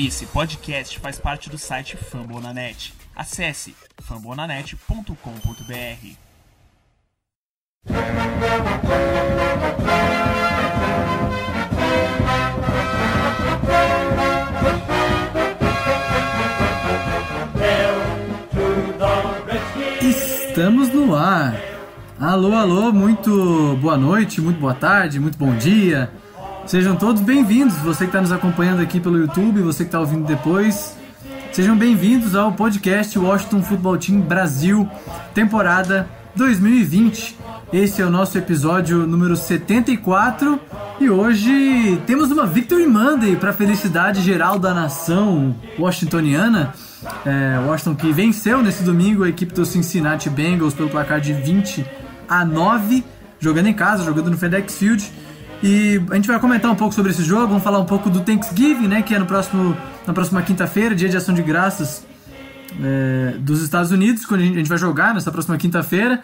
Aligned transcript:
Esse 0.00 0.26
podcast 0.26 0.96
faz 1.00 1.18
parte 1.18 1.50
do 1.50 1.58
site 1.58 1.96
Fambonanet. 1.96 2.94
Acesse 3.16 3.74
fambonanet.com.br. 4.00 5.12
Estamos 20.00 20.90
no 20.90 21.16
ar. 21.16 21.60
Alô, 22.20 22.54
alô, 22.54 22.92
muito 22.92 23.76
boa 23.80 23.96
noite, 23.96 24.40
muito 24.40 24.60
boa 24.60 24.74
tarde, 24.74 25.18
muito 25.18 25.36
bom 25.36 25.56
dia. 25.56 26.08
Sejam 26.68 26.96
todos 26.96 27.22
bem-vindos, 27.22 27.76
você 27.76 28.00
que 28.00 28.10
está 28.10 28.20
nos 28.20 28.30
acompanhando 28.30 28.82
aqui 28.82 29.00
pelo 29.00 29.16
YouTube, 29.16 29.62
você 29.62 29.84
que 29.84 29.88
está 29.88 30.00
ouvindo 30.00 30.26
depois. 30.26 30.94
Sejam 31.50 31.74
bem-vindos 31.74 32.34
ao 32.34 32.52
podcast 32.52 33.18
Washington 33.18 33.62
Football 33.62 33.96
Team 33.96 34.20
Brasil, 34.20 34.86
temporada 35.32 36.06
2020. 36.36 37.38
Esse 37.72 38.02
é 38.02 38.04
o 38.04 38.10
nosso 38.10 38.36
episódio 38.36 39.06
número 39.06 39.34
74 39.34 40.60
e 41.00 41.08
hoje 41.08 42.02
temos 42.06 42.30
uma 42.30 42.44
Victory 42.44 42.86
Monday 42.86 43.34
para 43.34 43.48
a 43.48 43.54
felicidade 43.54 44.20
geral 44.20 44.58
da 44.58 44.74
nação 44.74 45.56
washingtoniana. 45.78 46.74
É, 47.24 47.58
Washington 47.66 47.94
que 47.94 48.12
venceu 48.12 48.62
nesse 48.62 48.82
domingo 48.82 49.24
a 49.24 49.28
equipe 49.30 49.54
do 49.54 49.64
Cincinnati 49.64 50.28
Bengals 50.28 50.74
pelo 50.74 50.90
placar 50.90 51.18
de 51.18 51.32
20 51.32 51.86
a 52.28 52.44
9, 52.44 53.02
jogando 53.40 53.68
em 53.68 53.74
casa, 53.74 54.04
jogando 54.04 54.30
no 54.30 54.36
FedEx 54.36 54.76
Field. 54.76 55.10
E 55.62 56.00
a 56.10 56.14
gente 56.14 56.28
vai 56.28 56.38
comentar 56.38 56.70
um 56.70 56.76
pouco 56.76 56.94
sobre 56.94 57.10
esse 57.10 57.22
jogo, 57.22 57.48
vamos 57.48 57.64
falar 57.64 57.80
um 57.80 57.84
pouco 57.84 58.08
do 58.08 58.20
Thanksgiving, 58.20 58.86
né, 58.86 59.02
que 59.02 59.14
é 59.14 59.18
no 59.18 59.26
próximo, 59.26 59.76
na 60.06 60.12
próxima 60.12 60.40
quinta-feira, 60.42 60.94
dia 60.94 61.08
de 61.08 61.16
ação 61.16 61.34
de 61.34 61.42
graças 61.42 62.06
é, 62.80 63.34
dos 63.38 63.62
Estados 63.62 63.90
Unidos, 63.90 64.24
quando 64.24 64.42
a 64.42 64.44
gente, 64.44 64.68
vai 64.68 64.78
jogar 64.78 65.14
nessa 65.14 65.32
próxima 65.32 65.56
quinta-feira. 65.56 66.22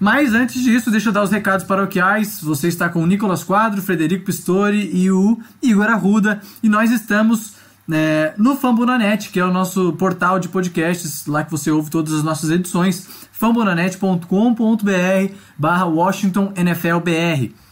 Mas 0.00 0.34
antes 0.34 0.60
disso, 0.60 0.90
deixa 0.90 1.10
eu 1.10 1.12
dar 1.12 1.22
os 1.22 1.30
recados 1.30 1.64
paroquiais. 1.64 2.40
Você 2.42 2.66
está 2.66 2.88
com 2.88 3.00
o 3.00 3.06
Nicolas 3.06 3.44
Quadro, 3.44 3.80
Frederico 3.80 4.24
Pistori 4.24 4.90
e 4.92 5.10
o 5.10 5.38
Igor 5.62 5.88
Arruda. 5.88 6.40
E 6.62 6.68
nós 6.68 6.90
estamos 6.90 7.54
é, 7.90 8.34
no 8.36 8.56
Fambonanet, 8.56 9.30
que 9.30 9.38
é 9.38 9.44
o 9.44 9.52
nosso 9.52 9.92
portal 9.92 10.40
de 10.40 10.48
podcasts, 10.48 11.26
lá 11.26 11.44
que 11.44 11.50
você 11.50 11.70
ouve 11.70 11.90
todas 11.90 12.12
as 12.12 12.24
nossas 12.24 12.50
edições, 12.50 13.06
fambonanet.com.br 13.30 15.34
barra 15.56 15.84
Washington 15.84 16.52
NFL 16.56 16.98
BR. 16.98 17.63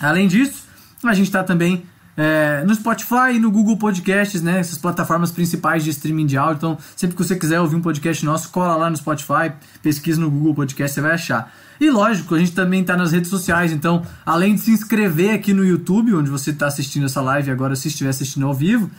Além 0.00 0.28
disso, 0.28 0.64
a 1.04 1.14
gente 1.14 1.26
está 1.26 1.42
também 1.42 1.84
é, 2.16 2.64
no 2.66 2.74
Spotify 2.74 3.34
e 3.34 3.38
no 3.38 3.48
Google 3.48 3.76
Podcasts, 3.76 4.42
né? 4.42 4.58
Essas 4.58 4.76
plataformas 4.76 5.30
principais 5.30 5.84
de 5.84 5.90
streaming 5.90 6.26
de 6.26 6.36
áudio. 6.36 6.56
Então, 6.56 6.78
sempre 6.96 7.16
que 7.16 7.22
você 7.22 7.36
quiser 7.36 7.60
ouvir 7.60 7.76
um 7.76 7.80
podcast 7.80 8.24
nosso, 8.24 8.50
cola 8.50 8.74
lá 8.74 8.90
no 8.90 8.96
Spotify, 8.96 9.52
pesquisa 9.80 10.20
no 10.20 10.28
Google 10.28 10.54
Podcast, 10.54 10.94
você 10.94 11.00
vai 11.00 11.12
achar. 11.12 11.52
E 11.80 11.88
lógico, 11.90 12.34
a 12.34 12.38
gente 12.40 12.52
também 12.52 12.80
está 12.80 12.96
nas 12.96 13.12
redes 13.12 13.30
sociais, 13.30 13.70
então, 13.70 14.02
além 14.26 14.56
de 14.56 14.62
se 14.62 14.72
inscrever 14.72 15.32
aqui 15.32 15.54
no 15.54 15.64
YouTube, 15.64 16.12
onde 16.12 16.28
você 16.28 16.50
está 16.50 16.66
assistindo 16.66 17.06
essa 17.06 17.20
live 17.20 17.52
agora, 17.52 17.76
se 17.76 17.86
estiver 17.86 18.10
assistindo 18.10 18.46
ao 18.46 18.52
vivo, 18.52 18.90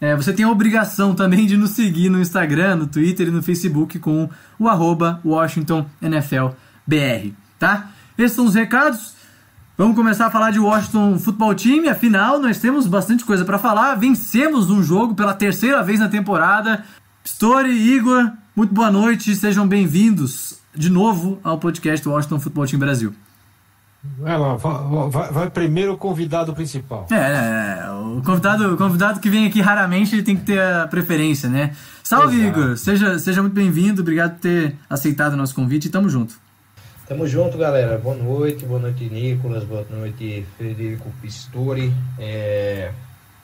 é, 0.00 0.16
você 0.16 0.32
tem 0.32 0.46
a 0.46 0.50
obrigação 0.50 1.14
também 1.14 1.46
de 1.46 1.58
nos 1.58 1.72
seguir 1.72 2.08
no 2.08 2.20
Instagram, 2.20 2.76
no 2.76 2.86
Twitter 2.86 3.28
e 3.28 3.30
no 3.30 3.42
Facebook 3.42 3.98
com 3.98 4.30
o 4.58 4.66
arroba 4.66 5.20
Washington 5.22 5.86
NFL 6.00 6.46
BR, 6.86 7.32
tá? 7.58 7.90
Esses 8.16 8.34
são 8.34 8.46
os 8.46 8.54
recados. 8.54 9.14
Vamos 9.76 9.96
começar 9.96 10.26
a 10.26 10.30
falar 10.30 10.50
de 10.50 10.60
Washington 10.60 11.18
Futebol 11.18 11.54
Time. 11.54 11.88
Afinal, 11.88 12.38
nós 12.38 12.58
temos 12.58 12.86
bastante 12.86 13.24
coisa 13.24 13.42
para 13.42 13.58
falar. 13.58 13.94
Vencemos 13.94 14.68
um 14.68 14.82
jogo 14.82 15.14
pela 15.14 15.32
terceira 15.32 15.82
vez 15.82 15.98
na 15.98 16.10
temporada. 16.10 16.84
Story, 17.24 17.70
Igor, 17.70 18.30
muito 18.54 18.74
boa 18.74 18.90
noite. 18.90 19.34
Sejam 19.34 19.66
bem-vindos 19.66 20.60
de 20.74 20.90
novo 20.90 21.40
ao 21.42 21.58
podcast 21.58 22.06
Washington 22.06 22.38
Futebol 22.38 22.66
Time 22.66 22.80
Brasil. 22.80 23.14
Vai 24.18 24.36
lá, 24.36 24.56
vai, 24.56 25.32
vai, 25.32 25.50
primeiro 25.50 25.94
o 25.94 25.96
convidado 25.96 26.52
principal. 26.52 27.06
É, 27.10 27.14
é, 27.14 27.90
o 27.90 28.20
convidado, 28.22 28.74
o 28.74 28.76
convidado 28.76 29.20
que 29.20 29.30
vem 29.30 29.46
aqui 29.46 29.62
raramente 29.62 30.14
ele 30.14 30.22
tem 30.22 30.36
que 30.36 30.42
ter 30.42 30.60
a 30.60 30.86
preferência, 30.86 31.48
né? 31.48 31.74
Salve, 32.02 32.36
Exato. 32.36 32.60
Igor! 32.60 32.76
Seja, 32.76 33.18
seja 33.18 33.40
muito 33.40 33.54
bem-vindo, 33.54 34.02
obrigado 34.02 34.32
por 34.32 34.40
ter 34.40 34.76
aceitado 34.90 35.32
o 35.32 35.36
nosso 35.36 35.54
convite 35.54 35.86
e 35.86 35.90
tamo 35.90 36.10
junto. 36.10 36.41
Tamo 37.12 37.26
junto, 37.26 37.58
galera. 37.58 37.98
Boa 37.98 38.16
noite, 38.16 38.64
boa 38.64 38.80
noite, 38.80 39.04
Nicolas, 39.04 39.64
boa 39.64 39.84
noite, 39.90 40.46
Federico 40.56 41.12
Pistori, 41.20 41.92
é, 42.18 42.90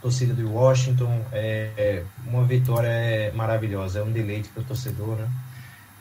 torcida 0.01 0.33
do 0.33 0.51
Washington. 0.51 1.21
É, 1.31 1.69
é, 1.77 2.03
uma 2.27 2.45
vitória 2.45 3.31
maravilhosa, 3.34 3.99
é 3.99 4.03
um 4.03 4.11
deleite 4.11 4.49
para 4.49 4.62
o 4.62 4.65
torcedor, 4.65 5.17
né? 5.17 5.28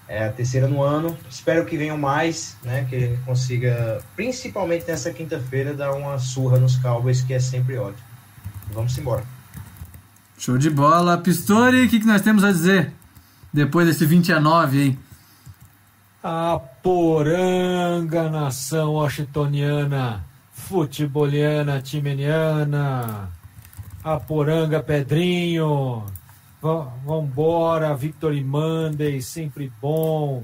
É 0.07 0.23
a 0.23 0.31
terceira 0.31 0.66
no 0.66 0.81
ano. 0.81 1.17
Espero 1.29 1.66
que 1.66 1.75
venham 1.75 1.97
mais, 1.97 2.56
né? 2.63 2.88
Que 2.89 3.17
consiga, 3.25 4.01
principalmente 4.16 4.88
nessa 4.88 5.11
quinta-feira, 5.11 5.73
dar 5.73 5.91
uma 5.91 6.17
surra 6.19 6.57
nos 6.57 6.77
Cowboys, 6.77 7.22
que 7.22 7.33
é 7.33 7.39
sempre 7.39 7.75
ótimo. 7.75 8.07
Vamos 8.72 8.97
embora. 8.97 9.25
Show 10.38 10.57
de 10.57 10.69
bola. 10.69 11.17
Pistori, 11.17 11.83
o 11.83 11.89
que, 11.89 12.00
que 12.00 12.07
nós 12.07 12.22
temos 12.22 12.45
a 12.45 12.51
dizer 12.53 12.94
depois 13.51 13.88
desse 13.88 14.06
20 14.06 14.31
a 14.31 14.39
9 14.39 14.81
aí? 14.81 15.06
A 16.29 16.59
poranga 16.83 18.29
nação 18.29 18.95
washingtoniana, 18.95 20.25
futeboliana, 20.51 21.81
timeniana, 21.81 23.31
a 24.03 24.19
poranga 24.19 24.83
Pedrinho, 24.83 26.05
vambora, 27.05 27.95
Victory 27.95 28.43
Monday, 28.43 29.21
sempre 29.21 29.71
bom, 29.79 30.43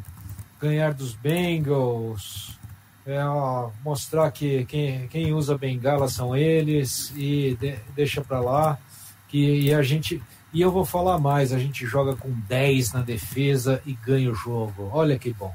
ganhar 0.57 0.93
dos 0.93 1.15
Bengals, 1.15 2.57
é, 3.05 3.21
ó, 3.25 3.69
mostrar 3.83 4.31
que 4.31 4.63
quem, 4.63 5.09
quem 5.09 5.33
usa 5.33 5.57
bengala 5.57 6.07
são 6.07 6.33
eles 6.33 7.11
e 7.17 7.57
de, 7.59 7.75
deixa 7.93 8.21
pra 8.21 8.39
lá, 8.39 8.79
que 9.27 9.65
e 9.65 9.73
a 9.73 9.83
gente... 9.83 10.23
E 10.53 10.61
eu 10.61 10.71
vou 10.71 10.85
falar 10.85 11.19
mais, 11.19 11.51
a 11.51 11.59
gente 11.59 11.85
joga 11.85 12.15
com 12.15 12.31
10 12.47 12.93
na 12.93 13.01
defesa 13.01 13.81
e 13.85 13.91
ganha 13.91 14.31
o 14.31 14.35
jogo. 14.35 14.89
Olha 14.93 15.19
que 15.19 15.33
bom. 15.33 15.53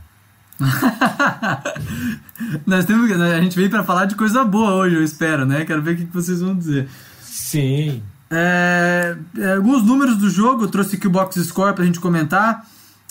Nós 2.67 2.85
temos, 2.85 3.11
a 3.11 3.41
gente 3.41 3.57
veio 3.57 3.71
para 3.71 3.85
falar 3.85 4.07
de 4.07 4.15
coisa 4.15 4.45
boa 4.45 4.75
hoje, 4.75 4.97
eu 4.97 5.05
espero, 5.05 5.47
né? 5.47 5.65
Quero 5.65 5.83
ver 5.83 5.95
o 5.95 5.97
que 5.97 6.05
vocês 6.07 6.41
vão 6.41 6.57
dizer. 6.57 6.89
Sim. 7.23 8.03
É, 8.31 9.17
é, 9.39 9.55
alguns 9.55 9.83
números 9.83 10.17
do 10.17 10.29
jogo, 10.29 10.65
eu 10.65 10.69
trouxe 10.69 10.97
aqui 10.97 11.07
o 11.07 11.11
box 11.11 11.43
score 11.45 11.75
pra 11.75 11.85
gente 11.85 12.01
comentar. 12.01 12.67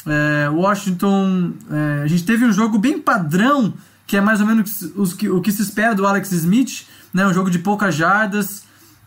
É, 0.05 0.49
Washington, 0.49 1.53
é, 1.71 2.03
a 2.03 2.07
gente 2.07 2.23
teve 2.23 2.45
um 2.45 2.51
jogo 2.51 2.77
bem 2.77 2.99
padrão, 2.99 3.73
que 4.05 4.15
é 4.15 4.21
mais 4.21 4.39
ou 4.39 4.45
menos 4.45 4.81
os, 4.95 5.13
que, 5.13 5.29
o 5.29 5.41
que 5.41 5.51
se 5.51 5.61
espera 5.61 5.95
do 5.95 6.05
Alex 6.05 6.31
Smith, 6.31 6.85
né? 7.13 7.25
Um 7.25 7.33
jogo 7.33 7.49
de 7.49 7.59
poucas 7.59 7.95
jardas 7.95 8.63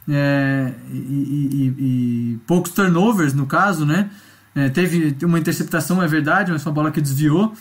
é, 0.09 0.72
e, 0.91 0.97
e, 0.97 1.75
e, 1.78 2.39
poucos 2.47 2.72
turnovers, 2.72 3.33
no 3.33 3.47
caso, 3.47 3.87
né? 3.87 4.11
É, 4.55 4.69
teve 4.69 5.17
uma 5.25 5.39
interceptação, 5.39 6.03
é 6.03 6.09
verdade, 6.09 6.51
mas 6.51 6.62
foi 6.62 6.71
uma 6.71 6.75
bola 6.75 6.91
que 6.91 7.01
desviou. 7.01 7.55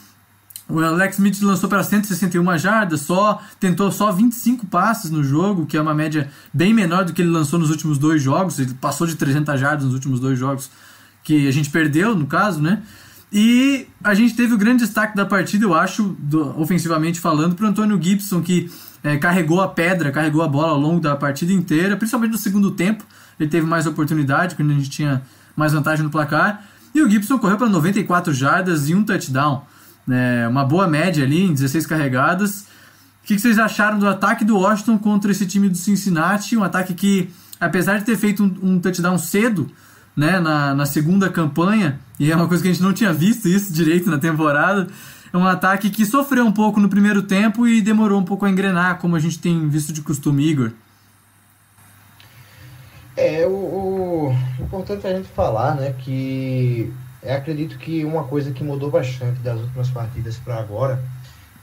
O 0.69 0.79
Alex 0.79 1.15
Smith 1.15 1.41
lançou 1.41 1.67
para 1.67 1.81
161 1.81 2.57
jardas, 2.59 3.01
só 3.01 3.41
tentou 3.59 3.91
só 3.91 4.11
25 4.11 4.67
passes 4.67 5.09
no 5.09 5.23
jogo, 5.23 5.65
que 5.65 5.75
é 5.75 5.81
uma 5.81 5.95
média 5.95 6.29
bem 6.53 6.75
menor 6.75 7.05
do 7.05 7.11
que 7.11 7.23
ele 7.23 7.31
lançou 7.31 7.57
nos 7.57 7.71
últimos 7.71 7.97
dois 7.97 8.21
jogos. 8.21 8.59
Ele 8.59 8.75
passou 8.75 9.07
de 9.07 9.15
300 9.15 9.59
jardas 9.59 9.85
nos 9.85 9.95
últimos 9.95 10.19
dois 10.19 10.37
jogos 10.37 10.69
que 11.23 11.47
a 11.47 11.51
gente 11.51 11.71
perdeu, 11.71 12.13
no 12.15 12.27
caso, 12.27 12.61
né? 12.61 12.83
E 13.33 13.87
a 14.03 14.13
gente 14.13 14.35
teve 14.35 14.53
o 14.53 14.57
grande 14.57 14.83
destaque 14.83 15.15
da 15.15 15.25
partida, 15.25 15.65
eu 15.65 15.73
acho, 15.73 16.15
do, 16.19 16.59
ofensivamente 16.61 17.19
falando, 17.19 17.55
para 17.55 17.65
o 17.65 17.69
Antônio 17.69 17.99
Gibson, 18.01 18.41
que 18.41 18.71
é, 19.03 19.17
carregou 19.17 19.61
a 19.61 19.67
pedra, 19.67 20.11
carregou 20.11 20.43
a 20.43 20.47
bola 20.47 20.73
ao 20.73 20.79
longo 20.79 20.99
da 20.99 21.15
partida 21.15 21.51
inteira, 21.51 21.97
principalmente 21.97 22.31
no 22.31 22.37
segundo 22.37 22.69
tempo. 22.71 23.03
Ele 23.39 23.49
teve 23.49 23.65
mais 23.65 23.87
oportunidade, 23.87 24.55
quando 24.55 24.69
a 24.69 24.75
gente 24.75 24.89
tinha 24.89 25.23
mais 25.55 25.73
vantagem 25.73 26.03
no 26.03 26.11
placar. 26.11 26.63
E 26.93 27.01
o 27.01 27.09
Gibson 27.09 27.39
correu 27.39 27.57
para 27.57 27.69
94 27.69 28.31
jardas 28.33 28.87
e 28.87 28.93
um 28.93 29.03
touchdown 29.03 29.63
né, 30.09 30.47
uma 30.47 30.65
boa 30.65 30.87
média 30.87 31.23
ali 31.23 31.43
em 31.43 31.53
16 31.53 31.85
carregadas. 31.85 32.61
O 33.23 33.27
que 33.27 33.37
vocês 33.37 33.59
acharam 33.59 33.99
do 33.99 34.07
ataque 34.07 34.43
do 34.43 34.57
Washington 34.57 34.97
contra 34.97 35.29
esse 35.29 35.45
time 35.45 35.69
do 35.69 35.77
Cincinnati? 35.77 36.57
Um 36.57 36.63
ataque 36.63 36.95
que, 36.95 37.29
apesar 37.59 37.99
de 37.99 38.05
ter 38.05 38.17
feito 38.17 38.43
um, 38.43 38.71
um 38.71 38.79
touchdown 38.79 39.19
cedo 39.19 39.69
né, 40.17 40.39
na, 40.39 40.73
na 40.73 40.85
segunda 40.87 41.29
campanha, 41.29 41.99
e 42.19 42.31
é 42.31 42.35
uma 42.35 42.47
coisa 42.47 42.63
que 42.63 42.69
a 42.69 42.73
gente 42.73 42.81
não 42.81 42.91
tinha 42.91 43.13
visto 43.13 43.47
isso 43.47 43.71
direito 43.71 44.09
na 44.09 44.17
temporada, 44.17 44.87
é 45.31 45.37
um 45.37 45.45
ataque 45.45 45.91
que 45.91 46.03
sofreu 46.07 46.43
um 46.43 46.51
pouco 46.51 46.79
no 46.79 46.89
primeiro 46.89 47.21
tempo 47.21 47.67
e 47.67 47.79
demorou 47.79 48.19
um 48.19 48.25
pouco 48.25 48.47
a 48.47 48.49
engrenar, 48.49 48.97
como 48.97 49.15
a 49.15 49.19
gente 49.19 49.37
tem 49.37 49.69
visto 49.69 49.93
de 49.93 50.01
costume, 50.01 50.49
Igor. 50.49 50.71
É, 53.15 53.45
o, 53.45 53.51
o 54.31 54.35
importante 54.59 55.05
é 55.05 55.11
a 55.11 55.15
gente 55.17 55.29
falar, 55.29 55.75
né, 55.75 55.93
que 55.99 56.91
eu 57.21 57.33
acredito 57.33 57.77
que 57.77 58.05
uma 58.05 58.23
coisa 58.23 58.51
que 58.51 58.63
mudou 58.63 58.89
bastante 58.89 59.39
das 59.39 59.59
últimas 59.59 59.89
partidas 59.89 60.37
para 60.37 60.57
agora 60.57 61.01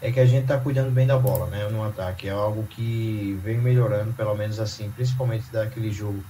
é 0.01 0.13
que 0.13 0.21
a 0.21 0.27
gente 0.27 0.43
está 0.43 0.59
cuidando 0.59 0.91
bem 0.91 1.07
da 1.07 1.19
bola, 1.19 1.47
né, 1.47 1.67
no 1.69 1.83
ataque. 1.83 2.29
É 2.29 2.31
algo 2.31 2.65
que 2.65 3.39
vem 3.43 3.59
melhorando, 3.59 4.13
pelo 4.13 4.35
menos 4.35 4.61
assim, 4.61 4.91
principalmente 4.91 5.51
daquele 5.51 5.91
jogo 5.91 6.23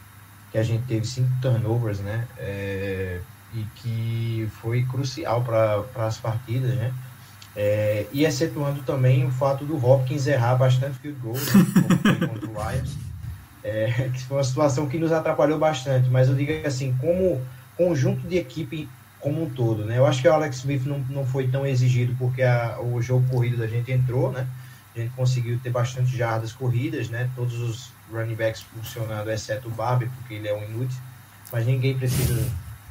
que 0.52 0.58
a 0.58 0.62
gente 0.62 0.84
teve 0.84 1.04
cinco 1.06 1.30
turnovers, 1.42 1.98
né? 1.98 2.26
É, 2.38 3.20
e 3.52 3.64
que 3.76 4.48
foi 4.60 4.84
crucial 4.84 5.42
para 5.42 6.06
as 6.06 6.18
partidas, 6.18 6.74
né? 6.74 6.92
É, 7.54 8.06
e 8.12 8.24
excetuando 8.24 8.82
também 8.82 9.24
o 9.24 9.30
fato 9.30 9.64
do 9.64 9.82
Hopkins 9.84 10.26
errar 10.26 10.56
bastante 10.56 10.98
field 10.98 11.18
goal, 11.20 11.34
né, 11.34 12.26
contra 12.26 12.48
o 12.48 12.52
Lions, 12.52 12.96
é, 13.64 14.10
que 14.12 14.22
foi 14.24 14.36
uma 14.36 14.44
situação 14.44 14.86
que 14.86 14.98
nos 14.98 15.10
atrapalhou 15.10 15.58
bastante, 15.58 16.10
mas 16.10 16.28
eu 16.28 16.34
digo 16.34 16.52
assim, 16.66 16.94
como 17.00 17.40
conjunto 17.74 18.28
de 18.28 18.36
equipe 18.36 18.86
como 19.26 19.42
um 19.42 19.50
todo, 19.50 19.84
né? 19.84 19.98
Eu 19.98 20.06
acho 20.06 20.22
que 20.22 20.28
o 20.28 20.32
Alex 20.32 20.58
Smith 20.58 20.84
não, 20.84 21.00
não 21.10 21.26
foi 21.26 21.48
tão 21.48 21.66
exigido 21.66 22.14
porque 22.16 22.44
a, 22.44 22.78
o 22.80 23.02
jogo 23.02 23.28
corrido 23.28 23.56
da 23.56 23.66
gente 23.66 23.90
entrou, 23.90 24.30
né? 24.30 24.46
A 24.94 25.00
gente 25.00 25.12
conseguiu 25.16 25.58
ter 25.60 25.70
bastante 25.70 26.16
jardas 26.16 26.52
corridas, 26.52 27.08
né? 27.08 27.28
Todos 27.34 27.58
os 27.58 27.92
running 28.08 28.36
backs 28.36 28.62
funcionando, 28.62 29.28
exceto 29.28 29.66
o 29.66 29.70
Barber, 29.72 30.08
porque 30.16 30.34
ele 30.34 30.46
é 30.46 30.54
um 30.54 30.62
inútil, 30.62 30.96
mas 31.50 31.66
ninguém 31.66 31.98
precisa 31.98 32.40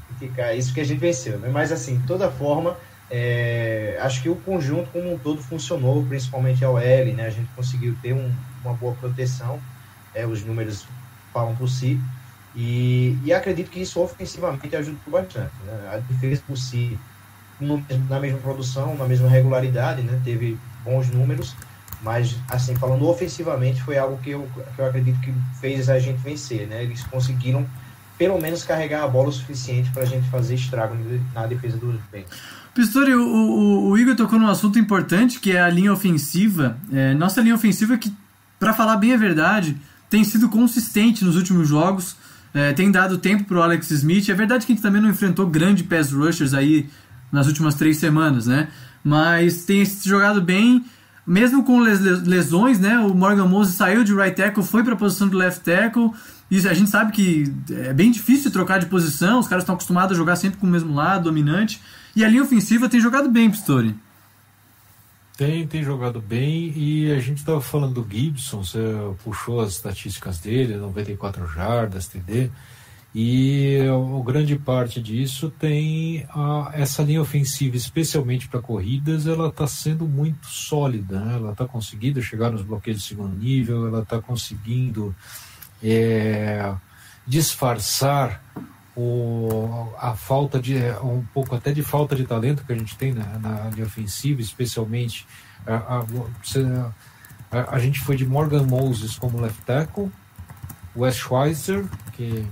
criticar 0.09 0.53
isso 0.57 0.73
que 0.73 0.81
a 0.81 0.83
gente 0.83 0.99
venceu, 0.99 1.39
né? 1.39 1.47
Mas 1.49 1.71
assim, 1.71 1.99
de 1.99 2.05
toda 2.05 2.29
forma, 2.29 2.75
é, 3.09 3.97
acho 4.01 4.21
que 4.21 4.27
o 4.27 4.35
conjunto 4.35 4.89
como 4.89 5.13
um 5.13 5.17
todo 5.17 5.41
funcionou, 5.41 6.05
principalmente 6.05 6.65
a 6.65 6.69
OL, 6.69 6.81
né? 7.15 7.27
A 7.27 7.29
gente 7.29 7.47
conseguiu 7.55 7.95
ter 8.01 8.11
um, 8.11 8.29
uma 8.61 8.73
boa 8.73 8.93
proteção, 8.95 9.57
é, 10.13 10.27
os 10.27 10.43
números 10.43 10.85
falam 11.31 11.55
por 11.55 11.69
si, 11.69 11.97
e, 12.55 13.17
e 13.23 13.33
acredito 13.33 13.69
que 13.69 13.81
isso 13.81 13.99
ofensivamente 13.99 14.75
ajudou 14.75 14.99
bastante. 15.07 15.51
Né? 15.65 15.89
A 15.93 15.97
defesa 15.97 16.41
por 16.47 16.57
si, 16.57 16.97
no, 17.59 17.83
na 18.09 18.19
mesma 18.19 18.39
produção, 18.39 18.95
na 18.95 19.05
mesma 19.05 19.27
regularidade, 19.27 20.01
né? 20.01 20.19
teve 20.23 20.57
bons 20.83 21.09
números, 21.09 21.55
mas 22.01 22.35
assim, 22.49 22.75
falando 22.75 23.07
ofensivamente, 23.07 23.81
foi 23.81 23.97
algo 23.97 24.17
que 24.17 24.31
eu, 24.31 24.47
que 24.75 24.79
eu 24.79 24.85
acredito 24.85 25.19
que 25.19 25.33
fez 25.59 25.89
a 25.89 25.99
gente 25.99 26.17
vencer. 26.21 26.67
Né? 26.67 26.83
Eles 26.83 27.03
conseguiram 27.03 27.65
pelo 28.17 28.39
menos 28.39 28.63
carregar 28.63 29.03
a 29.03 29.07
bola 29.07 29.29
o 29.29 29.31
suficiente 29.31 29.91
para 29.91 30.03
a 30.03 30.05
gente 30.05 30.29
fazer 30.29 30.55
estrago 30.55 30.95
na 31.33 31.45
defesa 31.45 31.77
dos 31.77 31.99
Bengals. 32.11 32.31
Pistori, 32.73 33.13
o, 33.13 33.21
o, 33.21 33.89
o, 33.89 33.97
Igor 33.97 34.15
tocou 34.15 34.39
num 34.39 34.47
assunto 34.47 34.77
importante 34.79 35.39
que 35.39 35.51
é 35.51 35.61
a 35.61 35.69
linha 35.69 35.91
ofensiva. 35.91 36.77
É, 36.91 37.13
nossa 37.13 37.41
linha 37.41 37.55
ofensiva, 37.55 37.97
que, 37.97 38.13
para 38.59 38.73
falar 38.73 38.97
bem 38.97 39.13
a 39.13 39.17
verdade, 39.17 39.77
tem 40.09 40.23
sido 40.23 40.49
consistente 40.49 41.23
nos 41.23 41.35
últimos 41.35 41.67
jogos, 41.67 42.17
é, 42.55 42.71
tem 42.71 42.89
dado 42.89 43.17
tempo 43.17 43.43
para 43.43 43.57
o 43.57 43.61
Alex 43.61 43.91
Smith. 43.91 44.29
É 44.29 44.33
verdade 44.33 44.65
que 44.65 44.71
a 44.71 44.75
gente 44.75 44.81
também 44.81 45.01
não 45.01 45.09
enfrentou 45.09 45.45
grandes 45.45 45.85
pass 45.85 46.13
rushers 46.13 46.53
aí 46.53 46.87
nas 47.29 47.47
últimas 47.47 47.75
três 47.75 47.97
semanas, 47.97 48.47
né? 48.47 48.69
Mas 49.03 49.65
tem 49.65 49.83
jogado 49.85 50.41
bem, 50.41 50.85
mesmo 51.27 51.65
com 51.65 51.79
lesões, 51.81 52.79
né? 52.79 52.97
O 52.97 53.13
Morgan 53.13 53.45
Moses 53.45 53.75
saiu 53.75 54.05
de 54.05 54.15
right 54.15 54.33
tackle, 54.33 54.63
foi 54.63 54.85
para 54.85 54.93
a 54.93 54.95
posição 54.95 55.27
do 55.27 55.37
left 55.37 55.65
tackle. 55.65 56.11
E 56.49 56.65
a 56.65 56.73
gente 56.73 56.89
sabe 56.89 57.11
que 57.11 57.53
é 57.69 57.91
bem 57.91 58.09
difícil 58.09 58.49
trocar 58.49 58.79
de 58.79 58.85
posição, 58.85 59.39
os 59.39 59.49
caras 59.49 59.63
estão 59.63 59.75
acostumados 59.75 60.13
a 60.13 60.17
jogar 60.17 60.37
sempre 60.37 60.57
com 60.57 60.65
o 60.65 60.69
mesmo 60.69 60.95
lado, 60.95 61.25
dominante. 61.25 61.81
E 62.15 62.23
a 62.23 62.29
linha 62.29 62.43
ofensiva 62.43 62.87
tem 62.87 63.01
jogado 63.01 63.29
bem, 63.29 63.51
Pistori. 63.51 63.93
Tem, 65.37 65.67
tem 65.67 65.83
jogado 65.83 66.21
bem 66.21 66.71
e 66.77 67.11
a 67.11 67.19
gente 67.19 67.39
estava 67.39 67.59
falando 67.59 68.01
do 68.01 68.09
Gibson, 68.09 68.63
você 68.63 68.79
puxou 69.21 69.59
as 69.59 69.71
estatísticas 69.71 70.39
dele, 70.39 70.77
94 70.77 71.45
jardas, 71.47 72.07
TD, 72.07 72.49
e 73.13 73.79
a, 73.81 74.23
grande 74.23 74.57
parte 74.57 75.01
disso 75.01 75.49
tem 75.49 76.25
a, 76.29 76.71
essa 76.73 77.03
linha 77.03 77.21
ofensiva, 77.21 77.75
especialmente 77.75 78.47
para 78.47 78.61
corridas, 78.61 79.27
ela 79.27 79.49
está 79.49 79.67
sendo 79.67 80.05
muito 80.05 80.47
sólida, 80.47 81.19
né? 81.19 81.35
ela 81.35 81.51
está 81.51 81.65
conseguindo 81.65 82.21
chegar 82.21 82.49
nos 82.49 82.61
bloqueios 82.61 83.01
de 83.01 83.05
segundo 83.05 83.35
nível, 83.35 83.87
ela 83.87 84.03
está 84.03 84.21
conseguindo 84.21 85.13
é, 85.83 86.73
disfarçar 87.27 88.41
o, 88.95 89.93
a 89.97 90.15
falta 90.15 90.59
de 90.59 90.77
um 91.03 91.23
pouco 91.33 91.55
até 91.55 91.71
de 91.73 91.83
falta 91.83 92.15
de 92.15 92.25
talento 92.25 92.63
que 92.65 92.71
a 92.71 92.77
gente 92.77 92.97
tem 92.97 93.13
na, 93.13 93.37
na 93.39 93.69
linha 93.69 93.85
ofensiva, 93.85 94.41
especialmente 94.41 95.27
a, 95.67 95.75
a, 95.75 96.05
a, 97.51 97.75
a, 97.75 97.79
gente 97.79 97.99
foi 97.99 98.15
de 98.15 98.25
Morgan 98.25 98.63
Moses 98.63 99.17
como 99.17 99.39
left 99.39 99.61
tackle, 99.63 100.09
Wes 100.95 101.15
Schweizer, 101.15 101.85
que 102.13 102.39
é 102.39 102.45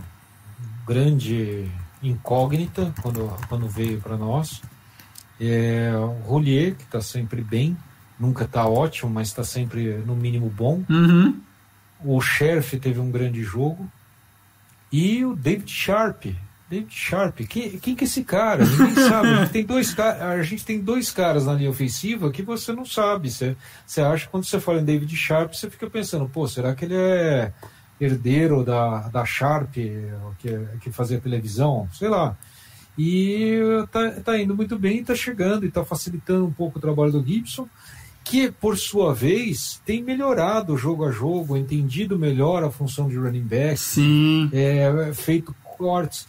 grande 0.86 1.72
incógnita 2.02 2.94
quando, 3.02 3.34
quando 3.48 3.70
veio 3.70 4.02
para 4.02 4.18
nós, 4.18 4.62
é, 5.40 5.94
o 5.96 6.28
Rolier, 6.28 6.76
que 6.76 6.84
está 6.84 7.02
sempre 7.02 7.42
bem, 7.42 7.78
nunca 8.20 8.44
está 8.44 8.68
ótimo, 8.68 9.10
mas 9.10 9.30
está 9.30 9.44
sempre 9.44 9.98
no 10.06 10.16
mínimo 10.16 10.50
bom. 10.50 10.84
Uhum. 10.90 11.40
O 12.04 12.20
Sheriff 12.20 12.78
teve 12.80 13.00
um 13.00 13.10
grande 13.10 13.42
jogo, 13.44 13.90
e 14.94 15.26
o 15.26 15.36
David 15.36 15.72
Sharp. 15.72 16.26
David 16.70 16.94
Sharp, 16.94 17.40
quem, 17.50 17.80
quem 17.80 17.96
que 17.96 18.04
é 18.04 18.06
esse 18.06 18.24
cara? 18.24 18.64
Ninguém 18.64 18.94
sabe. 18.96 19.28
A 19.28 19.36
gente, 19.38 19.52
tem 19.52 19.66
dois, 19.66 20.00
a 20.00 20.44
gente 20.44 20.66
tem 20.66 20.80
dois 20.80 21.12
caras 21.12 21.48
na 21.48 21.54
linha 21.54 21.72
ofensiva 21.72 22.32
que 22.32 22.44
você 22.44 22.72
não 22.72 22.86
sabe. 22.86 23.32
Você, 23.32 23.58
você 23.86 24.02
acha, 24.02 24.30
quando 24.30 24.46
você 24.46 24.60
fala 24.60 24.82
em 24.82 24.86
David 24.86 25.16
Sharp, 25.16 25.54
você 25.54 25.68
fica 25.68 25.90
pensando, 25.90 26.30
pô, 26.30 26.48
será 26.48 26.76
que 26.76 26.86
ele 26.86 26.96
é 26.96 27.52
herdeiro 28.00 28.64
da, 28.64 29.08
da 29.10 29.26
Sharp, 29.26 29.74
que, 29.74 30.68
que 30.80 30.92
fazia 30.92 31.20
televisão? 31.20 31.90
Sei 31.92 32.08
lá. 32.08 32.38
E 32.96 33.60
tá, 33.92 34.12
tá 34.24 34.40
indo 34.40 34.56
muito 34.56 34.78
bem, 34.78 35.04
tá 35.04 35.16
chegando 35.16 35.66
e 35.66 35.72
tá 35.72 35.84
facilitando 35.84 36.46
um 36.46 36.54
pouco 36.54 36.78
o 36.78 36.82
trabalho 36.82 37.12
do 37.12 37.26
Gibson 37.26 37.68
que 38.24 38.52
por 38.52 38.78
sua 38.78 39.14
vez 39.14 39.82
tem 39.86 40.02
melhorado 40.02 40.78
jogo 40.78 41.06
a 41.06 41.12
jogo, 41.12 41.58
entendido 41.58 42.18
melhor 42.18 42.64
a 42.64 42.72
função 42.72 43.10
de 43.10 43.18
running 43.18 43.44
back, 43.44 43.80
Sim. 43.80 44.50
É, 44.54 45.12
feito 45.14 45.54
cortes. 45.78 46.28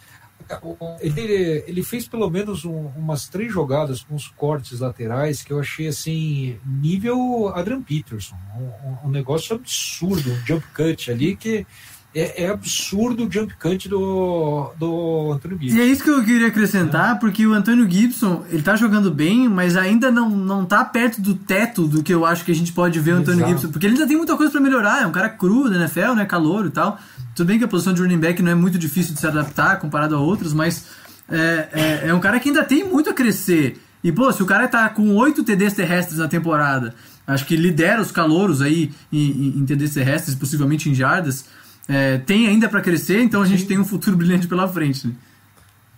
Ele, 1.01 1.65
ele 1.67 1.83
fez 1.83 2.07
pelo 2.07 2.29
menos 2.29 2.65
um, 2.65 2.89
umas 2.97 3.29
três 3.29 3.51
jogadas 3.51 4.03
com 4.03 4.15
os 4.15 4.29
cortes 4.29 4.81
laterais 4.81 5.43
que 5.43 5.53
eu 5.53 5.59
achei 5.59 5.89
assim, 5.89 6.59
nível 6.67 7.49
Adrian 7.55 7.83
Peterson. 7.83 8.37
Um, 8.59 9.09
um 9.09 9.11
negócio 9.11 9.57
absurdo, 9.57 10.31
um 10.31 10.47
jump 10.47 10.67
cut 10.75 11.11
ali 11.11 11.35
que 11.35 11.67
é, 12.15 12.45
é, 12.45 12.51
absurdo 12.51 13.27
o 13.27 13.33
jump 13.33 13.53
cut 13.59 13.89
do, 13.89 14.73
do 14.79 15.33
Antônio 15.33 15.59
Gibson. 15.59 15.77
E 15.77 15.81
é 15.81 15.85
isso 15.85 16.05
que 16.05 16.11
eu 16.11 16.25
queria 16.25 16.47
acrescentar, 16.47 17.17
é. 17.17 17.19
porque 17.19 17.45
o 17.45 17.53
Antônio 17.53 17.91
Gibson, 17.91 18.45
ele 18.51 18.63
tá 18.63 18.77
jogando 18.77 19.11
bem, 19.11 19.49
mas 19.49 19.77
ainda 19.77 20.11
não, 20.11 20.31
não 20.31 20.65
tá 20.65 20.85
perto 20.85 21.21
do 21.21 21.35
teto 21.35 21.89
do 21.89 22.03
que 22.03 22.15
eu 22.15 22.25
acho 22.25 22.45
que 22.45 22.53
a 22.53 22.55
gente 22.55 22.73
pode 22.73 23.01
ver 23.01 23.15
o 23.15 23.17
Antônio 23.17 23.41
Exato. 23.41 23.53
Gibson, 23.53 23.73
porque 23.73 23.87
ele 23.87 23.95
ainda 23.95 24.07
tem 24.07 24.17
muita 24.17 24.37
coisa 24.37 24.53
para 24.53 24.61
melhorar, 24.61 25.03
é 25.03 25.07
um 25.07 25.13
cara 25.13 25.29
cru 25.29 25.69
da 25.69 25.77
NFL, 25.77 26.13
né, 26.15 26.25
calor 26.25 26.67
e 26.67 26.71
tal. 26.71 26.99
Tudo 27.35 27.49
bem 27.49 27.59
que 27.59 27.65
a 27.65 27.69
posição 27.69 27.93
de 27.93 28.01
running 28.01 28.19
back 28.19 28.41
não 28.41 28.53
é 28.53 28.55
muito 28.55 28.79
difícil 28.79 29.13
de 29.13 29.21
se 29.21 29.27
adaptar 29.27 29.81
comparado 29.81 30.15
a 30.15 30.21
outros, 30.21 30.53
mas 30.53 30.87
é, 31.29 31.69
é, 31.73 32.09
é 32.09 32.15
um 32.15 32.21
cara 32.21 32.39
que 32.39 32.49
ainda 32.49 32.63
tem 32.63 32.89
muito 32.89 33.11
a 33.11 33.13
crescer. 33.13 33.81
E, 34.05 34.13
pô, 34.13 34.31
se 34.33 34.43
o 34.43 34.47
cara 34.47 34.69
tá 34.69 34.89
com 34.89 35.15
8 35.17 35.43
TDs 35.43 35.73
terrestres 35.73 36.19
na 36.19 36.29
temporada, 36.29 36.95
acho 37.27 37.45
que 37.47 37.57
lidera 37.57 38.01
os 38.01 38.13
calouros 38.13 38.61
aí 38.63 38.93
em, 39.11 39.31
em, 39.31 39.59
em 39.59 39.67
TDs 39.67 39.95
terrestres, 39.95 40.35
possivelmente 40.35 40.89
em 40.89 40.95
jardas, 40.95 41.47
é, 41.89 42.19
tem 42.19 42.47
ainda 42.47 42.69
para 42.69 42.81
crescer, 42.81 43.23
então 43.23 43.43
a 43.43 43.47
gente 43.47 43.63
Sim. 43.63 43.69
tem 43.69 43.79
um 43.79 43.85
futuro 43.85 44.17
brilhante 44.19 44.49
pela 44.49 44.69
frente. 44.69 45.07
Né? 45.07 45.15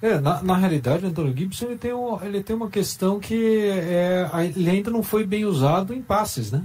É, 0.03 0.21
na, 0.21 0.43
na 0.43 0.57
realidade, 0.57 1.05
o 1.05 1.09
Antônio 1.09 1.37
Gibson 1.37 1.67
ele 1.67 1.79
tem, 1.79 1.93
um, 1.93 2.23
ele 2.23 2.43
tem 2.43 2.55
uma 2.55 2.69
questão 2.69 3.19
que 3.19 3.69
é, 3.69 4.29
ele 4.55 4.69
ainda 4.69 4.91
não 4.91 5.03
foi 5.03 5.25
bem 5.27 5.45
usado 5.45 5.95
em 5.95 6.03
passes, 6.03 6.53
né? 6.53 6.63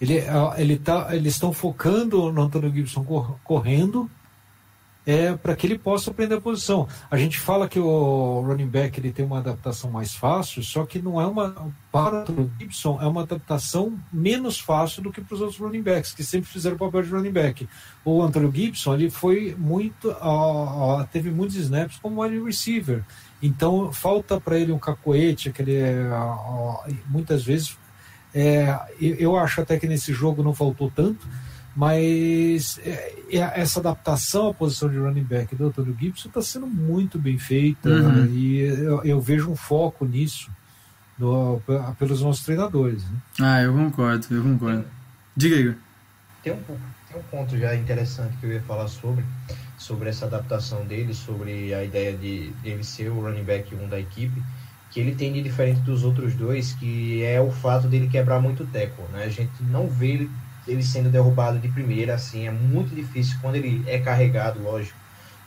Ele, 0.00 0.22
ele 0.58 0.76
tá, 0.76 1.08
eles 1.12 1.34
estão 1.34 1.52
focando 1.54 2.30
no 2.30 2.42
Antônio 2.42 2.70
Gibson 2.70 3.02
correndo 3.42 4.10
é, 5.06 5.34
para 5.36 5.54
que 5.54 5.68
ele 5.68 5.78
possa 5.78 6.10
aprender 6.10 6.34
a 6.34 6.40
posição. 6.40 6.88
A 7.08 7.16
gente 7.16 7.38
fala 7.38 7.68
que 7.68 7.78
o 7.78 8.40
running 8.40 8.66
back 8.66 8.98
ele 8.98 9.12
tem 9.12 9.24
uma 9.24 9.38
adaptação 9.38 9.88
mais 9.88 10.12
fácil, 10.16 10.64
só 10.64 10.84
que 10.84 11.00
não 11.00 11.20
é 11.20 11.26
uma 11.26 11.72
para 11.92 12.30
o 12.30 12.50
Gibson 12.58 12.98
é 13.00 13.06
uma 13.06 13.22
adaptação 13.22 13.96
menos 14.12 14.58
fácil 14.58 15.02
do 15.02 15.12
que 15.12 15.20
para 15.20 15.34
os 15.34 15.40
outros 15.40 15.60
running 15.60 15.80
backs 15.80 16.12
que 16.12 16.24
sempre 16.24 16.50
fizeram 16.50 16.74
o 16.74 16.78
papel 16.78 17.02
de 17.02 17.10
running 17.10 17.30
back. 17.30 17.68
O 18.04 18.20
Antônio 18.20 18.52
Gibson 18.52 18.94
ele 18.94 19.08
foi 19.08 19.54
muito 19.56 20.08
uh, 20.08 21.00
uh, 21.00 21.06
teve 21.12 21.30
muitos 21.30 21.56
snaps 21.56 21.98
como 22.02 22.22
wide 22.22 22.42
receiver. 22.42 23.04
Então 23.40 23.92
falta 23.92 24.40
para 24.40 24.58
ele 24.58 24.72
um 24.72 24.78
cacoete, 24.78 25.50
aquele 25.50 25.78
uh, 25.82 26.96
muitas 27.08 27.44
vezes 27.44 27.76
é, 28.34 28.76
eu 29.00 29.36
acho 29.36 29.60
até 29.60 29.78
que 29.78 29.86
nesse 29.86 30.12
jogo 30.12 30.42
não 30.42 30.52
faltou 30.52 30.92
tanto 30.94 31.26
mas 31.76 32.80
é, 32.82 33.14
é, 33.30 33.60
essa 33.60 33.80
adaptação 33.80 34.48
à 34.48 34.54
posição 34.54 34.88
de 34.88 34.96
running 34.96 35.22
back 35.22 35.54
do 35.54 35.66
Antônio 35.66 35.94
Gibson 36.00 36.28
está 36.28 36.40
sendo 36.40 36.66
muito 36.66 37.18
bem 37.18 37.38
feita 37.38 37.90
uhum. 37.90 38.24
e 38.32 38.60
eu, 38.60 39.04
eu, 39.04 39.20
vejo 39.20 39.50
um 39.50 39.56
foco 39.56 40.06
nisso 40.06 40.50
do, 41.18 41.60
pelos 41.98 42.22
nossos 42.22 42.42
treinadores. 42.42 43.04
Né? 43.04 43.18
Ah, 43.42 43.62
eu 43.62 43.74
concordo, 43.74 44.26
eu 44.30 44.42
concordo. 44.42 44.86
Diga, 45.36 45.56
Igor. 45.56 45.74
Tem 46.42 46.54
um, 46.54 46.56
tem 46.62 47.20
um 47.20 47.22
ponto 47.30 47.58
já 47.58 47.74
interessante 47.74 48.34
que 48.38 48.46
eu 48.46 48.52
ia 48.52 48.62
falar 48.62 48.88
sobre, 48.88 49.22
sobre 49.76 50.08
essa 50.08 50.24
adaptação 50.24 50.82
dele, 50.86 51.12
sobre 51.12 51.74
a 51.74 51.84
ideia 51.84 52.16
de 52.16 52.54
ele 52.64 52.84
ser 52.84 53.10
o 53.10 53.20
running 53.20 53.44
back 53.44 53.74
1 53.74 53.86
da 53.86 54.00
equipe, 54.00 54.42
que 54.90 54.98
ele 54.98 55.14
tem 55.14 55.30
de 55.30 55.42
diferente 55.42 55.80
dos 55.80 56.04
outros 56.04 56.34
dois, 56.34 56.72
que 56.72 57.22
é 57.22 57.38
o 57.38 57.50
fato 57.50 57.86
dele 57.86 58.08
quebrar 58.08 58.40
muito 58.40 58.64
teco. 58.64 59.02
Né? 59.12 59.24
A 59.24 59.28
gente 59.28 59.62
não 59.64 59.88
vê 59.88 60.12
ele 60.12 60.30
ele 60.66 60.82
sendo 60.82 61.08
derrubado 61.08 61.58
de 61.58 61.68
primeira, 61.68 62.14
assim, 62.14 62.46
é 62.46 62.50
muito 62.50 62.94
difícil 62.94 63.38
quando 63.40 63.56
ele 63.56 63.84
é 63.86 63.98
carregado, 63.98 64.62
lógico. 64.62 64.98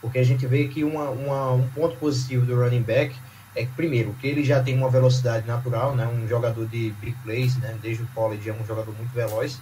Porque 0.02 0.20
a 0.20 0.24
gente 0.24 0.46
vê 0.48 0.68
que 0.68 0.84
uma, 0.84 1.10
uma, 1.10 1.52
um 1.52 1.68
ponto 1.70 1.96
positivo 1.98 2.46
do 2.46 2.56
running 2.56 2.82
back 2.82 3.14
é 3.56 3.66
que, 3.66 3.72
primeiro, 3.72 4.16
que 4.20 4.28
ele 4.28 4.44
já 4.44 4.62
tem 4.62 4.78
uma 4.78 4.90
velocidade 4.90 5.46
natural, 5.46 5.96
né? 5.96 6.08
Um 6.08 6.28
jogador 6.28 6.66
de 6.68 6.94
big 7.02 7.16
plays, 7.24 7.58
né? 7.58 7.78
Desde 7.82 8.04
o 8.04 8.08
college 8.16 8.50
é 8.50 8.54
um 8.54 8.66
jogador 8.66 8.96
muito 8.96 9.12
veloz. 9.14 9.60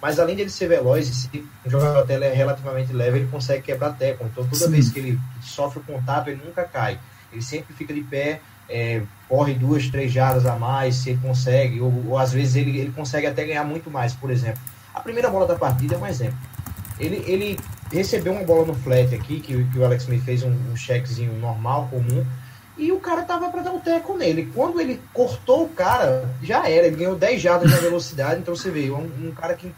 Mas 0.00 0.18
além 0.18 0.34
de 0.34 0.42
ele 0.42 0.50
ser 0.50 0.68
veloz, 0.68 1.06
se 1.06 1.44
um 1.64 1.70
jogador 1.70 2.00
até 2.00 2.14
é 2.14 2.32
relativamente 2.32 2.92
leve, 2.92 3.18
ele 3.18 3.28
consegue 3.28 3.62
quebrar 3.62 3.92
teco. 3.92 4.24
Então 4.24 4.44
toda 4.44 4.66
Sim. 4.66 4.70
vez 4.70 4.90
que 4.90 4.98
ele 4.98 5.20
sofre 5.40 5.80
o 5.80 5.82
contato, 5.82 6.28
ele 6.28 6.42
nunca 6.44 6.64
cai. 6.64 6.98
Ele 7.32 7.42
sempre 7.42 7.74
fica 7.74 7.94
de 7.94 8.02
pé, 8.02 8.40
é, 8.68 9.02
corre 9.28 9.54
duas, 9.54 9.88
três 9.88 10.12
jardas 10.12 10.46
a 10.46 10.56
mais, 10.56 10.96
se 10.96 11.10
ele 11.10 11.20
consegue, 11.22 11.80
ou, 11.80 12.08
ou 12.08 12.18
às 12.18 12.32
vezes 12.32 12.56
ele, 12.56 12.78
ele 12.78 12.92
consegue 12.92 13.26
até 13.26 13.44
ganhar 13.44 13.64
muito 13.64 13.90
mais, 13.90 14.12
por 14.12 14.30
exemplo. 14.30 14.60
A 14.96 15.00
primeira 15.00 15.28
bola 15.28 15.46
da 15.46 15.54
partida 15.56 15.94
é 15.94 15.98
um 15.98 16.06
exemplo. 16.06 16.38
Ele, 16.98 17.22
ele 17.26 17.60
recebeu 17.92 18.32
uma 18.32 18.42
bola 18.42 18.64
no 18.64 18.74
flat 18.74 19.14
aqui, 19.14 19.40
que, 19.40 19.62
que 19.64 19.78
o 19.78 19.84
Alex 19.84 20.04
Smith 20.04 20.24
fez 20.24 20.42
um, 20.42 20.50
um 20.72 20.74
checkzinho 20.74 21.38
normal, 21.38 21.86
comum, 21.90 22.24
e 22.78 22.90
o 22.90 22.98
cara 22.98 23.22
tava 23.22 23.50
para 23.50 23.60
dar 23.60 23.72
um 23.72 23.78
teco 23.78 24.16
nele. 24.16 24.50
Quando 24.54 24.80
ele 24.80 24.98
cortou 25.12 25.64
o 25.64 25.68
cara, 25.68 26.26
já 26.42 26.66
era, 26.66 26.86
ele 26.86 26.96
ganhou 26.96 27.14
10 27.14 27.42
jardas 27.42 27.70
de 27.70 27.76
velocidade, 27.76 28.40
então 28.40 28.56
você 28.56 28.70
vê, 28.70 28.90
um, 28.90 29.04
um 29.22 29.32
cara 29.32 29.52
que 29.52 29.70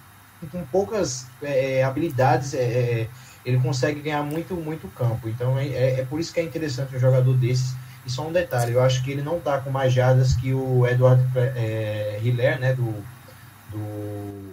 com 0.52 0.64
poucas 0.66 1.26
é, 1.42 1.82
habilidades, 1.82 2.54
é, 2.54 2.62
é, 2.62 3.08
ele 3.44 3.58
consegue 3.58 4.00
ganhar 4.00 4.22
muito, 4.22 4.54
muito 4.54 4.87
campo. 4.88 5.28
Então 5.28 5.58
é, 5.58 5.66
é, 5.66 6.00
é 6.00 6.04
por 6.04 6.20
isso 6.20 6.32
que 6.32 6.38
é 6.38 6.44
interessante 6.44 6.94
um 6.94 7.00
jogador 7.00 7.34
desses. 7.34 7.75
E 8.06 8.10
só 8.10 8.26
um 8.26 8.32
detalhe, 8.32 8.72
eu 8.72 8.80
acho 8.80 9.02
que 9.02 9.10
ele 9.10 9.22
não 9.22 9.40
tá 9.40 9.58
com 9.58 9.68
mais 9.68 9.92
jardas 9.92 10.34
que 10.34 10.54
o 10.54 10.87
Edward 10.87 11.20
é, 11.34 12.20
Hiller, 12.22 12.58
né, 12.60 12.72
do, 12.72 12.94
do 13.70 14.48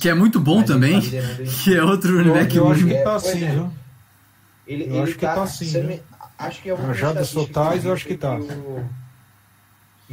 que 0.00 0.08
é 0.08 0.14
muito 0.14 0.40
bom 0.40 0.62
também, 0.62 1.00
tá 1.00 1.08
que 1.64 1.74
é 1.74 1.82
outro 1.82 2.16
running 2.16 2.32
back 2.32 2.56
eu, 2.56 2.64
eu 2.64 2.72
acho 2.72 2.86
que 2.86 2.94
tá 2.94 3.14
assim, 3.14 3.44
é. 3.44 3.50
viu? 3.50 3.70
Ele, 4.66 4.84
eu 4.84 4.88
ele 4.88 4.98
acho 5.00 5.14
que 5.14 5.20
tá, 5.20 5.34
tá 5.34 5.42
assim? 5.42 6.00
Acho 6.38 6.62
que 6.62 6.70
é 6.70 6.74
uma 6.74 6.94
Jardas 6.94 7.30
totais, 7.30 7.84
eu 7.84 7.92
acho 7.92 8.06
que 8.06 8.16
tá. 8.16 8.36
O, 8.36 8.84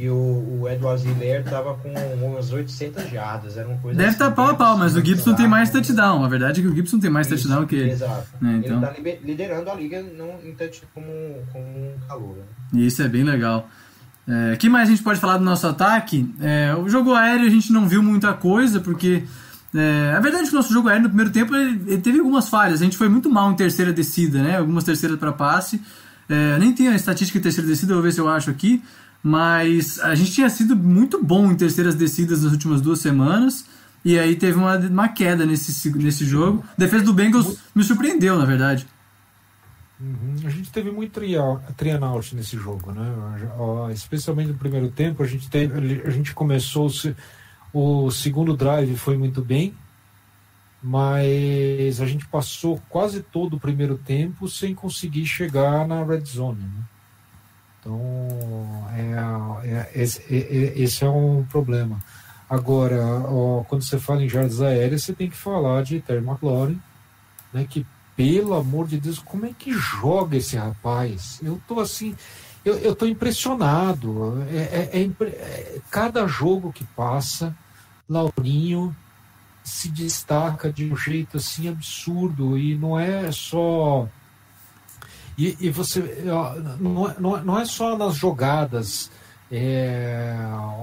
que 0.00 0.08
o, 0.08 0.60
o 0.62 0.68
Edward 0.68 1.02
Ziller 1.02 1.44
tava 1.44 1.74
com 1.74 1.92
umas 2.24 2.50
800 2.50 3.10
jardas, 3.10 3.58
era 3.58 3.68
uma 3.68 3.76
coisa 3.78 3.98
Deve 3.98 4.12
estar 4.12 4.26
assim, 4.26 4.34
tá 4.34 4.42
pau 4.42 4.50
a 4.50 4.54
pau, 4.54 4.78
mas 4.78 4.96
o 4.96 5.04
Gibson 5.04 5.34
tem 5.34 5.46
mais 5.46 5.68
touchdown. 5.68 6.24
A 6.24 6.28
verdade 6.28 6.60
é 6.60 6.62
que 6.62 6.68
o 6.68 6.74
Gibson 6.74 6.98
tem 6.98 7.10
mais 7.10 7.26
Isso, 7.26 7.36
touchdown 7.36 7.66
que 7.66 7.76
ele. 7.76 7.90
Exato. 7.90 8.26
É, 8.42 8.56
então... 8.56 8.94
Ele 8.96 9.12
tá 9.12 9.18
liderando 9.22 9.70
a 9.70 9.74
liga 9.74 10.02
no, 10.02 10.40
em 10.42 10.54
touchdown 10.54 10.88
como, 10.94 11.12
como 11.52 11.66
um 11.66 11.98
calor. 12.08 12.36
Né? 12.36 12.44
E 12.74 12.86
isso 12.86 13.02
é 13.02 13.08
bem 13.08 13.24
legal. 13.24 13.68
O 14.30 14.52
é, 14.52 14.56
que 14.56 14.68
mais 14.68 14.88
a 14.88 14.92
gente 14.92 15.02
pode 15.02 15.18
falar 15.18 15.38
do 15.38 15.44
nosso 15.44 15.66
ataque? 15.66 16.32
É, 16.40 16.72
o 16.76 16.88
jogo 16.88 17.14
aéreo 17.14 17.46
a 17.46 17.50
gente 17.50 17.72
não 17.72 17.88
viu 17.88 18.00
muita 18.00 18.32
coisa, 18.32 18.78
porque 18.78 19.24
é, 19.74 20.14
a 20.16 20.20
verdade 20.20 20.44
é 20.44 20.46
que 20.46 20.52
o 20.52 20.56
nosso 20.56 20.72
jogo 20.72 20.88
aéreo 20.88 21.02
no 21.02 21.08
primeiro 21.08 21.32
tempo 21.32 21.54
ele, 21.56 21.82
ele, 21.84 22.00
teve 22.00 22.20
algumas 22.20 22.48
falhas. 22.48 22.80
A 22.80 22.84
gente 22.84 22.96
foi 22.96 23.08
muito 23.08 23.28
mal 23.28 23.50
em 23.50 23.56
terceira 23.56 23.92
descida, 23.92 24.40
né? 24.40 24.58
Algumas 24.58 24.84
terceiras 24.84 25.18
para 25.18 25.32
passe. 25.32 25.82
É, 26.28 26.56
nem 26.60 26.72
tenho 26.72 26.92
a 26.92 26.94
estatística 26.94 27.40
de 27.40 27.42
terceira 27.42 27.68
descida, 27.68 27.92
vou 27.92 28.02
ver 28.04 28.12
se 28.12 28.20
eu 28.20 28.28
acho 28.28 28.50
aqui. 28.50 28.80
Mas 29.20 29.98
a 29.98 30.14
gente 30.14 30.30
tinha 30.30 30.48
sido 30.48 30.76
muito 30.76 31.22
bom 31.22 31.50
em 31.50 31.56
terceiras 31.56 31.96
descidas 31.96 32.44
nas 32.44 32.52
últimas 32.52 32.80
duas 32.80 33.00
semanas. 33.00 33.64
E 34.04 34.16
aí 34.16 34.36
teve 34.36 34.56
uma, 34.56 34.76
uma 34.76 35.08
queda 35.08 35.44
nesse, 35.44 35.90
nesse 35.98 36.24
jogo. 36.24 36.64
A 36.78 36.80
defesa 36.80 37.04
do 37.04 37.12
Bengals 37.12 37.58
me 37.74 37.82
surpreendeu, 37.82 38.38
na 38.38 38.44
verdade. 38.44 38.86
Uhum. 40.00 40.36
A 40.44 40.50
gente 40.50 40.70
teve 40.70 40.90
muito 40.90 41.20
trianaut 41.76 42.34
nesse 42.34 42.56
jogo, 42.56 42.90
né? 42.92 43.04
Especialmente 43.92 44.48
no 44.48 44.58
primeiro 44.58 44.90
tempo, 44.90 45.22
a 45.22 45.26
gente, 45.26 45.50
teve, 45.50 46.02
a 46.02 46.10
gente 46.10 46.32
começou 46.32 46.90
o 47.72 48.10
segundo 48.10 48.56
drive 48.56 48.96
foi 48.96 49.16
muito 49.16 49.42
bem, 49.42 49.74
mas 50.82 52.00
a 52.00 52.06
gente 52.06 52.26
passou 52.26 52.80
quase 52.88 53.22
todo 53.22 53.56
o 53.56 53.60
primeiro 53.60 53.98
tempo 53.98 54.48
sem 54.48 54.74
conseguir 54.74 55.26
chegar 55.26 55.86
na 55.86 56.02
red 56.02 56.24
zone. 56.24 56.62
Né? 56.62 56.82
Então, 57.80 58.88
é, 58.94 59.68
é, 59.68 59.90
esse, 59.94 60.22
é, 60.30 60.38
é, 60.38 60.80
esse, 60.80 61.04
é 61.04 61.08
um 61.08 61.44
problema. 61.44 62.00
Agora, 62.48 63.04
ó, 63.28 63.62
quando 63.64 63.82
você 63.82 63.98
fala 63.98 64.24
em 64.24 64.28
jardas 64.28 64.60
aéreas, 64.60 65.04
você 65.04 65.12
tem 65.12 65.30
que 65.30 65.36
falar 65.36 65.82
de 65.82 66.00
Terry 66.00 66.24
McLaurin, 66.24 66.80
né, 67.52 67.66
que 67.68 67.86
pelo 68.20 68.52
amor 68.52 68.86
de 68.86 69.00
Deus, 69.00 69.18
como 69.18 69.46
é 69.46 69.50
que 69.58 69.72
joga 69.72 70.36
esse 70.36 70.54
rapaz? 70.54 71.40
Eu 71.42 71.58
tô 71.66 71.80
assim, 71.80 72.14
eu, 72.62 72.76
eu 72.80 72.94
tô 72.94 73.06
impressionado. 73.06 74.44
É, 74.50 74.90
é, 74.92 75.00
é, 75.00 75.24
é 75.24 75.80
cada 75.90 76.26
jogo 76.26 76.70
que 76.70 76.84
passa, 76.84 77.56
Laurinho 78.06 78.94
se 79.64 79.88
destaca 79.88 80.70
de 80.70 80.92
um 80.92 80.94
jeito 80.94 81.38
assim 81.38 81.66
absurdo 81.66 82.58
e 82.58 82.76
não 82.76 82.98
é 82.98 83.32
só 83.32 84.06
e, 85.38 85.56
e 85.60 85.70
você 85.70 86.00
não, 86.78 87.08
é, 87.08 87.16
não, 87.18 87.44
não 87.44 87.58
é 87.58 87.64
só 87.64 87.96
nas 87.96 88.16
jogadas 88.16 89.10
é, 89.52 90.32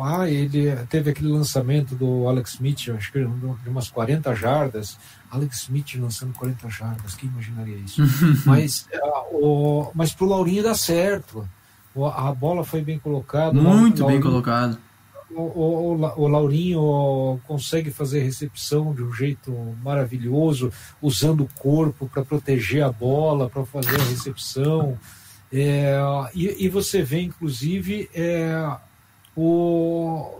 ah, 0.03 0.29
ele 0.29 0.75
teve 0.89 1.11
aquele 1.11 1.29
lançamento 1.29 1.95
do 1.95 2.27
Alex 2.27 2.55
Smith, 2.55 2.89
acho 2.89 3.11
que 3.13 3.19
de 3.19 3.69
umas 3.69 3.89
40 3.89 4.35
jardas. 4.35 4.97
Alex 5.31 5.63
Smith 5.63 5.95
lançando 5.95 6.33
40 6.33 6.69
jardas, 6.69 7.15
quem 7.15 7.29
imaginaria 7.29 7.77
isso? 7.77 8.01
mas 8.45 8.87
uh, 8.93 9.35
o, 9.35 9.91
mas 9.95 10.13
pro 10.13 10.25
Laurinho 10.25 10.63
dá 10.63 10.75
certo. 10.75 11.47
O, 11.95 12.05
a 12.05 12.33
bola 12.33 12.65
foi 12.65 12.81
bem 12.81 12.99
colocada. 12.99 13.53
Muito 13.53 14.01
Laurinho, 14.01 14.21
bem 14.21 14.21
colocado. 14.21 14.77
O, 15.31 15.41
o, 15.41 16.23
o, 16.23 16.27
Laurinho 16.27 17.39
consegue 17.47 17.89
fazer 17.89 18.21
recepção 18.21 18.93
de 18.93 19.03
um 19.03 19.13
jeito 19.13 19.51
maravilhoso, 19.81 20.71
usando 21.01 21.43
o 21.43 21.49
corpo 21.59 22.09
para 22.13 22.23
proteger 22.23 22.83
a 22.83 22.91
bola, 22.91 23.49
para 23.49 23.65
fazer 23.65 23.99
a 23.99 24.03
recepção. 24.03 24.97
É, 25.51 25.97
e, 26.33 26.65
e, 26.65 26.69
você 26.69 27.01
vê, 27.01 27.21
inclusive, 27.21 28.09
é, 28.13 28.77
o, 29.35 30.39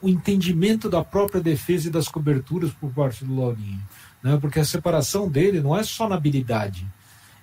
o 0.00 0.08
entendimento 0.08 0.88
da 0.88 1.04
própria 1.04 1.40
defesa 1.40 1.88
e 1.88 1.90
das 1.90 2.08
coberturas 2.08 2.70
por 2.72 2.90
parte 2.92 3.24
do 3.24 3.38
Laurinho. 3.38 3.80
Né? 4.22 4.38
Porque 4.40 4.60
a 4.60 4.64
separação 4.64 5.28
dele 5.28 5.60
não 5.60 5.76
é 5.76 5.82
só 5.82 6.08
na 6.08 6.14
habilidade, 6.14 6.86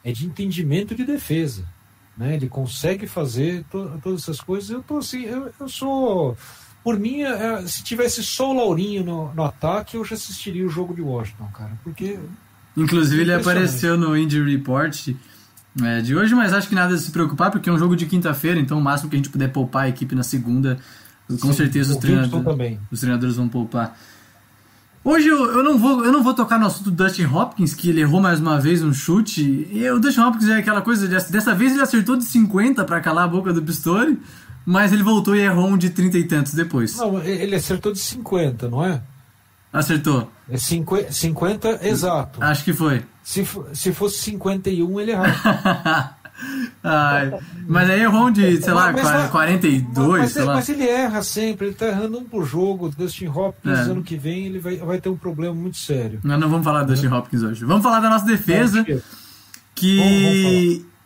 é 0.04 0.12
de 0.12 0.26
entendimento 0.26 0.96
de 0.96 1.06
defesa. 1.06 1.66
Né? 2.18 2.36
Ele 2.36 2.50
consegue 2.50 3.06
fazer 3.06 3.64
to, 3.66 4.00
todas 4.04 4.24
essas 4.24 4.42
coisas. 4.42 4.70
Eu 4.70 4.82
tô 4.82 4.98
assim, 4.98 5.24
eu, 5.24 5.54
eu 5.60 5.70
sou. 5.70 6.36
Por 6.84 6.98
mim, 7.00 7.22
é, 7.22 7.68
se 7.68 7.84
tivesse 7.84 8.24
só 8.24 8.52
o 8.52 8.58
Laurinho 8.58 9.04
no, 9.04 9.34
no 9.34 9.44
ataque, 9.44 9.98
eu 9.98 10.06
já 10.06 10.16
assistiria 10.16 10.66
o 10.66 10.70
jogo 10.70 10.96
de 10.96 11.02
Washington, 11.02 11.48
cara. 11.54 11.78
Porque. 11.84 12.18
Inclusive, 12.76 13.22
ele 13.22 13.34
apareceu 13.34 13.98
no 13.98 14.16
Injury 14.18 14.56
Report 14.56 15.10
é, 15.84 16.02
de 16.02 16.16
hoje, 16.16 16.34
mas 16.34 16.54
acho 16.54 16.68
que 16.68 16.76
nada 16.76 16.96
de 16.96 17.02
se 17.02 17.12
preocupar, 17.12 17.52
porque 17.52 17.70
é 17.70 17.74
um 17.74 17.78
jogo 17.78 17.96
de 17.96 18.06
quinta-feira, 18.06 18.60
então 18.60 18.78
o 18.78 18.82
máximo 18.82 19.10
que 19.10 19.16
a 19.16 19.20
gente 19.20 19.30
puder 19.30 19.50
poupar 19.50 19.84
a 19.84 19.90
equipe 19.90 20.16
na 20.16 20.24
segunda, 20.24 20.78
com 21.28 21.38
Sim, 21.38 21.54
certeza 21.54 21.94
os 21.94 21.98
treinadores, 22.00 22.78
os 22.92 23.00
treinadores 23.00 23.36
vão 23.36 23.48
poupar. 23.48 23.98
Hoje 25.04 25.28
eu, 25.30 25.52
eu, 25.54 25.64
não 25.64 25.78
vou, 25.78 26.04
eu 26.04 26.12
não 26.12 26.22
vou 26.22 26.34
tocar 26.34 26.60
no 26.60 26.66
assunto 26.66 26.92
do 26.92 27.04
Dustin 27.04 27.26
Hopkins, 27.26 27.74
que 27.74 27.90
ele 27.90 28.02
errou 28.02 28.20
mais 28.20 28.42
uma 28.42 28.60
vez 28.60 28.84
um 28.84 28.94
chute. 28.94 29.66
E 29.72 29.90
o 29.90 30.00
Dustin 30.00 30.20
Hopkins 30.20 30.50
é 30.50 30.58
aquela 30.58 30.82
coisa, 30.82 31.08
dessa 31.08 31.56
vez 31.56 31.72
ele 31.72 31.82
acertou 31.82 32.18
de 32.18 32.26
50 32.26 32.84
para 32.84 33.00
calar 33.00 33.24
a 33.24 33.28
boca 33.28 33.54
do 33.54 33.62
Pistori, 33.62 34.20
mas 34.66 34.92
ele 34.92 35.04
voltou 35.04 35.34
e 35.34 35.40
errou 35.40 35.70
um 35.70 35.78
de 35.78 35.92
30 35.92 36.18
e 36.18 36.24
tantos 36.26 36.54
depois. 36.54 36.98
Não, 36.98 37.24
ele 37.24 37.56
acertou 37.56 37.94
de 37.94 38.00
50, 38.00 38.68
não 38.68 38.84
é? 38.84 39.02
Acertou. 39.72 40.32
É 40.50 40.58
50, 40.58 41.12
50 41.12 41.88
exato. 41.88 42.44
Acho 42.44 42.64
que 42.64 42.74
foi. 42.74 43.04
Se, 43.24 43.46
se 43.74 43.92
fosse 43.92 44.20
51, 44.20 45.00
ele 45.00 45.12
errava. 45.12 46.16
Ai, 46.84 47.34
mas 47.68 47.90
aí 47.90 48.02
errou 48.02 48.28
um 48.28 48.32
de, 48.32 48.62
sei 48.62 48.72
lá, 48.72 48.92
mas, 48.92 49.32
42, 49.32 50.20
mas, 50.20 50.32
sei 50.32 50.44
lá. 50.44 50.54
Mas 50.54 50.70
ele 50.70 50.88
erra 50.88 51.24
sempre, 51.24 51.68
ele 51.68 51.76
tá 51.76 51.88
errando 51.88 52.20
um 52.20 52.24
por 52.24 52.46
jogo. 52.46 52.90
Dustin 52.90 53.28
Hopkins, 53.28 53.80
é. 53.80 53.82
ano 53.82 54.04
que 54.04 54.16
vem, 54.16 54.46
ele 54.46 54.60
vai, 54.60 54.78
vai 54.78 55.02
ter 55.02 55.10
um 55.10 55.18
problema 55.18 55.56
muito 55.56 55.78
sério. 55.78 56.20
Nós 56.24 56.40
não 56.40 56.48
vamos 56.48 56.64
falar 56.64 56.84
do 56.84 56.94
Dustin 56.94 57.08
Hopkins 57.08 57.42
hoje. 57.42 57.66
Vamos 57.66 57.84
falar 57.84 58.00
da 58.00 58.10
nossa 58.10 58.26
defesa, 58.26 58.86
que... 59.74 59.98
Vamos, 59.98 60.44
vamos 60.44 60.98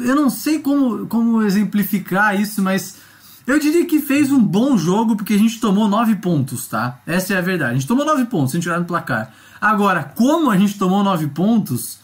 eu 0.00 0.14
não 0.14 0.28
sei 0.28 0.58
como, 0.58 1.06
como 1.06 1.42
exemplificar 1.42 2.38
isso, 2.38 2.60
mas 2.62 2.98
eu 3.46 3.58
diria 3.58 3.84
que 3.84 4.00
fez 4.00 4.30
um 4.30 4.40
bom 4.40 4.76
jogo 4.76 5.16
porque 5.16 5.34
a 5.34 5.38
gente 5.38 5.60
tomou 5.60 5.88
9 5.88 6.16
pontos, 6.16 6.66
tá? 6.66 7.00
Essa 7.06 7.34
é 7.34 7.38
a 7.38 7.40
verdade. 7.40 7.72
A 7.72 7.74
gente 7.74 7.86
tomou 7.86 8.04
9 8.04 8.26
pontos, 8.26 8.52
sem 8.52 8.60
tirar 8.60 8.78
no 8.78 8.84
placar. 8.84 9.32
Agora, 9.60 10.04
como 10.04 10.50
a 10.50 10.56
gente 10.56 10.78
tomou 10.78 11.02
9 11.02 11.28
pontos, 11.28 11.98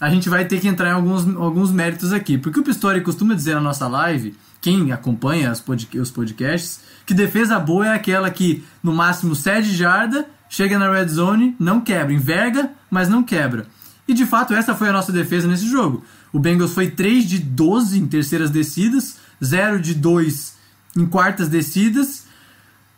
a 0.00 0.08
gente 0.10 0.28
vai 0.28 0.44
ter 0.44 0.60
que 0.60 0.68
entrar 0.68 0.90
em 0.90 0.92
alguns, 0.92 1.26
alguns 1.36 1.72
méritos 1.72 2.12
aqui. 2.12 2.38
Porque 2.38 2.60
o 2.60 2.62
Pistori 2.62 3.00
costuma 3.00 3.34
dizer 3.34 3.54
na 3.54 3.60
nossa 3.60 3.88
live, 3.88 4.34
quem 4.60 4.92
acompanha 4.92 5.52
os 5.52 6.10
podcasts, 6.10 6.80
que 7.04 7.14
defesa 7.14 7.58
boa 7.58 7.86
é 7.86 7.94
aquela 7.94 8.30
que 8.30 8.64
no 8.82 8.92
máximo 8.92 9.34
cede 9.34 9.74
jarda, 9.74 10.26
chega 10.48 10.78
na 10.78 10.90
red 10.90 11.08
zone, 11.08 11.56
não 11.58 11.80
quebra, 11.80 12.12
enverga, 12.12 12.70
mas 12.90 13.08
não 13.08 13.22
quebra. 13.22 13.66
E 14.06 14.14
de 14.14 14.24
fato, 14.24 14.54
essa 14.54 14.74
foi 14.74 14.88
a 14.88 14.92
nossa 14.92 15.10
defesa 15.10 15.48
nesse 15.48 15.68
jogo. 15.68 16.04
O 16.32 16.38
Bengals 16.38 16.72
foi 16.72 16.90
3 16.90 17.24
de 17.24 17.38
12 17.38 17.98
em 17.98 18.06
terceiras 18.06 18.50
descidas, 18.50 19.18
0 19.42 19.80
de 19.80 19.94
2 19.94 20.55
em 20.96 21.06
quartas 21.06 21.48
descidas. 21.48 22.26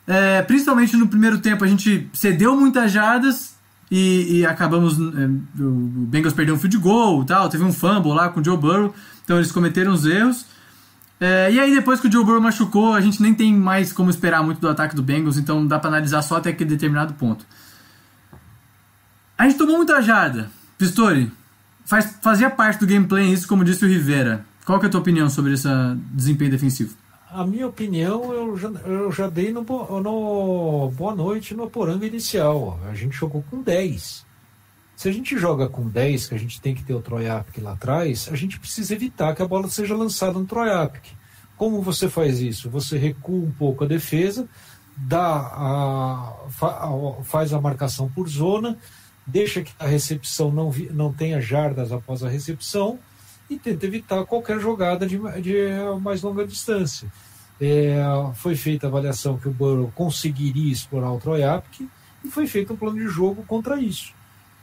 É, 0.06 0.42
principalmente 0.42 0.96
no 0.96 1.08
primeiro 1.08 1.38
tempo, 1.38 1.64
a 1.64 1.68
gente 1.68 2.08
cedeu 2.14 2.56
muitas 2.56 2.90
jardas, 2.90 3.58
e, 3.90 4.38
e 4.38 4.46
acabamos. 4.46 4.98
É, 4.98 5.62
o 5.62 6.06
Bengals 6.06 6.34
perdeu 6.34 6.54
um 6.54 6.58
field 6.58 6.78
goal 6.78 7.24
tal, 7.24 7.48
teve 7.48 7.64
um 7.64 7.72
fumble 7.72 8.12
lá 8.12 8.28
com 8.28 8.40
o 8.40 8.44
Joe 8.44 8.56
Burrow, 8.56 8.94
então 9.24 9.36
eles 9.36 9.50
cometeram 9.50 9.92
os 9.92 10.04
erros. 10.04 10.46
É, 11.20 11.50
e 11.50 11.58
aí, 11.58 11.74
depois 11.74 12.00
que 12.00 12.06
o 12.06 12.12
Joe 12.12 12.24
Burrow 12.24 12.40
machucou, 12.40 12.94
a 12.94 13.00
gente 13.00 13.20
nem 13.20 13.34
tem 13.34 13.52
mais 13.52 13.92
como 13.92 14.08
esperar 14.08 14.42
muito 14.42 14.60
do 14.60 14.68
ataque 14.68 14.94
do 14.94 15.02
Bengals, 15.02 15.36
então 15.36 15.66
dá 15.66 15.78
para 15.78 15.88
analisar 15.88 16.22
só 16.22 16.36
até 16.36 16.50
aquele 16.50 16.70
determinado 16.70 17.14
ponto. 17.14 17.44
A 19.36 19.44
gente 19.44 19.58
tomou 19.58 19.76
muita 19.76 20.00
jarda. 20.00 20.50
Pistori, 20.76 21.32
faz, 21.84 22.16
fazia 22.22 22.50
parte 22.50 22.78
do 22.78 22.86
gameplay 22.86 23.32
isso, 23.32 23.48
como 23.48 23.64
disse 23.64 23.84
o 23.84 23.88
Rivera. 23.88 24.44
Qual 24.64 24.78
que 24.78 24.86
é 24.86 24.88
a 24.88 24.90
tua 24.90 25.00
opinião 25.00 25.28
sobre 25.28 25.54
esse 25.54 25.68
desempenho 26.12 26.50
defensivo? 26.50 26.94
A 27.30 27.47
minha 27.47 27.66
opinião 27.66 28.32
eu 28.32 28.56
já, 28.56 28.68
eu 28.68 29.12
já 29.12 29.28
dei 29.28 29.52
no, 29.52 29.62
no 29.62 30.90
Boa 30.97 31.14
Noite 31.14 31.54
no 31.54 31.68
Poranga 31.68 32.06
inicial. 32.06 32.80
A 32.88 32.94
gente 32.94 33.16
jogou 33.16 33.44
com 33.50 33.62
10. 33.62 34.25
Se 34.97 35.08
a 35.08 35.12
gente 35.12 35.38
joga 35.38 35.68
com 35.68 35.87
10, 35.88 36.28
que 36.28 36.35
a 36.35 36.38
gente 36.38 36.61
tem 36.61 36.75
que 36.75 36.82
ter 36.82 36.94
o 36.94 37.02
Troiapic 37.02 37.58
lá 37.62 37.73
atrás, 37.73 38.28
a 38.32 38.37
gente 38.37 38.58
precisa 38.58 38.94
evitar 38.94 39.35
que 39.35 39.42
a 39.42 39.47
bola 39.47 39.68
seja 39.68 39.94
lançada 39.94 40.38
no 40.38 40.47
Troiapic. 40.47 41.04
Como 41.56 41.82
você 41.82 42.08
faz 42.08 42.40
isso? 42.40 42.70
Você 42.70 42.97
recua 42.97 43.44
um 43.44 43.50
pouco 43.50 43.85
a 43.85 43.87
defesa, 43.87 44.49
dá 44.97 45.20
a, 45.20 46.35
faz 47.25 47.52
a 47.52 47.61
marcação 47.61 48.08
por 48.08 48.26
zona, 48.26 48.78
deixa 49.26 49.62
que 49.62 49.73
a 49.78 49.87
recepção 49.87 50.50
não, 50.50 50.73
não 50.92 51.12
tenha 51.12 51.40
jardas 51.40 51.92
após 51.92 52.25
a 52.25 52.28
recepção 52.28 52.99
e 53.48 53.58
tenta 53.58 53.86
evitar 53.86 54.24
qualquer 54.24 54.60
jogada 54.60 55.06
de, 55.06 55.18
de 55.40 55.56
mais 56.00 56.22
longa 56.22 56.46
distância. 56.46 57.10
É, 57.60 57.96
foi 58.34 58.54
feita 58.54 58.86
a 58.86 58.88
avaliação 58.88 59.36
que 59.36 59.48
o 59.48 59.52
Burrow 59.52 59.90
conseguiria 59.94 60.72
explorar 60.72 61.10
o 61.12 61.18
Troiapic 61.18 61.88
e 62.24 62.28
foi 62.28 62.46
feito 62.46 62.72
um 62.72 62.76
plano 62.76 62.98
de 62.98 63.08
jogo 63.08 63.42
contra 63.46 63.80
isso. 63.80 64.12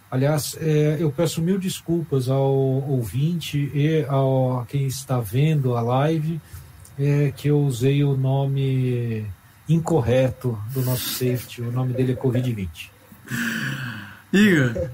Aliás, 0.09 0.55
é, 0.61 0.97
eu 0.99 1.11
peço 1.11 1.41
mil 1.41 1.57
desculpas 1.57 2.29
ao 2.29 2.53
ouvinte 2.53 3.69
e 3.73 4.05
ao, 4.07 4.59
a 4.59 4.65
quem 4.65 4.85
está 4.87 5.19
vendo 5.19 5.75
a 5.75 5.81
live 5.81 6.39
é, 6.97 7.33
que 7.35 7.49
eu 7.49 7.59
usei 7.59 8.03
o 8.03 8.15
nome 8.15 9.25
incorreto 9.67 10.57
do 10.73 10.81
nosso 10.81 11.09
safety. 11.09 11.61
O 11.61 11.71
nome 11.71 11.93
dele 11.93 12.13
é 12.13 12.15
Covid-20. 12.15 12.89
Igor. 14.31 14.89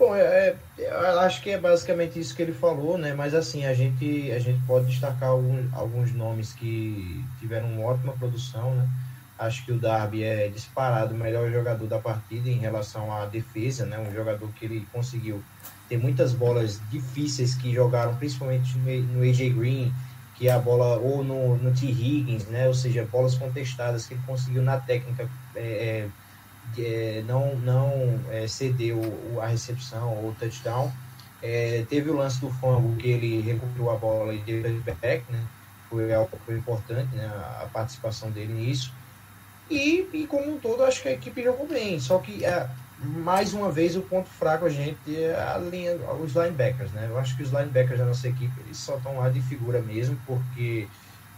Bom, 0.00 0.14
é, 0.14 0.56
é, 0.78 0.86
eu 0.88 1.20
acho 1.20 1.42
que 1.42 1.50
é 1.50 1.58
basicamente 1.58 2.18
isso 2.18 2.34
que 2.34 2.40
ele 2.40 2.54
falou, 2.54 2.96
né? 2.96 3.12
Mas 3.12 3.34
assim, 3.34 3.66
a 3.66 3.74
gente, 3.74 4.32
a 4.32 4.38
gente 4.38 4.58
pode 4.66 4.86
destacar 4.86 5.28
alguns, 5.28 5.70
alguns 5.74 6.14
nomes 6.14 6.54
que 6.54 7.22
tiveram 7.38 7.84
ótima 7.84 8.14
produção, 8.14 8.74
né? 8.74 8.88
Acho 9.38 9.62
que 9.62 9.72
o 9.72 9.78
Darby 9.78 10.24
é 10.24 10.48
disparado 10.48 11.14
o 11.14 11.18
melhor 11.18 11.50
jogador 11.50 11.86
da 11.86 11.98
partida 11.98 12.48
em 12.48 12.56
relação 12.56 13.12
à 13.12 13.26
defesa, 13.26 13.84
né? 13.84 13.98
Um 13.98 14.10
jogador 14.10 14.48
que 14.52 14.64
ele 14.64 14.88
conseguiu 14.90 15.44
ter 15.86 15.98
muitas 15.98 16.32
bolas 16.32 16.80
difíceis 16.90 17.54
que 17.54 17.70
jogaram 17.70 18.16
principalmente 18.16 18.78
no 18.78 19.22
AJ 19.22 19.52
Green, 19.52 19.92
que 20.34 20.48
é 20.48 20.52
a 20.52 20.58
bola 20.58 20.96
ou 20.96 21.22
no, 21.22 21.58
no 21.58 21.74
T. 21.74 21.84
Higgins, 21.84 22.46
né? 22.46 22.66
Ou 22.66 22.74
seja, 22.74 23.04
bolas 23.04 23.34
contestadas 23.34 24.06
que 24.06 24.14
ele 24.14 24.22
conseguiu 24.26 24.62
na 24.62 24.78
técnica 24.78 25.28
é, 25.54 25.60
é, 25.60 26.08
não, 27.26 27.56
não 27.56 28.20
é, 28.30 28.46
cedeu 28.46 29.00
a 29.40 29.46
recepção 29.46 30.16
ou 30.22 30.34
touchdown. 30.38 30.92
É, 31.42 31.84
teve 31.88 32.10
o 32.10 32.16
lance 32.16 32.40
do 32.40 32.50
fango 32.50 32.96
que 32.96 33.08
ele 33.08 33.40
recuperou 33.40 33.90
a 33.90 33.96
bola 33.96 34.34
e 34.34 34.38
deu 34.38 34.62
back, 35.00 35.24
né? 35.30 35.42
Foi 35.88 36.12
algo 36.12 36.30
foi 36.44 36.56
importante, 36.56 37.14
né? 37.16 37.26
A 37.62 37.66
participação 37.72 38.30
dele 38.30 38.52
nisso. 38.52 38.92
E, 39.70 40.08
e 40.12 40.26
como 40.26 40.54
um 40.54 40.58
todo, 40.58 40.84
acho 40.84 41.02
que 41.02 41.08
a 41.08 41.12
equipe 41.12 41.42
jogou 41.42 41.66
bem. 41.66 41.98
Só 42.00 42.18
que, 42.18 42.44
é, 42.44 42.68
mais 42.98 43.54
uma 43.54 43.70
vez, 43.70 43.96
o 43.96 44.02
ponto 44.02 44.28
fraco 44.28 44.66
a 44.66 44.68
gente 44.68 44.98
é 45.16 45.34
a 45.34 45.56
linha, 45.58 45.96
os 46.20 46.34
linebackers. 46.34 46.90
Né? 46.92 47.06
Eu 47.08 47.18
acho 47.18 47.36
que 47.36 47.42
os 47.42 47.50
linebackers 47.50 47.98
da 47.98 48.04
nossa 48.04 48.28
equipe 48.28 48.52
eles 48.60 48.76
só 48.76 48.96
estão 48.96 49.18
lá 49.18 49.28
de 49.28 49.40
figura 49.40 49.80
mesmo, 49.80 50.18
porque 50.26 50.88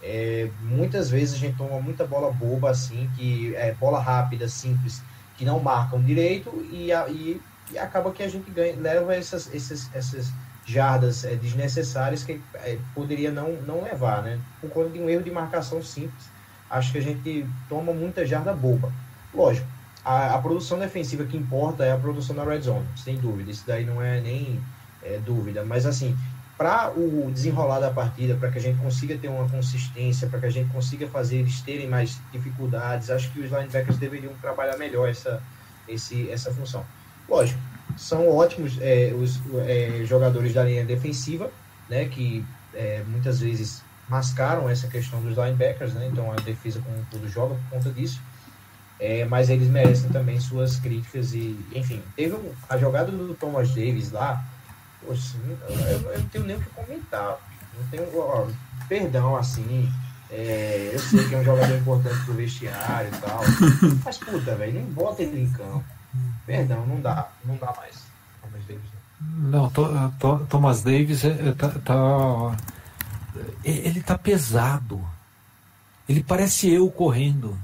é, 0.02 0.50
muitas 0.62 1.10
vezes 1.10 1.34
a 1.34 1.38
gente 1.38 1.56
toma 1.56 1.80
muita 1.80 2.04
bola 2.04 2.32
boba, 2.32 2.70
assim, 2.70 3.08
que 3.16 3.54
é 3.54 3.72
bola 3.74 4.00
rápida, 4.00 4.48
simples, 4.48 5.02
que 5.42 5.44
não 5.44 5.58
marcam 5.58 6.00
direito 6.00 6.50
e, 6.70 6.92
e, 6.92 7.40
e 7.72 7.78
acaba 7.78 8.12
que 8.12 8.22
a 8.22 8.28
gente 8.28 8.48
ganha, 8.48 8.76
leva 8.76 9.12
essas, 9.12 9.52
essas, 9.52 9.90
essas 9.92 10.32
jardas 10.64 11.24
é, 11.24 11.34
desnecessárias 11.34 12.22
que 12.22 12.40
é, 12.54 12.78
poderia 12.94 13.32
não, 13.32 13.54
não 13.66 13.82
levar, 13.82 14.22
né? 14.22 14.38
Por 14.60 14.70
conta 14.70 14.90
de 14.90 15.00
um 15.00 15.10
erro 15.10 15.24
de 15.24 15.32
marcação 15.32 15.82
simples 15.82 16.30
acho 16.70 16.92
que 16.92 16.98
a 16.98 17.02
gente 17.02 17.46
toma 17.68 17.92
muita 17.92 18.24
jarda 18.24 18.54
boba. 18.54 18.92
Lógico, 19.34 19.66
a, 20.04 20.34
a, 20.34 20.38
produção 20.38 20.78
defensiva 20.78 21.24
que 21.24 21.36
importa 21.36 21.84
é 21.84 21.92
a 21.92 21.98
produção 21.98 22.34
da 22.36 22.44
red 22.44 22.60
zone, 22.60 22.86
sem 22.96 23.16
dúvida. 23.18 23.50
Isso 23.50 23.64
daí 23.66 23.84
não 23.84 24.00
é 24.00 24.20
nem 24.20 24.60
é, 25.02 25.18
dúvida. 25.18 25.64
Mas 25.64 25.84
assim, 25.84 26.16
para 26.56 26.90
o 26.90 27.30
desenrolar 27.32 27.80
da 27.80 27.90
partida, 27.90 28.34
para 28.36 28.50
que 28.50 28.58
a 28.58 28.60
gente 28.60 28.78
consiga 28.78 29.16
ter 29.16 29.28
uma 29.28 29.48
consistência, 29.48 30.28
para 30.28 30.38
que 30.38 30.46
a 30.46 30.50
gente 30.50 30.70
consiga 30.70 31.08
fazer 31.08 31.38
eles 31.38 31.60
terem 31.60 31.88
mais 31.88 32.20
dificuldades, 32.30 33.10
acho 33.10 33.30
que 33.32 33.40
os 33.40 33.50
linebackers 33.50 33.98
deveriam 33.98 34.32
trabalhar 34.40 34.76
melhor 34.76 35.08
essa, 35.08 35.42
esse, 35.88 36.30
essa 36.30 36.52
função. 36.52 36.84
Lógico, 37.28 37.58
são 37.96 38.28
ótimos 38.28 38.78
é, 38.80 39.12
os 39.14 39.40
é, 39.66 40.04
jogadores 40.04 40.52
da 40.52 40.62
linha 40.64 40.84
defensiva, 40.84 41.50
né, 41.88 42.04
que 42.06 42.44
é, 42.74 43.02
muitas 43.06 43.40
vezes 43.40 43.82
mascaram 44.08 44.68
essa 44.68 44.88
questão 44.88 45.20
dos 45.22 45.36
linebackers, 45.36 45.94
né? 45.94 46.08
Então 46.10 46.30
a 46.30 46.36
defesa 46.36 46.80
como 46.80 46.96
tudo 47.10 47.28
joga 47.28 47.54
por 47.54 47.78
conta 47.78 47.90
disso. 47.90 48.20
É, 49.00 49.24
mas 49.24 49.50
eles 49.50 49.68
merecem 49.68 50.10
também 50.10 50.38
suas 50.38 50.76
críticas 50.76 51.32
e, 51.32 51.58
enfim, 51.74 52.00
teve 52.14 52.34
um, 52.34 52.52
a 52.68 52.76
jogada 52.76 53.10
do 53.10 53.34
Thomas 53.34 53.70
Davis 53.70 54.12
lá, 54.12 54.44
poxa, 55.06 55.36
eu, 55.68 55.76
eu, 56.10 56.18
não 56.18 56.28
tenho 56.28 56.44
nem 56.44 56.56
o 56.56 56.60
que 56.60 56.70
comentar. 56.70 57.38
Não 57.78 57.86
tenho, 57.88 58.18
ó, 58.18 58.46
perdão, 58.88 59.36
assim, 59.36 59.90
é, 60.30 60.90
eu 60.92 60.98
sei 60.98 61.28
que 61.28 61.34
é 61.34 61.38
um 61.38 61.44
jogador 61.44 61.76
importante 61.76 62.24
pro 62.24 62.34
vestiário 62.34 63.08
e 63.08 63.20
tal, 63.20 63.40
mas 64.04 64.18
puta, 64.18 64.54
velho, 64.54 64.74
nem 64.74 64.84
bota 64.84 65.22
ele 65.22 65.42
em 65.42 65.52
campo. 65.52 65.84
Perdão, 66.46 66.86
não 66.86 67.00
dá, 67.00 67.28
não 67.44 67.56
dá 67.56 67.72
mais. 67.76 68.02
Thomas 68.40 68.64
Davis. 68.66 68.90
Não, 69.20 69.70
to, 69.70 70.12
to, 70.18 70.46
Thomas 70.48 70.82
Davis 70.82 71.24
é, 71.24 71.52
tá, 71.52 71.68
tá 71.68 72.56
ele 73.64 74.02
tá 74.02 74.18
pesado. 74.18 75.00
Ele 76.08 76.22
parece 76.22 76.70
eu 76.70 76.90
correndo. 76.90 77.56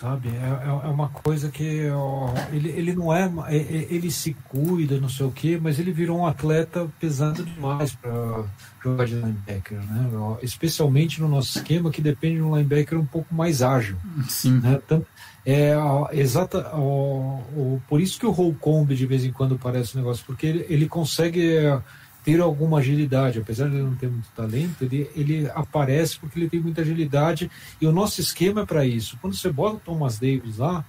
Sabe? 0.00 0.28
É, 0.28 0.68
é, 0.68 0.68
é 0.68 0.90
uma 0.90 1.08
coisa 1.08 1.50
que 1.50 1.90
ó, 1.90 2.32
ele, 2.52 2.68
ele 2.68 2.94
não 2.94 3.12
é, 3.12 3.28
é, 3.48 3.56
é. 3.56 3.86
Ele 3.90 4.12
se 4.12 4.32
cuida, 4.48 5.00
não 5.00 5.08
sei 5.08 5.26
o 5.26 5.32
quê, 5.32 5.58
mas 5.60 5.80
ele 5.80 5.90
virou 5.90 6.18
um 6.18 6.26
atleta 6.26 6.88
pesado 7.00 7.42
demais 7.44 7.94
para 7.94 8.44
jogar 8.82 9.06
de 9.06 9.14
linebacker, 9.16 9.78
né? 9.78 10.08
Especialmente 10.40 11.20
no 11.20 11.26
nosso 11.26 11.58
esquema, 11.58 11.90
que 11.90 12.00
depende 12.00 12.36
de 12.36 12.42
um 12.42 12.56
linebacker 12.56 12.96
um 12.96 13.06
pouco 13.06 13.34
mais 13.34 13.60
ágil. 13.60 13.96
Sim. 14.28 14.60
Né? 14.60 14.78
Então, 14.84 15.04
é, 15.44 15.74
exata, 16.12 16.70
ó, 16.74 17.40
ó, 17.56 17.78
por 17.88 18.00
isso 18.00 18.20
que 18.20 18.26
o 18.26 18.30
Holcomb 18.30 18.94
de 18.94 19.06
vez 19.06 19.24
em 19.24 19.32
quando 19.32 19.58
parece 19.58 19.96
um 19.96 20.00
negócio, 20.00 20.24
porque 20.24 20.46
ele, 20.46 20.66
ele 20.68 20.86
consegue 20.86 21.58
ter 22.28 22.42
alguma 22.42 22.80
agilidade, 22.80 23.38
apesar 23.38 23.70
de 23.70 23.76
ele 23.76 23.84
não 23.84 23.94
ter 23.94 24.10
muito 24.10 24.28
talento, 24.36 24.82
ele, 24.82 25.10
ele 25.16 25.50
aparece 25.54 26.18
porque 26.18 26.38
ele 26.38 26.50
tem 26.50 26.60
muita 26.60 26.82
agilidade 26.82 27.50
e 27.80 27.86
o 27.86 27.92
nosso 27.92 28.20
esquema 28.20 28.60
é 28.60 28.66
para 28.66 28.84
isso. 28.84 29.16
Quando 29.18 29.34
você 29.34 29.50
bota 29.50 29.76
o 29.76 29.80
Thomas 29.80 30.18
Davis 30.18 30.58
lá, 30.58 30.84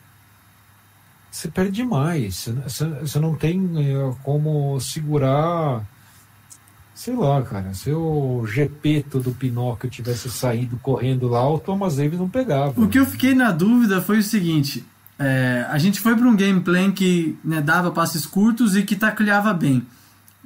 você 1.32 1.48
perde 1.48 1.72
demais, 1.72 2.50
você, 2.68 2.86
você 2.86 3.20
não 3.22 3.36
tem 3.36 3.72
é, 3.78 4.14
como 4.22 4.78
segurar. 4.82 5.88
Sei 6.94 7.16
lá, 7.16 7.42
cara, 7.42 7.74
se 7.74 7.90
o 7.90 8.46
Gepeto 8.46 9.22
do 9.22 9.32
Pinóquio 9.32 9.90
tivesse 9.90 10.30
saído 10.30 10.78
correndo 10.80 11.30
lá, 11.30 11.50
o 11.50 11.58
Thomas 11.58 11.96
Davis 11.96 12.20
não 12.20 12.28
pegava. 12.28 12.74
O 12.76 12.90
que 12.90 13.00
eu 13.00 13.06
fiquei 13.06 13.34
na 13.34 13.54
dúvida 13.54 14.02
foi 14.02 14.18
o 14.18 14.24
seguinte: 14.24 14.86
é, 15.18 15.66
a 15.70 15.78
gente 15.78 16.02
foi 16.02 16.18
para 16.18 16.28
um 16.28 16.36
gameplay 16.36 16.92
que 16.92 17.40
né, 17.46 17.62
dava 17.62 17.92
passes 17.92 18.26
curtos 18.26 18.76
e 18.76 18.84
que 18.84 18.98
tacleava 18.98 19.54
bem. 19.54 19.88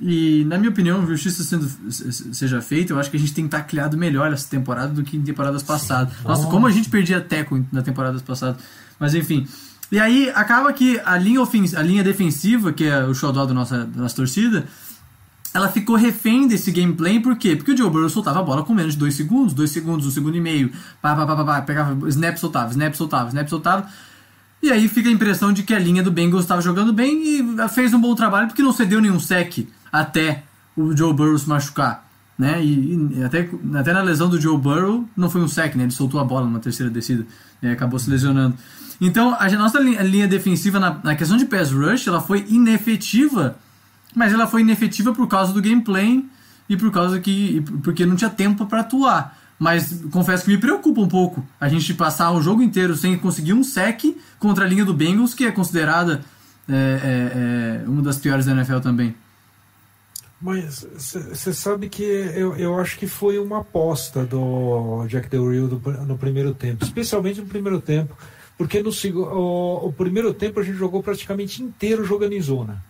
E, 0.05 0.43
na 0.45 0.57
minha 0.57 0.69
opinião, 0.69 1.07
justiça 1.07 1.45
sendo, 1.45 1.65
seja 1.89 2.61
feita, 2.61 2.91
eu 2.91 2.99
acho 2.99 3.09
que 3.09 3.15
a 3.15 3.19
gente 3.19 3.33
tem 3.33 3.47
tacleado 3.47 3.97
melhor 3.97 4.33
essa 4.33 4.49
temporada 4.49 4.89
do 4.89 5.01
que 5.01 5.15
em 5.15 5.21
temporadas 5.21 5.63
passadas. 5.63 6.13
Sim. 6.13 6.27
Nossa, 6.27 6.47
como 6.47 6.67
a 6.67 6.71
gente 6.71 6.89
perdia 6.89 7.21
teco 7.21 7.65
na 7.71 7.81
temporada 7.81 8.19
passada. 8.19 8.57
Mas, 8.99 9.15
enfim. 9.15 9.47
E 9.89 9.97
aí, 9.97 10.29
acaba 10.35 10.73
que 10.73 10.99
a 11.05 11.17
linha, 11.17 11.41
ofens 11.41 11.73
a 11.73 11.81
linha 11.81 12.03
defensiva, 12.03 12.73
que 12.73 12.83
é 12.83 13.05
o 13.05 13.13
xodó 13.13 13.45
da 13.45 13.53
nossa, 13.53 13.85
da 13.85 14.01
nossa 14.01 14.13
torcida, 14.13 14.65
ela 15.53 15.69
ficou 15.69 15.95
refém 15.95 16.49
desse 16.49 16.69
gameplay, 16.69 17.21
por 17.21 17.37
quê? 17.37 17.55
Porque 17.55 17.71
o 17.71 17.77
Joe 17.77 17.89
Burrow 17.89 18.09
soltava 18.09 18.41
a 18.41 18.43
bola 18.43 18.63
com 18.63 18.73
menos 18.73 18.93
de 18.93 18.99
2 18.99 19.13
segundos, 19.13 19.53
2 19.53 19.71
segundos, 19.71 20.05
1 20.05 20.09
um 20.09 20.11
segundo 20.11 20.35
e 20.35 20.41
meio, 20.41 20.69
pá, 21.01 21.15
pá, 21.15 21.25
pá, 21.25 21.35
pá, 21.37 21.45
pá, 21.45 21.61
pegava, 21.61 22.09
snap, 22.09 22.35
soltava, 22.35 22.71
snap, 22.71 22.93
soltava, 22.93 23.29
snap, 23.29 23.47
soltava. 23.47 23.87
E 24.61 24.69
aí 24.69 24.89
fica 24.89 25.07
a 25.07 25.11
impressão 25.11 25.53
de 25.53 25.63
que 25.63 25.73
a 25.73 25.79
linha 25.79 26.03
do 26.03 26.11
Bengals 26.11 26.43
estava 26.43 26.61
jogando 26.61 26.91
bem 26.91 27.21
e 27.23 27.69
fez 27.69 27.93
um 27.93 28.01
bom 28.01 28.13
trabalho 28.15 28.47
porque 28.47 28.61
não 28.61 28.73
cedeu 28.73 28.99
nenhum 28.99 29.19
sec 29.19 29.65
até 29.93 30.43
o 30.75 30.97
Joe 30.97 31.13
Burrow 31.13 31.38
se 31.38 31.47
machucar. 31.47 32.03
né? 32.38 32.63
E, 32.65 33.12
e, 33.15 33.23
até, 33.23 33.47
até 33.75 33.93
na 33.93 34.01
lesão 34.01 34.27
do 34.27 34.41
Joe 34.41 34.58
Burrow 34.58 35.08
não 35.15 35.29
foi 35.29 35.41
um 35.41 35.47
sec, 35.47 35.75
né? 35.75 35.84
Ele 35.84 35.91
soltou 35.91 36.19
a 36.19 36.23
bola 36.23 36.47
numa 36.47 36.60
terceira 36.60 36.91
descida 36.91 37.27
e 37.62 37.67
acabou 37.67 37.99
se 37.99 38.10
lesionando. 38.10 38.58
Então, 38.99 39.36
a 39.39 39.49
nossa 39.51 39.79
linha, 39.79 40.01
linha 40.01 40.27
defensiva 40.27 40.79
na, 40.79 40.99
na, 41.03 41.15
questão 41.15 41.38
de 41.38 41.45
pass 41.45 41.71
rush, 41.71 42.08
ela 42.08 42.21
foi 42.21 42.45
inefetiva, 42.49 43.56
mas 44.15 44.34
ela 44.34 44.47
foi 44.47 44.62
inefetiva 44.62 45.13
por 45.13 45.27
causa 45.27 45.53
do 45.53 45.62
gameplay 45.62 46.25
e 46.67 46.75
por 46.75 46.91
causa 46.91 47.19
que 47.19 47.62
porque 47.84 48.06
não 48.06 48.15
tinha 48.15 48.29
tempo 48.29 48.65
para 48.65 48.79
atuar. 48.79 49.38
Mas 49.60 50.03
confesso 50.12 50.43
que 50.45 50.51
me 50.51 50.58
preocupa 50.58 51.01
um 51.01 51.08
pouco 51.08 51.45
a 51.62 51.69
gente 51.69 51.93
passar 51.93 52.32
o 52.32 52.41
jogo 52.41 52.63
inteiro 52.63 52.95
sem 52.95 53.17
conseguir 53.17 53.53
um 53.53 53.63
sec 53.63 54.03
contra 54.39 54.65
a 54.65 54.67
linha 54.67 54.84
do 54.84 54.93
Bengals, 54.93 55.34
que 55.34 55.45
é 55.45 55.51
considerada 55.51 56.21
é, 56.67 56.73
é, 56.73 57.84
é 57.86 57.89
uma 57.89 58.01
das 58.01 58.17
piores 58.17 58.45
da 58.45 58.53
NFL 58.53 58.79
também. 58.79 59.15
Mas 60.43 60.86
você 60.93 61.53
sabe 61.53 61.88
que 61.88 62.03
eu, 62.03 62.53
eu 62.58 62.77
acho 62.77 62.99
que 62.99 63.08
foi 63.08 63.39
uma 63.39 63.62
aposta 63.62 64.25
do 64.25 65.06
Jack 65.08 65.29
Del 65.29 65.49
Rio 65.49 65.67
no, 65.69 66.06
no 66.06 66.17
primeiro 66.17 66.53
tempo, 66.53 66.84
especialmente 66.84 67.39
no 67.39 67.47
primeiro 67.47 67.79
tempo, 67.79 68.13
porque 68.58 68.84
no 68.84 68.89
o, 68.89 69.88
o, 69.88 69.93
primeiro 69.93 70.34
tempo 70.34 70.60
a 70.60 70.63
gente 70.63 70.77
jogou 70.77 71.01
praticamente 71.01 71.63
inteiro 71.63 72.03
jogando 72.03 72.34
em 72.34 72.41
zona. 72.41 72.84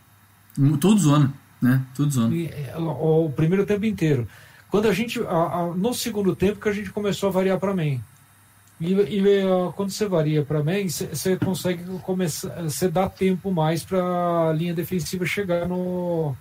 Tudo 0.82 0.98
zona, 0.98 1.32
né? 1.62 1.84
Tudo 1.94 2.12
zona. 2.12 2.36
E, 2.36 2.50
o, 2.76 3.26
o, 3.26 3.32
primeiro 3.32 3.68
tempo 3.68 3.86
inteiro. 3.86 4.28
Quando 4.72 4.88
a 4.88 4.92
gente, 4.92 5.22
a, 5.22 5.60
a, 5.60 5.68
no 5.76 5.94
segundo 5.94 6.36
tempo 6.36 6.60
que 6.60 6.70
a 6.70 6.74
gente 6.74 6.90
começou 6.90 7.30
a 7.30 7.32
variar 7.32 7.60
para 7.60 7.76
mim. 7.76 8.02
E, 8.82 8.94
e 8.94 9.24
quando 9.76 9.92
você 9.92 10.08
varia 10.08 10.44
para 10.44 10.64
mim, 10.64 10.90
você 10.90 11.38
consegue 11.38 11.84
começar, 12.00 12.64
você 12.64 12.90
dá 12.90 13.08
tempo 13.08 13.52
mais 13.52 13.84
para 13.84 14.50
a 14.50 14.54
linha 14.54 14.74
defensiva 14.74 15.24
chegar 15.24 15.68
no 15.68 16.36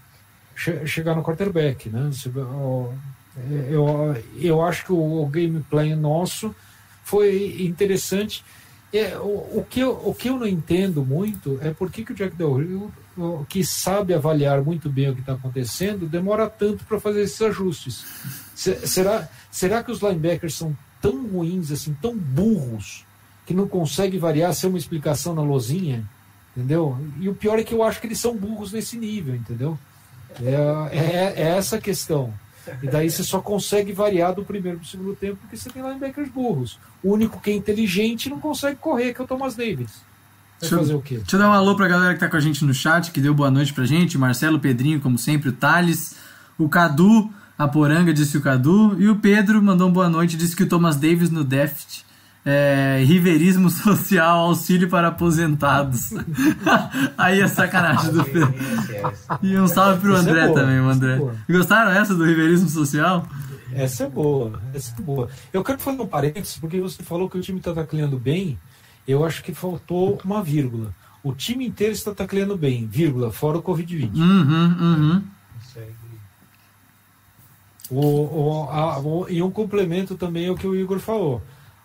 chegar 0.55 1.15
no 1.15 1.23
quarterback, 1.23 1.89
né? 1.89 2.11
Eu, 3.71 4.17
eu 4.37 4.63
acho 4.63 4.85
que 4.85 4.93
o, 4.93 5.27
gameplay 5.27 5.95
nosso 5.95 6.55
foi 7.05 7.57
interessante. 7.61 8.45
É, 8.93 9.17
o, 9.17 9.59
o, 9.59 9.67
que 9.69 9.81
eu, 9.81 9.91
o 10.05 10.15
que 10.15 10.29
eu 10.29 10.39
não 10.39 10.47
entendo 10.47 11.05
muito 11.05 11.59
é 11.63 11.71
por 11.71 11.91
que, 11.91 12.05
que 12.05 12.13
o 12.13 12.15
Jack 12.15 12.37
Del 12.37 12.55
Rio, 12.55 12.93
que 13.49 13.65
sabe 13.65 14.13
avaliar 14.13 14.63
muito 14.63 14.91
bem 14.91 15.11
o 15.11 15.15
que 15.15 15.21
está 15.21 15.33
acontecendo, 15.33 16.07
demora 16.07 16.49
tanto 16.49 16.85
para 16.85 17.01
fazer 17.01 17.23
esses 17.23 17.41
ajustes. 17.41 18.05
será, 18.55 19.29
será 19.51 19.83
que 19.83 19.91
os 19.91 20.01
linebackers 20.01 20.55
são 20.55 20.77
tão 21.01 21.27
ruins, 21.27 21.71
assim, 21.71 21.97
tão 22.01 22.17
burros, 22.17 23.05
que 23.47 23.55
não 23.55 23.67
consegue 23.67 24.19
variar 24.19 24.55
ser 24.55 24.67
uma 24.67 24.79
explicação 24.79 25.35
na 25.35 25.43
lozinha? 25.43 26.05
Entendeu? 26.55 26.99
E 27.19 27.31
o 27.31 27.35
pior 27.35 27.59
é 27.59 27.65
que 27.65 27.73
eu 27.73 27.83
acho 27.83 27.99
que 27.99 28.07
eles 28.07 28.21
são 28.21 28.37
burros 28.37 28.73
nesse 28.73 28.99
nível, 28.99 29.35
entendeu? 29.35 29.79
É, 30.41 30.97
é, 30.97 31.35
é 31.37 31.49
essa 31.57 31.77
a 31.77 31.81
questão. 31.81 32.33
E 32.83 32.87
daí 32.87 33.11
você 33.11 33.25
só 33.25 33.41
consegue 33.41 33.93
variar 33.93 34.35
do 34.35 34.45
primeiro 34.45 34.79
para 34.79 34.85
o 34.85 34.89
segundo 34.89 35.17
tempo 35.17 35.37
porque 35.41 35.57
você 35.57 35.69
tem 35.69 35.83
linebackers 35.83 36.31
burros. 36.31 36.79
O 37.03 37.13
único 37.13 37.41
que 37.41 37.51
é 37.51 37.55
inteligente 37.55 38.31
não 38.31 38.39
consegue 38.39 38.77
correr, 38.77 39.13
que 39.13 39.21
é 39.21 39.25
o 39.25 39.27
Thomas 39.27 39.57
Davis. 39.57 39.91
Vai 39.91 40.61
deixa 40.61 40.77
fazer 40.77 40.93
eu, 40.93 40.99
o 40.99 41.03
quê? 41.03 41.17
Deixa 41.17 41.37
eu 41.37 41.41
dar 41.41 41.49
um 41.49 41.53
alô 41.53 41.75
para 41.75 41.87
a 41.87 41.89
galera 41.89 42.11
que 42.11 42.19
está 42.19 42.29
com 42.29 42.37
a 42.37 42.41
gente 42.41 42.65
no 42.65 42.73
chat, 42.73 43.11
que 43.11 43.21
deu 43.21 43.35
boa 43.35 43.51
noite 43.51 43.73
pra 43.73 43.85
gente. 43.85 44.17
Marcelo, 44.17 44.61
Pedrinho, 44.61 45.01
como 45.01 45.19
sempre, 45.19 45.49
o 45.49 45.53
Thales, 45.53 46.15
o 46.57 46.69
Cadu, 46.69 47.33
a 47.59 47.67
Poranga 47.67 48.15
disse 48.15 48.37
o 48.37 48.41
Cadu, 48.41 48.97
e 49.01 49.09
o 49.09 49.17
Pedro 49.17 49.61
mandou 49.61 49.91
boa 49.91 50.09
noite, 50.09 50.37
disse 50.37 50.55
que 50.55 50.63
o 50.63 50.69
Thomas 50.69 50.95
Davis 50.95 51.31
no 51.31 51.43
Deft 51.43 52.05
é, 52.45 53.03
riverismo 53.05 53.71
social, 53.71 54.41
auxílio 54.41 54.89
para 54.89 55.09
aposentados. 55.09 56.11
Aí 57.17 57.41
é 57.41 57.49
sacanagem 57.49 58.13
do 58.13 58.25
Pedro. 58.25 58.55
E 59.43 59.57
um 59.57 59.67
salve 59.67 60.01
pro 60.01 60.17
essa 60.17 60.29
é 60.29 60.31
André 60.31 60.41
é 60.41 60.47
boa, 60.47 60.61
também, 60.61 60.81
o 60.81 60.89
André. 60.89 61.21
É 61.49 61.53
Gostaram 61.53 61.93
essa 61.93 62.15
do 62.15 62.25
riverismo 62.25 62.69
social? 62.69 63.27
Essa 63.73 64.05
é 64.05 64.09
boa, 64.09 64.61
essa 64.75 64.95
é 64.99 65.03
boa. 65.03 65.29
Eu 65.53 65.65
quero 65.65 65.79
fazer 65.79 66.03
um 66.03 66.07
parênteses, 66.07 66.59
porque 66.59 66.81
você 66.81 67.03
falou 67.03 67.29
que 67.31 67.39
o 67.39 67.41
time 67.41 67.59
está 67.59 67.73
tacleando 67.73 68.19
bem. 68.19 68.59
Eu 69.07 69.25
acho 69.25 69.43
que 69.43 69.55
faltou 69.55 70.21
uma 70.25 70.43
vírgula. 70.43 70.95
O 71.25 71.33
time 71.33 71.67
inteiro 71.67 71.93
está 71.93 72.13
tacleando 72.15 72.57
bem, 72.57 72.87
vírgula, 72.87 73.33
fora 73.33 73.59
o 73.59 73.63
Covid-20. 73.63 74.15
Uhum, 74.15 74.77
uhum. 74.81 75.23
O, 77.91 78.01
o, 78.01 78.71
a, 78.71 78.99
o, 78.99 79.29
e 79.29 79.43
um 79.43 79.51
complemento 79.51 80.17
também 80.17 80.49
ao 80.49 80.55
que 80.55 80.67
o 80.67 80.75
Igor 80.75 80.99
falou. 80.99 81.43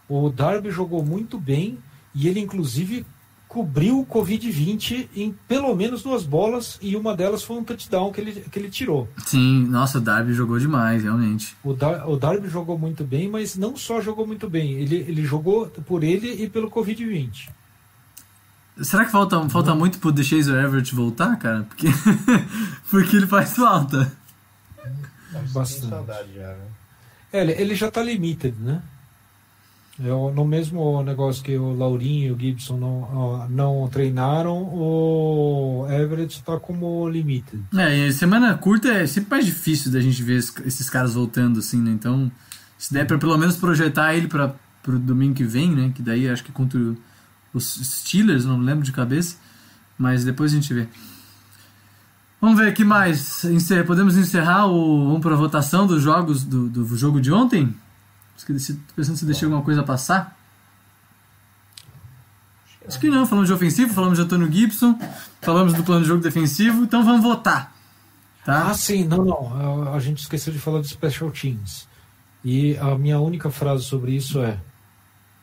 O 0.10 0.30
Darby 0.30 0.72
jogou 0.72 1.04
muito 1.04 1.38
bem 1.39 1.78
e 2.15 2.28
ele, 2.28 2.39
inclusive, 2.39 3.06
cobriu 3.48 4.00
o 4.00 4.06
Covid-20 4.06 5.10
em 5.15 5.34
pelo 5.48 5.74
menos 5.76 6.04
duas 6.04 6.24
bolas 6.24 6.78
e 6.82 6.96
uma 6.96 7.15
delas 7.15 7.43
foi 7.43 7.58
um 7.58 7.63
touchdown 7.63 8.12
que 8.12 8.22
ele, 8.22 8.32
que 8.41 8.60
ele 8.60 8.70
tirou. 8.70 9.10
Sim, 9.26 9.65
nossa, 9.67 9.98
o 9.98 10.02
Darby 10.02 10.34
jogou 10.34 10.60
demais, 10.60 11.04
realmente. 11.04 11.56
O, 11.63 11.74
Dar, 11.74 12.08
o 12.08 12.17
Darby 12.17 12.50
jogou 12.50 12.78
muito 12.78 13.04
bem, 13.04 13.30
mas 13.30 13.56
não 13.56 13.76
só 13.78 14.02
jogou 14.02 14.28
muito 14.28 14.50
bem, 14.50 14.74
ele, 14.74 14.98
ele 14.98 15.26
jogou 15.26 15.67
por 15.67 16.04
ele 16.04 16.43
e 16.43 16.50
pelo 16.50 16.70
Covid-20. 16.70 17.50
Será 18.82 19.06
que 19.06 19.12
falta, 19.12 19.50
falta 19.50 19.74
muito 19.74 19.98
pro 19.98 20.15
Chaser 20.24 20.63
Everett 20.63 20.93
voltar, 20.93 21.36
cara? 21.38 21.63
Porque, 21.63 21.88
porque 22.91 23.15
ele 23.15 23.26
faz 23.28 23.54
falta. 23.54 24.12
Bastante. 25.52 25.89
Saudade 25.89 26.34
já, 26.36 26.48
né? 26.48 26.65
É, 27.34 27.41
ele, 27.41 27.52
ele 27.54 27.76
já 27.76 27.89
tá 27.89 28.04
limited, 28.04 28.56
né? 28.60 28.82
Eu, 30.04 30.32
no 30.34 30.46
mesmo 30.46 31.02
negócio 31.02 31.44
que 31.44 31.58
o 31.58 31.76
Laurinho 31.76 32.28
e 32.28 32.32
o 32.32 32.40
Gibson 32.40 32.78
não, 32.78 33.48
não 33.50 33.90
treinaram, 33.90 34.64
o 34.64 35.88
Everett 35.90 36.36
está 36.36 36.60
como 36.60 37.10
limited. 37.10 37.64
É, 37.76 38.12
semana 38.12 38.56
curta 38.56 38.90
é 38.90 39.08
sempre 39.08 39.32
mais 39.32 39.46
difícil 39.46 39.92
da 39.92 40.00
gente 40.00 40.22
ver 40.22 40.38
esses 40.38 40.90
caras 40.90 41.16
voltando 41.16 41.60
assim, 41.60 41.82
né? 41.82 41.92
Então, 41.92 42.32
se 42.78 42.94
der 42.94 43.08
para 43.08 43.18
pelo 43.18 43.38
menos 43.38 43.56
projetar 43.58 44.14
ele 44.14 44.28
para 44.28 44.54
o 44.88 45.00
domingo 45.00 45.34
que 45.34 45.44
vem, 45.44 45.72
né? 45.72 45.92
Que 45.96 46.04
daí 46.04 46.30
acho 46.30 46.44
que 46.44 46.52
contra 46.52 46.80
os 47.52 47.76
Steelers, 47.76 48.46
não 48.46 48.60
lembro 48.60 48.84
de 48.84 48.92
cabeça, 48.92 49.38
mas 49.98 50.24
depois 50.24 50.52
a 50.52 50.56
gente 50.56 50.72
vê. 50.74 50.88
Vamos 52.40 52.60
ver 52.60 52.70
aqui 52.70 52.84
mais. 52.84 53.44
Podemos 53.88 54.16
encerrar 54.16 54.68
o. 54.68 55.08
Vamos 55.08 55.22
para 55.22 55.34
a 55.34 55.38
votação 55.38 55.88
dos 55.88 56.04
jogos 56.04 56.44
do, 56.44 56.70
do 56.70 56.96
jogo 56.96 57.20
de 57.20 57.32
ontem? 57.32 57.74
Estou 58.38 58.56
pensando 58.95 59.17
se 59.17 59.26
deixei 59.26 59.45
alguma 59.45 59.63
coisa 59.63 59.84
passar. 59.84 60.38
Acho 62.88 63.00
que 63.00 63.10
não, 63.10 63.26
falamos 63.26 63.50
de 63.50 63.54
ofensivo, 63.54 63.93
falamos 63.93 64.17
de 64.17 64.23
Antônio 64.23 64.50
Gibson, 64.50 64.97
falamos 65.41 65.73
do 65.73 65.84
plano 65.84 66.04
de 66.04 66.08
jogo 66.08 66.21
defensivo, 66.21 66.84
então 66.84 67.04
vamos 67.04 67.21
votar. 67.21 67.76
Tá? 68.45 68.69
Ah, 68.69 68.73
sim, 68.73 69.04
não, 69.04 69.26
não. 69.26 69.93
A 69.93 70.00
gente 70.00 70.21
esqueceu 70.21 70.54
de 70.54 70.60
falar 70.60 70.80
de 70.80 70.88
Special 70.88 71.30
Teams. 71.32 71.86
E 72.45 72.78
a 72.78 72.97
minha 72.97 73.19
única 73.19 73.52
frase 73.52 73.84
sobre 73.84 74.13
isso 74.13 74.41
é: 74.41 74.58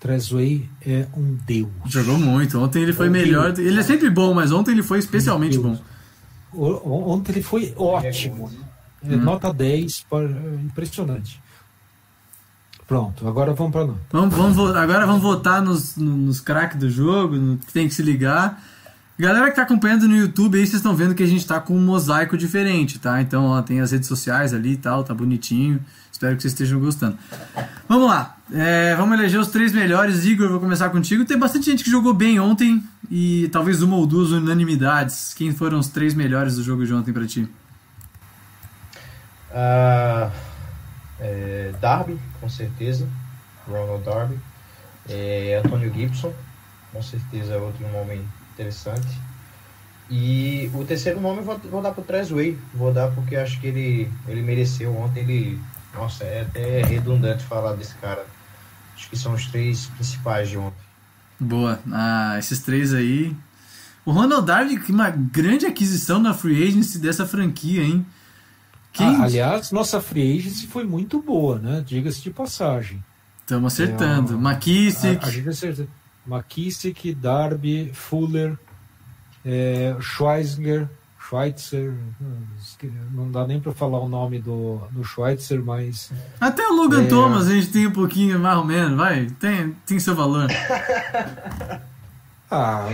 Trezway 0.00 0.68
é 0.80 1.06
um 1.14 1.36
deus. 1.46 1.68
Jogou 1.86 2.18
muito. 2.18 2.58
Ontem 2.58 2.82
ele 2.82 2.94
foi 2.94 3.08
é 3.08 3.10
melhor. 3.10 3.52
Deus. 3.52 3.68
Ele 3.68 3.78
é 3.78 3.82
sempre 3.82 4.08
bom, 4.08 4.32
mas 4.32 4.52
ontem 4.52 4.70
ele 4.70 4.82
foi 4.82 5.00
especialmente 5.00 5.58
bom. 5.58 5.78
Ontem 6.54 7.32
ele 7.32 7.42
foi 7.42 7.74
ótimo. 7.76 8.50
É, 9.02 9.14
hum. 9.14 9.18
Nota 9.18 9.52
10, 9.52 10.06
impressionante. 10.64 11.42
Pronto, 12.86 13.26
agora 13.26 13.54
vamos 13.54 13.72
para 13.72 13.86
nós. 13.86 13.96
Vamos, 14.12 14.34
vamos, 14.34 14.76
agora 14.76 15.06
vamos 15.06 15.22
votar 15.22 15.62
nos, 15.62 15.96
nos 15.96 16.40
craques 16.40 16.78
do 16.78 16.90
jogo, 16.90 17.36
no 17.36 17.56
que 17.56 17.72
tem 17.72 17.88
que 17.88 17.94
se 17.94 18.02
ligar. 18.02 18.62
Galera 19.18 19.48
que 19.48 19.56
tá 19.56 19.62
acompanhando 19.62 20.06
no 20.08 20.16
YouTube 20.16 20.58
aí, 20.58 20.66
vocês 20.66 20.76
estão 20.76 20.94
vendo 20.94 21.14
que 21.14 21.22
a 21.22 21.26
gente 21.26 21.46
tá 21.46 21.60
com 21.60 21.74
um 21.74 21.80
mosaico 21.80 22.36
diferente, 22.36 22.98
tá? 22.98 23.22
Então, 23.22 23.46
ó, 23.46 23.62
tem 23.62 23.80
as 23.80 23.92
redes 23.92 24.08
sociais 24.08 24.52
ali 24.52 24.72
e 24.72 24.76
tal, 24.76 25.02
tá 25.02 25.14
bonitinho. 25.14 25.80
Espero 26.12 26.36
que 26.36 26.42
vocês 26.42 26.52
estejam 26.52 26.78
gostando. 26.78 27.16
Vamos 27.88 28.06
lá, 28.08 28.36
é, 28.52 28.94
vamos 28.96 29.18
eleger 29.18 29.40
os 29.40 29.48
três 29.48 29.72
melhores. 29.72 30.26
Igor, 30.26 30.50
vou 30.50 30.60
começar 30.60 30.90
contigo. 30.90 31.24
Tem 31.24 31.38
bastante 31.38 31.66
gente 31.66 31.82
que 31.82 31.90
jogou 31.90 32.12
bem 32.12 32.38
ontem 32.38 32.84
e 33.10 33.48
talvez 33.50 33.82
uma 33.82 33.96
ou 33.96 34.06
duas 34.06 34.30
unanimidades. 34.30 35.32
Quem 35.32 35.54
foram 35.54 35.78
os 35.78 35.88
três 35.88 36.12
melhores 36.12 36.56
do 36.56 36.62
jogo 36.62 36.84
de 36.84 36.92
ontem 36.92 37.12
para 37.12 37.26
ti? 37.26 37.48
Uh 39.50 40.54
é, 41.20 41.72
Darby, 41.80 42.18
com 42.44 42.48
certeza. 42.50 43.08
Ronald 43.66 44.04
Darby. 44.04 44.38
É, 45.08 45.62
Antônio 45.64 45.92
Gibson, 45.92 46.32
com 46.92 47.02
certeza 47.02 47.54
é 47.54 47.56
outro 47.56 47.86
nome 47.88 48.22
interessante. 48.52 49.18
E 50.10 50.70
o 50.74 50.84
terceiro 50.84 51.20
nome 51.20 51.38
eu 51.38 51.44
vou, 51.44 51.58
vou 51.58 51.82
dar 51.82 51.92
pro 51.92 52.04
Tresway. 52.04 52.58
Vou 52.74 52.92
dar 52.92 53.10
porque 53.12 53.34
acho 53.34 53.58
que 53.60 53.66
ele, 53.66 54.12
ele 54.28 54.42
mereceu 54.42 54.94
ontem. 54.94 55.20
Ele. 55.20 55.58
Nossa, 55.94 56.24
é 56.24 56.42
até 56.42 56.82
redundante 56.82 57.44
falar 57.44 57.72
desse 57.72 57.94
cara. 57.94 58.26
Acho 58.94 59.08
que 59.08 59.16
são 59.16 59.32
os 59.32 59.46
três 59.46 59.86
principais 59.86 60.50
de 60.50 60.58
ontem. 60.58 60.84
Boa. 61.40 61.80
Ah, 61.90 62.36
esses 62.38 62.60
três 62.60 62.92
aí. 62.92 63.34
O 64.04 64.12
Ronald 64.12 64.46
Darby, 64.46 64.78
que 64.78 64.92
uma 64.92 65.08
grande 65.08 65.64
aquisição 65.64 66.18
na 66.20 66.34
free 66.34 66.68
agency 66.68 66.98
dessa 66.98 67.24
franquia, 67.24 67.82
hein? 67.82 68.04
Quem... 68.94 69.06
Ah, 69.06 69.24
aliás, 69.24 69.72
nossa 69.72 70.00
free 70.00 70.38
agency 70.38 70.68
foi 70.68 70.84
muito 70.84 71.20
boa, 71.20 71.58
né? 71.58 71.82
Diga-se 71.84 72.22
de 72.22 72.30
passagem. 72.30 73.04
Estamos 73.40 73.72
acertando. 73.72 74.34
É, 74.34 74.36
McKissick. 74.36 75.22
A, 75.22 75.26
a 75.26 75.30
gente 75.30 75.48
acerta. 75.48 75.86
McKissick, 76.26 77.12
Darby, 77.12 77.90
Fuller, 77.92 78.56
é, 79.44 79.96
Schweisinger, 80.00 80.88
Schweitzer, 81.18 81.92
não 83.12 83.30
dá 83.30 83.46
nem 83.46 83.60
para 83.60 83.72
falar 83.72 83.98
o 83.98 84.08
nome 84.08 84.38
do, 84.38 84.80
do 84.92 85.04
Schweitzer, 85.04 85.62
mas. 85.62 86.12
Até 86.40 86.66
o 86.66 86.74
Logan 86.74 87.02
é... 87.02 87.06
Thomas 87.08 87.48
a 87.48 87.50
gente 87.50 87.72
tem 87.72 87.86
um 87.86 87.92
pouquinho 87.92 88.38
mais 88.38 88.58
ou 88.58 88.64
menos, 88.64 88.96
vai, 88.96 89.26
tem, 89.40 89.72
tem 89.84 89.98
seu 89.98 90.14
valor. 90.14 90.48
ah, 92.50 92.86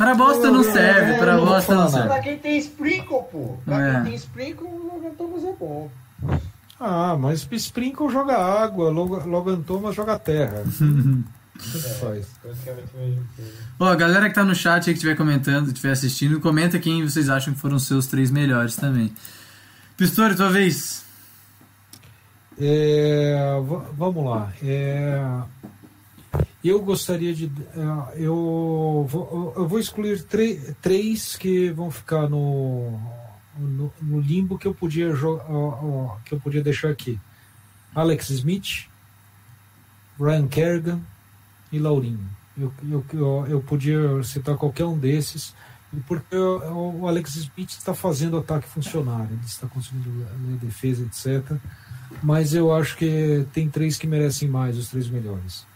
para 0.00 0.14
bosta 0.14 0.50
não 0.50 0.64
serve, 0.64 1.18
para 1.18 1.36
bosta 1.36 1.74
não 1.74 1.90
serve. 1.90 2.08
Pra 2.08 2.20
quem 2.20 2.38
tem 2.38 2.56
sprinkle, 2.56 3.22
pô. 3.30 3.58
Pra 3.66 3.86
é. 3.86 3.92
quem 3.92 4.04
tem 4.04 4.14
sprinkle, 4.14 4.66
o 4.66 4.94
Logan 4.94 5.10
Thomas 5.10 5.44
é 5.44 5.52
bom. 5.52 5.90
Ah, 6.80 7.14
mas 7.20 7.46
Sprinkle 7.50 8.08
joga 8.08 8.38
água, 8.38 8.88
Logan 8.88 9.60
Thomas 9.60 9.94
joga 9.94 10.18
terra. 10.18 10.64
faz. 12.00 12.26
Ó, 13.78 13.86
a 13.86 13.94
galera 13.94 14.30
que 14.30 14.34
tá 14.34 14.42
no 14.42 14.54
chat 14.54 14.78
aí 14.78 14.84
que 14.84 14.92
estiver 14.92 15.14
comentando, 15.14 15.66
estiver 15.66 15.92
assistindo, 15.92 16.40
comenta 16.40 16.78
quem 16.78 17.06
vocês 17.06 17.28
acham 17.28 17.52
que 17.52 17.60
foram 17.60 17.76
os 17.76 17.86
seus 17.86 18.06
três 18.06 18.30
melhores 18.30 18.76
também. 18.76 19.12
Pistori, 19.98 20.34
tua 20.34 20.48
vez. 20.48 21.04
É, 22.58 23.60
vamos 23.98 24.24
lá. 24.24 24.50
É, 24.62 25.22
eu 26.68 26.80
gostaria 26.82 27.34
de. 27.34 27.46
É, 27.46 28.22
eu 28.22 29.06
vou, 29.08 29.54
eu 29.56 29.66
vou 29.66 29.78
excluir 29.78 30.22
três 30.80 31.36
que 31.36 31.70
vão 31.70 31.90
ficar 31.90 32.28
no, 32.28 33.00
no, 33.58 33.92
no 34.00 34.20
limbo 34.20 34.58
que 34.58 34.66
eu 34.66 34.74
podia 34.74 35.10
que 36.24 36.34
eu 36.34 36.40
podia 36.40 36.62
deixar 36.62 36.90
aqui. 36.90 37.18
Alex 37.94 38.30
Smith, 38.30 38.86
Ryan 40.18 40.48
Kerrigan 40.48 41.00
e 41.72 41.78
Laurinho. 41.78 42.28
Eu, 42.58 42.72
eu, 42.90 43.46
eu, 43.48 43.60
podia 43.62 44.22
citar 44.22 44.56
qualquer 44.56 44.84
um 44.84 44.98
desses, 44.98 45.54
porque 46.06 46.36
o 46.36 47.06
Alex 47.08 47.36
Smith 47.36 47.70
está 47.70 47.94
fazendo 47.94 48.36
ataque 48.36 48.68
funcionar, 48.68 49.26
ele 49.30 49.40
está 49.46 49.66
conseguindo 49.66 50.10
ler 50.46 50.58
defesa, 50.58 51.02
etc. 51.04 51.56
Mas 52.22 52.52
eu 52.52 52.74
acho 52.74 52.96
que 52.96 53.46
tem 53.52 53.68
três 53.70 53.96
que 53.96 54.06
merecem 54.06 54.48
mais, 54.48 54.76
os 54.76 54.88
três 54.88 55.08
melhores. 55.08 55.69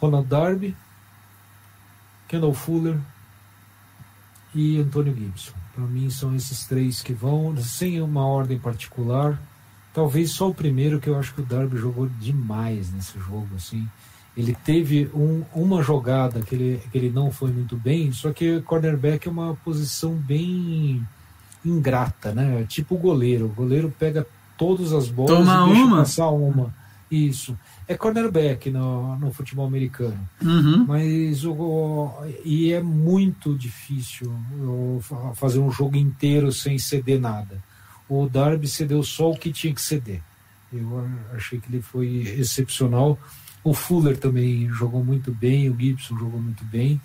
Ronald 0.00 0.28
Darby, 0.28 0.76
Kendall 2.28 2.54
Fuller 2.54 2.96
e 4.54 4.78
Antônio 4.78 5.14
Gibson. 5.14 5.52
Para 5.74 5.84
mim 5.84 6.10
são 6.10 6.34
esses 6.34 6.66
três 6.66 7.02
que 7.02 7.12
vão, 7.12 7.56
sem 7.56 8.00
uma 8.00 8.26
ordem 8.26 8.58
particular. 8.58 9.40
Talvez 9.94 10.30
só 10.30 10.48
o 10.48 10.54
primeiro, 10.54 11.00
que 11.00 11.08
eu 11.08 11.18
acho 11.18 11.34
que 11.34 11.40
o 11.40 11.44
Darby 11.44 11.76
jogou 11.76 12.08
demais 12.08 12.92
nesse 12.92 13.18
jogo, 13.18 13.48
assim. 13.56 13.88
Ele 14.36 14.56
teve 14.64 15.10
um, 15.14 15.44
uma 15.52 15.82
jogada 15.82 16.40
que 16.42 16.54
ele, 16.54 16.82
que 16.92 16.98
ele 16.98 17.10
não 17.10 17.30
foi 17.32 17.50
muito 17.50 17.76
bem, 17.76 18.12
só 18.12 18.32
que 18.32 18.60
cornerback 18.62 19.26
é 19.26 19.30
uma 19.30 19.56
posição 19.64 20.14
bem 20.14 21.04
ingrata, 21.64 22.32
né? 22.32 22.64
Tipo 22.68 22.94
o 22.94 22.98
goleiro. 22.98 23.46
O 23.46 23.48
goleiro 23.48 23.92
pega 23.98 24.26
todas 24.56 24.92
as 24.92 25.08
bolas 25.08 25.38
Toma 25.38 25.64
e 25.64 25.68
deixa 25.70 25.84
uma. 25.84 25.96
passar 25.98 26.28
uma. 26.30 26.74
Isso. 27.10 27.58
É 27.86 27.96
cornerback 27.96 28.70
no, 28.70 29.16
no 29.16 29.32
futebol 29.32 29.66
americano. 29.66 30.18
Uhum. 30.42 30.84
Mas 30.86 31.44
o, 31.44 32.12
e 32.44 32.72
é 32.72 32.82
muito 32.82 33.56
difícil 33.56 34.32
fazer 35.34 35.58
um 35.58 35.70
jogo 35.70 35.96
inteiro 35.96 36.52
sem 36.52 36.78
ceder 36.78 37.20
nada. 37.20 37.62
O 38.08 38.28
Darby 38.28 38.68
cedeu 38.68 39.02
só 39.02 39.30
o 39.30 39.36
que 39.36 39.52
tinha 39.52 39.74
que 39.74 39.80
ceder. 39.80 40.20
Eu 40.72 41.06
achei 41.34 41.58
que 41.58 41.70
ele 41.70 41.80
foi 41.80 42.34
excepcional. 42.38 43.18
O 43.64 43.72
Fuller 43.72 44.18
também 44.18 44.68
jogou 44.70 45.02
muito 45.02 45.32
bem, 45.32 45.68
o 45.68 45.78
Gibson 45.78 46.16
jogou 46.18 46.40
muito 46.40 46.64
bem. 46.64 47.00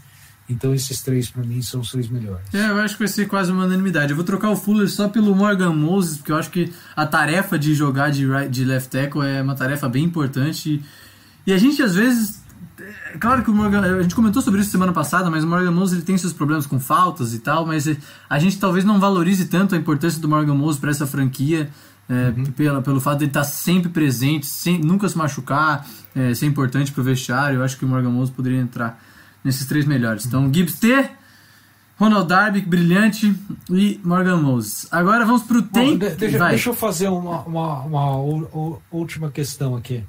Então 0.50 0.74
esses 0.74 1.02
três 1.02 1.30
para 1.30 1.44
mim 1.44 1.62
são 1.62 1.82
os 1.82 1.92
três 1.92 2.10
melhores. 2.10 2.54
É, 2.54 2.70
eu 2.70 2.80
acho 2.80 2.96
que 2.96 3.00
vai 3.00 3.08
ser 3.08 3.28
quase 3.28 3.52
uma 3.52 3.66
unanimidade. 3.66 4.12
Eu 4.12 4.16
vou 4.16 4.26
trocar 4.26 4.50
o 4.50 4.56
Fuller 4.56 4.90
só 4.90 5.08
pelo 5.08 5.34
Morgan 5.36 5.74
Moses, 5.74 6.18
porque 6.18 6.32
eu 6.32 6.36
acho 6.36 6.50
que 6.50 6.72
a 6.96 7.06
tarefa 7.06 7.58
de 7.58 7.74
jogar 7.74 8.12
de, 8.12 8.28
right, 8.28 8.50
de 8.50 8.66
left 8.66 8.90
tackle 8.90 9.26
é 9.26 9.42
uma 9.42 9.56
tarefa 9.56 9.88
bem 9.88 10.04
importante. 10.04 10.84
E 11.48 11.54
a 11.54 11.58
gente 11.58 11.82
às 11.82 11.96
vezes. 11.96 12.44
É 13.14 13.18
claro 13.18 13.44
que 13.44 13.50
o 13.50 13.54
Morgan. 13.54 13.82
A 13.82 14.02
gente 14.02 14.16
comentou 14.16 14.42
sobre 14.42 14.60
isso 14.60 14.70
semana 14.70 14.92
passada, 14.92 15.30
mas 15.30 15.44
o 15.44 15.48
Morgan 15.48 15.72
Moses 15.72 15.96
ele 15.96 16.06
tem 16.06 16.18
seus 16.18 16.34
problemas 16.34 16.66
com 16.66 16.80
faltas 16.80 17.34
e 17.34 17.40
tal, 17.40 17.66
mas 17.66 17.88
a 18.30 18.40
gente 18.40 18.58
talvez 18.60 18.84
não 18.84 19.00
valorize 19.00 19.46
tanto 19.46 19.76
a 19.76 19.78
importância 19.78 20.20
do 20.20 20.28
Morgan 20.28 20.56
Moses 20.56 20.80
para 20.80 20.92
essa 20.92 21.08
franquia. 21.08 21.70
É, 22.10 22.34
uhum. 22.36 22.44
pela, 22.48 22.82
pelo 22.82 23.00
fato 23.00 23.20
de 23.20 23.24
ele 23.24 23.30
estar 23.30 23.46
sempre 23.46 23.90
presente, 23.90 24.46
sem, 24.46 24.78
nunca 24.78 25.08
se 25.08 25.18
machucar, 25.18 25.88
é, 26.14 26.34
ser 26.34 26.48
importante 26.48 26.92
para 26.92 27.00
o 27.00 27.04
vestiário. 27.04 27.60
Eu 27.60 27.64
acho 27.64 27.78
que 27.78 27.86
o 27.86 27.88
Morgan 27.88 28.10
Moses 28.10 28.36
poderia 28.36 28.60
entrar 28.60 29.02
nesses 29.44 29.68
três 29.68 29.86
melhores. 29.86 30.26
Então, 30.26 30.52
Gibbs 30.54 30.80
T, 30.80 31.10
Ronald 31.98 32.28
Darby, 32.28 32.62
brilhante, 32.62 33.36
e 33.70 34.00
Morgan 34.04 34.38
Moses. 34.38 34.88
Agora 34.92 35.26
vamos 35.26 35.44
para 35.44 35.58
o 35.58 35.62
Tem. 35.62 35.98
Deixa, 35.98 36.48
deixa, 36.50 36.70
eu 36.70 36.74
fazer 36.74 37.08
uma, 37.08 37.42
uma, 37.42 37.82
uma, 37.82 38.16
uma, 38.18 38.80
última 38.92 39.30
questão 39.30 39.76
aqui. 39.76 40.04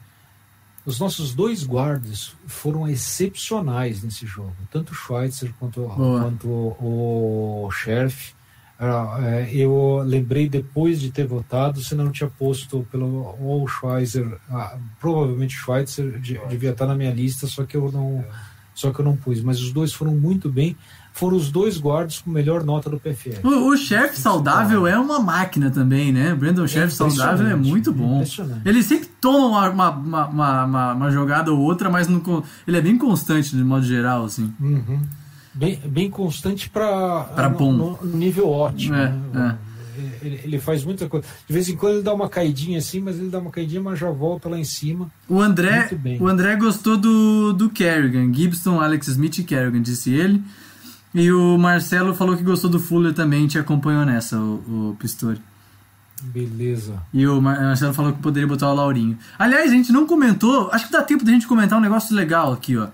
Os 0.86 0.98
nossos 0.98 1.34
dois 1.34 1.64
guardas 1.64 2.34
foram 2.46 2.86
excepcionais 2.86 4.02
nesse 4.02 4.26
jogo, 4.26 4.54
tanto 4.70 4.92
o 4.92 4.94
Schweitzer 4.94 5.52
quanto, 5.58 5.82
quanto 5.82 6.48
o, 6.48 7.66
o 7.66 7.70
Sheriff. 7.70 8.34
Uh, 8.78 9.46
eu 9.52 10.02
lembrei 10.04 10.48
depois 10.48 11.00
de 11.00 11.10
ter 11.10 11.26
votado, 11.26 11.80
se 11.80 11.94
não 11.94 12.10
tinha 12.10 12.28
posto 12.28 12.86
pelo 12.90 13.34
ou 13.40 13.66
Schweitzer, 13.68 14.26
uh, 14.26 14.78
provavelmente 15.00 15.54
Schweitzer 15.54 16.20
devia 16.48 16.70
estar 16.70 16.86
na 16.86 16.94
minha 16.94 17.12
lista, 17.12 17.46
só 17.46 17.64
que 17.64 17.76
eu 17.76 17.90
não. 17.90 18.24
É 18.28 18.53
só 18.74 18.92
que 18.92 19.00
eu 19.00 19.04
não 19.04 19.16
pus. 19.16 19.40
Mas 19.42 19.60
os 19.60 19.72
dois 19.72 19.92
foram 19.92 20.14
muito 20.14 20.50
bem. 20.50 20.76
Foram 21.12 21.36
os 21.36 21.50
dois 21.50 21.78
guardas 21.78 22.18
com 22.18 22.30
melhor 22.30 22.64
nota 22.64 22.90
do 22.90 22.98
PFL. 22.98 23.46
O, 23.46 23.68
o 23.68 23.76
chefe 23.76 24.18
saudável 24.18 24.84
é 24.84 24.98
uma 24.98 25.20
máquina 25.20 25.70
também, 25.70 26.12
né? 26.12 26.34
Brandon 26.34 26.66
chefe 26.66 26.86
é 26.86 26.90
saudável 26.90 27.46
é 27.46 27.54
muito 27.54 27.92
bom. 27.92 28.24
Ele 28.64 28.82
sempre 28.82 29.06
toma 29.20 29.68
uma, 29.68 29.90
uma, 29.90 30.26
uma, 30.26 30.64
uma, 30.64 30.92
uma 30.92 31.10
jogada 31.12 31.52
ou 31.52 31.60
outra, 31.60 31.88
mas 31.88 32.08
não, 32.08 32.20
ele 32.66 32.76
é 32.76 32.82
bem 32.82 32.98
constante 32.98 33.56
de 33.56 33.62
modo 33.62 33.86
geral, 33.86 34.24
assim. 34.24 34.52
Uhum. 34.60 35.00
Bem, 35.54 35.80
bem 35.86 36.10
constante 36.10 36.68
para 36.68 37.48
bom. 37.56 37.72
No, 37.72 37.98
no 38.02 38.16
nível 38.16 38.50
ótimo. 38.50 38.96
É, 38.96 39.08
né? 39.32 39.56
é. 39.60 39.63
Ele, 40.24 40.40
ele, 40.42 40.58
faz 40.58 40.84
muita 40.84 41.08
coisa. 41.08 41.26
De 41.46 41.52
vez 41.52 41.68
em 41.68 41.76
quando 41.76 41.94
ele 41.94 42.02
dá 42.02 42.14
uma 42.14 42.28
caidinha 42.28 42.78
assim, 42.78 43.00
mas 43.00 43.18
ele 43.18 43.28
dá 43.28 43.38
uma 43.38 43.50
caidinha, 43.50 43.82
mas 43.82 43.98
já 43.98 44.10
volta 44.10 44.48
lá 44.48 44.58
em 44.58 44.64
cima. 44.64 45.10
O 45.28 45.40
André, 45.40 45.90
o 46.18 46.26
André 46.26 46.56
gostou 46.56 46.96
do, 46.96 47.52
do 47.52 47.68
Kerrigan, 47.70 48.32
Gibson, 48.32 48.80
Alex 48.80 49.08
Smith 49.08 49.38
e 49.38 49.44
Kerrigan, 49.44 49.82
disse 49.82 50.12
ele. 50.12 50.42
E 51.14 51.30
o 51.30 51.56
Marcelo 51.56 52.14
falou 52.14 52.36
que 52.36 52.42
gostou 52.42 52.68
do 52.68 52.80
Fuller 52.80 53.12
também, 53.12 53.46
te 53.46 53.58
acompanhou 53.58 54.04
nessa, 54.04 54.36
o, 54.36 54.90
o 54.90 54.96
Pistori. 54.98 55.40
Beleza. 56.22 57.02
E 57.12 57.26
o 57.26 57.40
Marcelo 57.40 57.92
falou 57.92 58.12
que 58.12 58.20
poderia 58.20 58.48
botar 58.48 58.70
o 58.70 58.74
Laurinho. 58.74 59.18
Aliás, 59.38 59.70
a 59.70 59.74
gente 59.74 59.92
não 59.92 60.06
comentou, 60.06 60.70
acho 60.72 60.86
que 60.86 60.92
dá 60.92 61.02
tempo 61.02 61.24
da 61.24 61.30
gente 61.30 61.46
comentar 61.46 61.78
um 61.78 61.82
negócio 61.82 62.16
legal 62.16 62.52
aqui, 62.52 62.76
ó. 62.76 62.88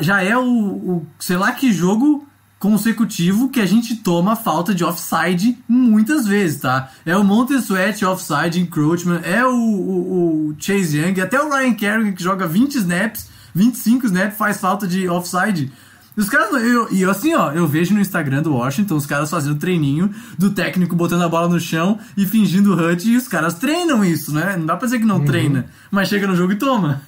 Já 0.00 0.22
é 0.22 0.36
o, 0.36 0.42
o 0.42 1.06
sei 1.18 1.36
lá 1.36 1.52
que 1.52 1.70
jogo 1.70 2.25
consecutivo 2.58 3.48
que 3.48 3.60
a 3.60 3.66
gente 3.66 3.96
toma 3.96 4.34
falta 4.34 4.74
de 4.74 4.82
offside 4.82 5.58
muitas 5.68 6.26
vezes, 6.26 6.60
tá? 6.60 6.90
É 7.04 7.16
o 7.16 7.22
Montesuet 7.22 8.04
offside, 8.04 8.60
encroachment, 8.60 9.20
é 9.24 9.44
o, 9.44 9.50
o, 9.50 10.48
o, 10.48 10.56
Chase 10.58 10.98
Young, 10.98 11.20
até 11.20 11.40
o 11.40 11.50
Ryan 11.50 11.74
Kerrigan 11.74 12.12
que 12.12 12.22
joga 12.22 12.46
20 12.46 12.74
snaps, 12.76 13.28
25 13.54 14.06
snaps 14.06 14.38
faz 14.38 14.58
falta 14.58 14.86
de 14.86 15.08
offside. 15.08 15.70
Os 16.16 16.30
caras, 16.30 16.50
eu, 16.62 16.90
e 16.90 17.04
assim, 17.04 17.34
ó, 17.34 17.52
eu 17.52 17.66
vejo 17.66 17.92
no 17.92 18.00
Instagram 18.00 18.42
do 18.42 18.54
Washington 18.54 18.96
os 18.96 19.04
caras 19.04 19.28
fazendo 19.28 19.58
treininho 19.58 20.10
do 20.38 20.50
técnico 20.50 20.96
botando 20.96 21.22
a 21.22 21.28
bola 21.28 21.48
no 21.48 21.60
chão 21.60 21.98
e 22.16 22.24
fingindo 22.24 22.72
hut, 22.74 23.06
e 23.06 23.18
os 23.18 23.28
caras 23.28 23.54
treinam 23.54 24.02
isso, 24.02 24.32
né? 24.32 24.56
Não 24.56 24.64
dá 24.64 24.76
pra 24.76 24.86
dizer 24.86 24.98
que 24.98 25.04
não 25.04 25.18
uhum. 25.18 25.26
treina, 25.26 25.66
mas 25.90 26.08
chega 26.08 26.26
no 26.26 26.34
jogo 26.34 26.54
e 26.54 26.56
toma. 26.56 27.02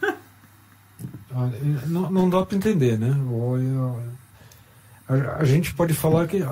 não, 1.87 2.11
não 2.11 2.28
dá 2.28 2.44
pra 2.44 2.54
entender, 2.54 2.98
né? 2.98 3.08
Eu, 3.08 3.98
a, 5.09 5.37
a 5.40 5.44
gente 5.44 5.75
pode 5.75 5.94
falar 5.94 6.27
que 6.27 6.42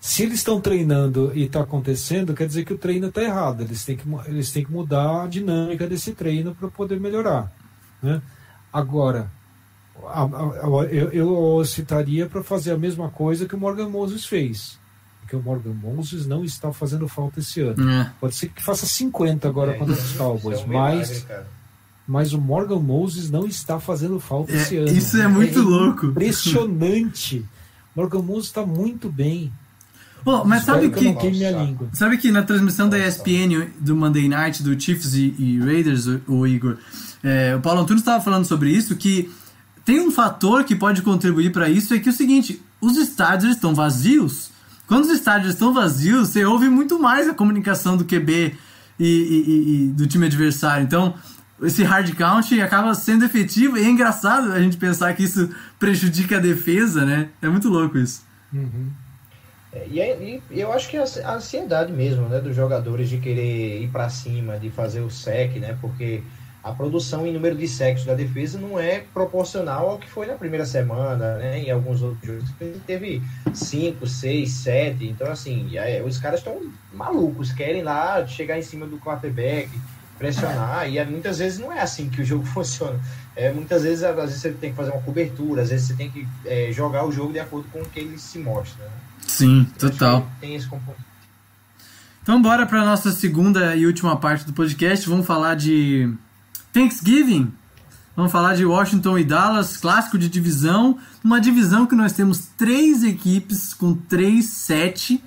se 0.00 0.22
eles 0.22 0.38
estão 0.38 0.60
treinando 0.60 1.32
e 1.34 1.44
está 1.44 1.60
acontecendo, 1.60 2.34
quer 2.34 2.46
dizer 2.46 2.64
que 2.64 2.72
o 2.72 2.78
treino 2.78 3.08
está 3.08 3.22
errado. 3.22 3.62
Eles 3.62 3.84
têm, 3.84 3.96
que, 3.96 4.04
eles 4.26 4.52
têm 4.52 4.64
que 4.64 4.70
mudar 4.70 5.24
a 5.24 5.26
dinâmica 5.26 5.86
desse 5.86 6.12
treino 6.12 6.54
para 6.54 6.68
poder 6.68 7.00
melhorar. 7.00 7.52
Né? 8.00 8.22
Agora, 8.72 9.30
a, 10.06 10.22
a, 10.22 10.84
eu, 10.90 11.12
eu 11.12 11.64
citaria 11.64 12.26
para 12.26 12.44
fazer 12.44 12.72
a 12.72 12.78
mesma 12.78 13.08
coisa 13.08 13.46
que 13.46 13.56
o 13.56 13.58
Morgan 13.58 13.88
Moses 13.88 14.24
fez. 14.24 14.78
Porque 15.20 15.34
o 15.34 15.42
Morgan 15.42 15.74
Moses 15.74 16.26
não 16.26 16.44
está 16.44 16.72
fazendo 16.72 17.08
falta 17.08 17.40
esse 17.40 17.60
ano. 17.60 17.90
É. 17.90 18.12
Pode 18.20 18.34
ser 18.34 18.48
que 18.48 18.62
faça 18.62 18.86
50 18.86 19.48
agora 19.48 19.72
é, 19.72 19.74
contra 19.74 19.94
os 19.94 20.12
Cowboys, 20.12 20.60
é 20.60 20.62
um 20.62 20.68
mas, 20.68 21.26
mas 22.06 22.32
o 22.32 22.40
Morgan 22.40 22.78
Moses 22.78 23.30
não 23.30 23.46
está 23.46 23.80
fazendo 23.80 24.18
falta 24.20 24.52
é, 24.52 24.56
esse 24.56 24.76
ano. 24.76 24.88
Isso 24.88 25.20
é 25.20 25.26
muito 25.26 25.60
louco. 25.60 26.06
Impressionante. 26.06 27.44
Morgan 27.98 28.22
Moose 28.22 28.46
está 28.46 28.64
muito 28.64 29.10
bem. 29.10 29.52
Oh, 30.24 30.44
mas 30.44 30.64
sabe 30.64 30.90
que, 30.90 31.14
que 31.14 31.32
sabe 31.92 32.18
que 32.18 32.30
na 32.30 32.42
transmissão 32.42 32.88
da 32.88 32.98
ESPN 32.98 33.70
do 33.80 33.96
Monday 33.96 34.28
Night 34.28 34.62
do 34.62 34.78
Chiefs 34.78 35.14
e, 35.14 35.34
e 35.38 35.58
Raiders, 35.58 36.06
o, 36.06 36.20
o 36.28 36.46
Igor, 36.46 36.76
é, 37.22 37.56
o 37.56 37.60
Paulo 37.60 37.80
Antunes 37.80 38.02
estava 38.02 38.22
falando 38.22 38.44
sobre 38.44 38.70
isso 38.70 38.96
que 38.96 39.30
tem 39.84 40.00
um 40.00 40.10
fator 40.10 40.64
que 40.64 40.74
pode 40.74 41.02
contribuir 41.02 41.50
para 41.50 41.68
isso 41.68 41.94
é 41.94 41.98
que 41.98 42.08
é 42.08 42.12
o 42.12 42.14
seguinte, 42.14 42.60
os 42.80 42.96
estádios 42.96 43.54
estão 43.54 43.74
vazios 43.74 44.50
quando 44.88 45.04
os 45.04 45.10
estádios 45.10 45.52
estão 45.52 45.74
vazios, 45.74 46.30
você 46.30 46.46
ouve 46.46 46.70
muito 46.70 46.98
mais 46.98 47.28
a 47.28 47.34
comunicação 47.34 47.94
do 47.94 48.06
QB 48.06 48.54
e, 48.98 49.04
e, 49.06 49.84
e 49.84 49.88
do 49.88 50.06
time 50.06 50.24
adversário. 50.24 50.82
Então, 50.82 51.14
esse 51.62 51.82
hard 51.82 52.14
count 52.14 52.60
acaba 52.60 52.94
sendo 52.94 53.24
efetivo 53.24 53.76
e 53.76 53.84
é 53.84 53.88
engraçado 53.88 54.52
a 54.52 54.60
gente 54.60 54.76
pensar 54.76 55.12
que 55.14 55.24
isso 55.24 55.50
prejudica 55.78 56.36
a 56.36 56.40
defesa, 56.40 57.04
né? 57.04 57.28
É 57.42 57.48
muito 57.48 57.68
louco 57.68 57.98
isso. 57.98 58.22
Uhum. 58.52 58.90
É, 59.72 59.86
e, 59.88 60.42
e, 60.50 60.60
eu 60.60 60.72
acho 60.72 60.88
que 60.88 60.96
a, 60.96 61.32
ansiedade 61.32 61.92
mesmo, 61.92 62.28
né, 62.28 62.40
dos 62.40 62.56
jogadores 62.56 63.08
de 63.08 63.18
querer 63.18 63.82
ir 63.82 63.88
para 63.88 64.08
cima, 64.08 64.58
de 64.58 64.70
fazer 64.70 65.00
o 65.00 65.10
sec, 65.10 65.56
né? 65.56 65.76
Porque 65.80 66.22
a 66.62 66.72
produção 66.72 67.26
em 67.26 67.32
número 67.32 67.56
de 67.56 67.68
sexos 67.68 68.06
da 68.06 68.14
defesa 68.14 68.58
não 68.58 68.78
é 68.78 69.04
proporcional 69.14 69.90
ao 69.90 69.98
que 69.98 70.08
foi 70.08 70.26
na 70.26 70.34
primeira 70.34 70.64
semana, 70.64 71.36
né? 71.36 71.60
Em 71.60 71.70
alguns 71.70 72.02
outros 72.02 72.26
jogos 72.26 72.50
teve 72.86 73.22
5, 73.52 74.06
6, 74.06 74.50
7. 74.50 75.06
Então, 75.06 75.30
assim, 75.30 75.76
aí, 75.78 76.02
os 76.02 76.18
caras 76.18 76.40
estão 76.40 76.60
malucos, 76.92 77.52
querem 77.52 77.82
lá 77.82 78.26
chegar 78.26 78.58
em 78.58 78.62
cima 78.62 78.86
do 78.86 78.98
quarterback, 78.98 79.70
pressionar. 80.18 80.88
E 80.88 81.02
muitas 81.04 81.38
vezes 81.38 81.58
não 81.58 81.72
é 81.72 81.80
assim 81.80 82.08
que 82.08 82.20
o 82.20 82.24
jogo 82.24 82.44
funciona. 82.52 82.98
É, 83.36 83.52
muitas 83.52 83.84
vezes, 83.84 84.02
às 84.02 84.14
vezes 84.14 84.40
você 84.40 84.50
tem 84.52 84.70
que 84.70 84.76
fazer 84.76 84.90
uma 84.90 85.00
cobertura, 85.00 85.62
às 85.62 85.70
vezes 85.70 85.86
você 85.86 85.94
tem 85.94 86.10
que 86.10 86.26
é, 86.44 86.72
jogar 86.72 87.06
o 87.06 87.12
jogo 87.12 87.32
de 87.32 87.38
acordo 87.38 87.68
com 87.70 87.80
o 87.80 87.88
que 87.88 88.00
ele 88.00 88.18
se 88.18 88.38
mostra. 88.38 88.84
Né? 88.84 88.90
Sim, 89.26 89.66
total. 89.78 90.28
Tem 90.40 90.54
esse 90.54 90.66
componente. 90.66 91.06
Então, 92.22 92.42
bora 92.42 92.66
para 92.66 92.84
nossa 92.84 93.10
segunda 93.10 93.74
e 93.74 93.86
última 93.86 94.16
parte 94.16 94.44
do 94.44 94.52
podcast. 94.52 95.08
Vamos 95.08 95.24
falar 95.24 95.54
de 95.54 96.12
Thanksgiving. 96.74 97.50
Vamos 98.14 98.32
falar 98.32 98.56
de 98.56 98.66
Washington 98.66 99.16
e 99.16 99.24
Dallas, 99.24 99.76
clássico 99.76 100.18
de 100.18 100.28
divisão. 100.28 100.98
Uma 101.24 101.40
divisão 101.40 101.86
que 101.86 101.94
nós 101.94 102.12
temos 102.12 102.48
três 102.58 103.04
equipes 103.04 103.72
com 103.72 103.94
3-7 103.94 105.22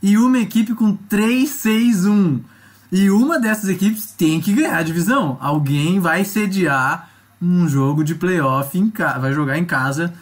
e 0.00 0.16
uma 0.16 0.38
equipe 0.38 0.72
com 0.72 0.96
3-6-1. 0.96 2.40
E 2.90 3.10
uma 3.10 3.38
dessas 3.38 3.68
equipes 3.68 4.12
tem 4.12 4.40
que 4.40 4.52
ganhar 4.52 4.78
a 4.78 4.82
divisão. 4.82 5.36
Alguém 5.40 5.98
vai 5.98 6.24
sediar 6.24 7.10
um 7.40 7.68
jogo 7.68 8.04
de 8.04 8.14
playoff, 8.14 8.78
em 8.78 8.90
ca... 8.90 9.18
vai 9.18 9.32
jogar 9.32 9.58
em 9.58 9.64
casa. 9.64 10.12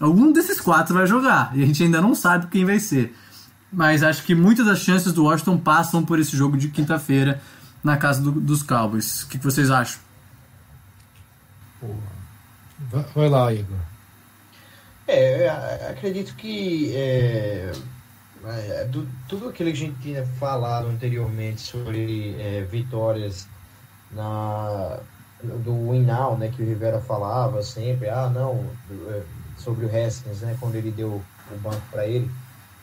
Algum 0.00 0.32
desses 0.32 0.60
quatro 0.60 0.94
vai 0.94 1.06
jogar. 1.06 1.50
E 1.54 1.62
a 1.62 1.66
gente 1.66 1.82
ainda 1.82 2.00
não 2.00 2.14
sabe 2.14 2.46
quem 2.46 2.64
vai 2.64 2.78
ser. 2.78 3.16
Mas 3.72 4.02
acho 4.02 4.22
que 4.24 4.34
muitas 4.34 4.66
das 4.66 4.80
chances 4.80 5.12
do 5.12 5.24
Washington 5.24 5.58
passam 5.58 6.04
por 6.04 6.18
esse 6.18 6.36
jogo 6.36 6.56
de 6.56 6.68
quinta-feira 6.68 7.40
na 7.82 7.96
casa 7.96 8.20
do, 8.20 8.32
dos 8.32 8.62
Cowboys. 8.62 9.22
O 9.22 9.28
que, 9.28 9.38
que 9.38 9.44
vocês 9.44 9.70
acham? 9.70 10.00
Vai 13.14 13.28
lá, 13.28 13.52
Igor. 13.52 13.78
É, 15.06 15.48
acredito 15.90 16.34
que 16.36 16.92
é, 16.94 17.72
é, 18.44 18.84
do, 18.84 19.06
tudo 19.28 19.48
aquilo 19.48 19.70
que 19.70 19.76
a 19.76 19.86
gente 19.86 20.00
tinha 20.00 20.24
falado 20.24 20.88
anteriormente 20.88 21.60
sobre 21.60 22.34
é, 22.40 22.62
vitórias 22.62 23.46
na, 24.10 24.98
do 25.42 25.90
win 25.90 26.02
now, 26.02 26.36
né, 26.36 26.50
que 26.54 26.62
o 26.62 26.66
Rivera 26.66 27.00
falava 27.00 27.62
sempre, 27.62 28.08
ah, 28.08 28.28
não, 28.28 28.64
é, 29.10 29.22
sobre 29.56 29.86
o 29.86 29.88
Haskins, 29.88 30.40
né, 30.40 30.56
quando 30.58 30.74
ele 30.74 30.90
deu 30.90 31.22
o 31.50 31.58
banco 31.58 31.82
para 31.90 32.06
ele, 32.06 32.30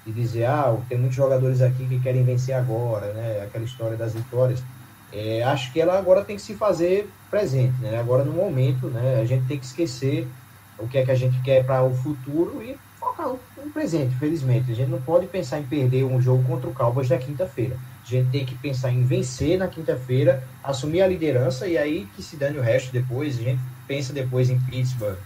e 0.06 0.12
dizer, 0.12 0.45
ah, 0.45 0.78
tem 0.88 0.98
muitos 0.98 1.15
jogadores 1.15 1.62
aqui 1.62 1.86
que 1.88 2.00
querem 2.00 2.24
vencer 2.24 2.56
agora, 2.56 3.13
né, 3.13 3.43
aquela 3.43 3.65
história 3.65 3.98
das 3.98 4.13
vitórias. 4.13 4.63
É, 5.12 5.43
acho 5.43 5.74
que 5.74 5.82
ela 5.82 5.98
agora 5.98 6.24
tem 6.24 6.36
que 6.36 6.41
se 6.41 6.54
fazer 6.54 7.10
presente, 7.30 7.74
né? 7.82 8.00
Agora 8.00 8.24
no 8.24 8.32
momento, 8.32 8.88
né? 8.88 9.19
A 9.19 9.26
gente 9.26 9.48
tem 9.48 9.58
que 9.58 9.65
esquecer 9.65 10.28
o 10.78 10.88
que 10.88 11.00
é 11.00 11.06
que 11.06 11.10
a 11.10 11.15
gente 11.15 11.41
quer 11.41 11.65
para 11.65 11.84
o 11.84 11.93
futuro 11.95 12.62
e 12.62 12.78
focar 13.00 13.28
no 13.28 13.39
presente, 13.67 14.15
felizmente. 14.15 14.72
A 14.72 14.76
gente 14.76 14.89
não 14.89 15.02
pode 15.02 15.28
pensar 15.28 15.60
em 15.60 15.63
perder 15.63 16.04
um 16.04 16.22
jogo 16.22 16.43
contra 16.43 16.69
o 16.69 16.74
Cowboys 16.74 17.10
na 17.10 17.17
quinta-feira. 17.17 17.78
A 18.04 18.08
gente 18.08 18.30
tem 18.30 18.45
que 18.45 18.56
pensar 18.56 18.91
em 18.91 19.04
vencer 19.04 19.58
na 19.58 19.67
quinta-feira, 19.67 20.43
assumir 20.63 21.02
a 21.02 21.08
liderança 21.08 21.67
e 21.67 21.78
aí 21.78 22.08
que 22.15 22.24
se 22.24 22.38
dane 22.38 22.58
o 22.58 22.62
resto 22.62 22.91
depois. 22.91 23.38
A 23.38 23.43
gente 23.43 23.62
pensa 23.88 24.13
depois 24.13 24.50
em 24.50 24.60
Pittsburgh, 24.60 25.17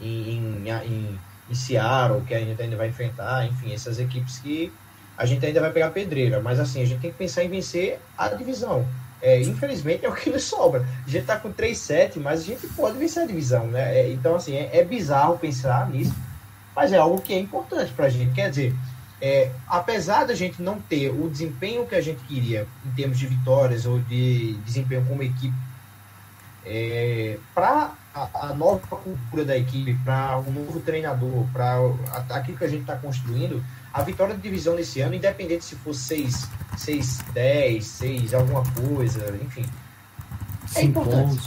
em, 0.00 0.30
em, 0.30 0.68
em, 0.68 1.18
em 1.50 1.54
Seattle, 1.54 2.22
que 2.22 2.34
a 2.34 2.40
gente 2.40 2.60
ainda 2.60 2.76
vai 2.76 2.88
enfrentar, 2.88 3.46
enfim, 3.46 3.72
essas 3.72 3.98
equipes 3.98 4.38
que 4.38 4.72
a 5.18 5.26
gente 5.26 5.44
ainda 5.44 5.60
vai 5.60 5.72
pegar 5.72 5.90
pedreira. 5.90 6.40
Mas 6.40 6.60
assim, 6.60 6.82
a 6.82 6.86
gente 6.86 7.00
tem 7.00 7.10
que 7.10 7.18
pensar 7.18 7.44
em 7.44 7.48
vencer 7.48 7.98
a 8.16 8.28
divisão. 8.28 8.86
É, 9.22 9.38
infelizmente 9.42 10.06
é 10.06 10.08
o 10.08 10.14
que 10.14 10.30
nos 10.30 10.44
sobra. 10.44 10.84
A 11.06 11.10
gente 11.10 11.26
tá 11.26 11.36
com 11.36 11.52
3-7, 11.52 12.16
mas 12.16 12.40
a 12.40 12.44
gente 12.44 12.66
pode 12.68 12.98
vencer 12.98 13.22
a 13.22 13.26
divisão, 13.26 13.66
né? 13.66 13.98
É, 13.98 14.10
então, 14.10 14.36
assim, 14.36 14.56
é, 14.56 14.70
é, 14.72 14.84
bizarro 14.84 15.38
pensar 15.38 15.90
nisso, 15.90 16.14
mas 16.80 16.94
é 16.94 16.96
algo 16.96 17.20
que 17.20 17.34
é 17.34 17.38
importante 17.38 17.92
pra 17.92 18.08
gente. 18.08 18.32
Quer 18.32 18.48
dizer, 18.48 18.74
é, 19.20 19.50
apesar 19.68 20.24
da 20.24 20.34
gente 20.34 20.62
não 20.62 20.80
ter 20.80 21.10
o 21.10 21.28
desempenho 21.28 21.84
que 21.86 21.94
a 21.94 22.00
gente 22.00 22.24
queria 22.24 22.66
em 22.86 22.90
termos 22.92 23.18
de 23.18 23.26
vitórias 23.26 23.84
ou 23.84 23.98
de 23.98 24.54
desempenho 24.64 25.04
como 25.04 25.22
equipe, 25.22 25.54
é, 26.64 27.36
para 27.54 27.92
a, 28.14 28.28
a, 28.46 28.54
nova 28.54 28.96
cultura 28.96 29.44
da 29.44 29.58
equipe, 29.58 29.92
para 30.06 30.38
o 30.38 30.48
um 30.48 30.52
novo 30.52 30.80
treinador, 30.80 31.44
para 31.52 31.76
aquilo 32.30 32.56
que 32.56 32.64
a 32.64 32.68
gente 32.68 32.80
está 32.80 32.96
construindo, 32.96 33.62
a 33.92 34.02
vitória 34.02 34.34
de 34.34 34.40
divisão 34.40 34.74
nesse 34.74 35.02
ano, 35.02 35.14
independente 35.14 35.66
se 35.66 35.76
for 35.76 35.94
6, 35.94 36.48
6 36.78 37.18
10, 37.34 37.84
6 37.86 38.32
alguma 38.32 38.62
coisa, 38.72 39.36
enfim. 39.42 39.66
É 40.76 40.82
importante. 40.82 41.46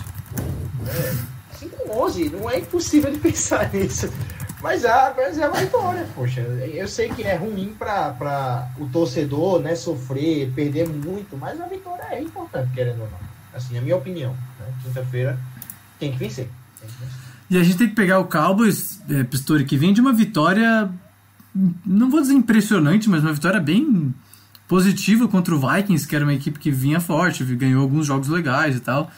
5 1.57 1.75
é, 1.75 1.91
11, 1.91 2.29
não 2.29 2.47
é 2.47 2.59
impossível 2.59 3.11
de 3.11 3.17
pensar 3.17 3.73
nisso. 3.73 4.13
Mas, 4.63 4.85
é, 4.85 5.13
mas 5.15 5.37
é 5.37 5.47
uma 5.47 5.59
vitória, 5.59 6.07
poxa. 6.15 6.39
Eu 6.39 6.87
sei 6.87 7.09
que 7.09 7.21
é 7.21 7.35
ruim 7.35 7.75
para 7.77 8.71
o 8.79 8.87
torcedor 8.87 9.61
né, 9.61 9.75
sofrer, 9.75 10.51
perder 10.55 10.87
muito, 10.87 11.37
mas 11.37 11.59
a 11.59 11.67
vitória 11.67 12.03
é 12.09 12.21
importante, 12.21 12.71
querendo 12.73 13.01
ou 13.01 13.09
não. 13.09 13.19
Assim, 13.53 13.75
é 13.75 13.79
a 13.79 13.81
minha 13.81 13.97
opinião. 13.97 14.31
Né? 14.31 14.65
Quinta-feira 14.83 15.37
tem 15.99 16.13
que 16.13 16.17
vencer. 16.17 16.49
Tem 16.79 16.89
que 16.89 16.95
vencer. 16.97 17.17
E 17.49 17.57
a 17.57 17.63
gente 17.63 17.77
tem 17.77 17.89
que 17.89 17.95
pegar 17.95 18.19
o 18.19 18.25
Cowboys, 18.25 19.01
é, 19.09 19.23
Pistori, 19.23 19.65
que 19.65 19.77
vem 19.77 19.93
de 19.93 19.99
uma 19.99 20.13
vitória 20.13 20.89
não 21.85 22.09
vou 22.09 22.21
dizer 22.21 22.33
impressionante, 22.33 23.09
mas 23.09 23.21
uma 23.21 23.33
vitória 23.33 23.59
bem 23.59 24.13
positiva 24.67 25.27
contra 25.27 25.53
o 25.53 25.59
Vikings, 25.59 26.07
que 26.07 26.15
era 26.15 26.25
uma 26.25 26.33
equipe 26.33 26.57
que 26.57 26.71
vinha 26.71 26.99
forte, 26.99 27.43
ganhou 27.43 27.81
alguns 27.81 28.07
jogos 28.07 28.27
legais 28.27 28.75
e 28.75 28.79
tal. 28.79 29.11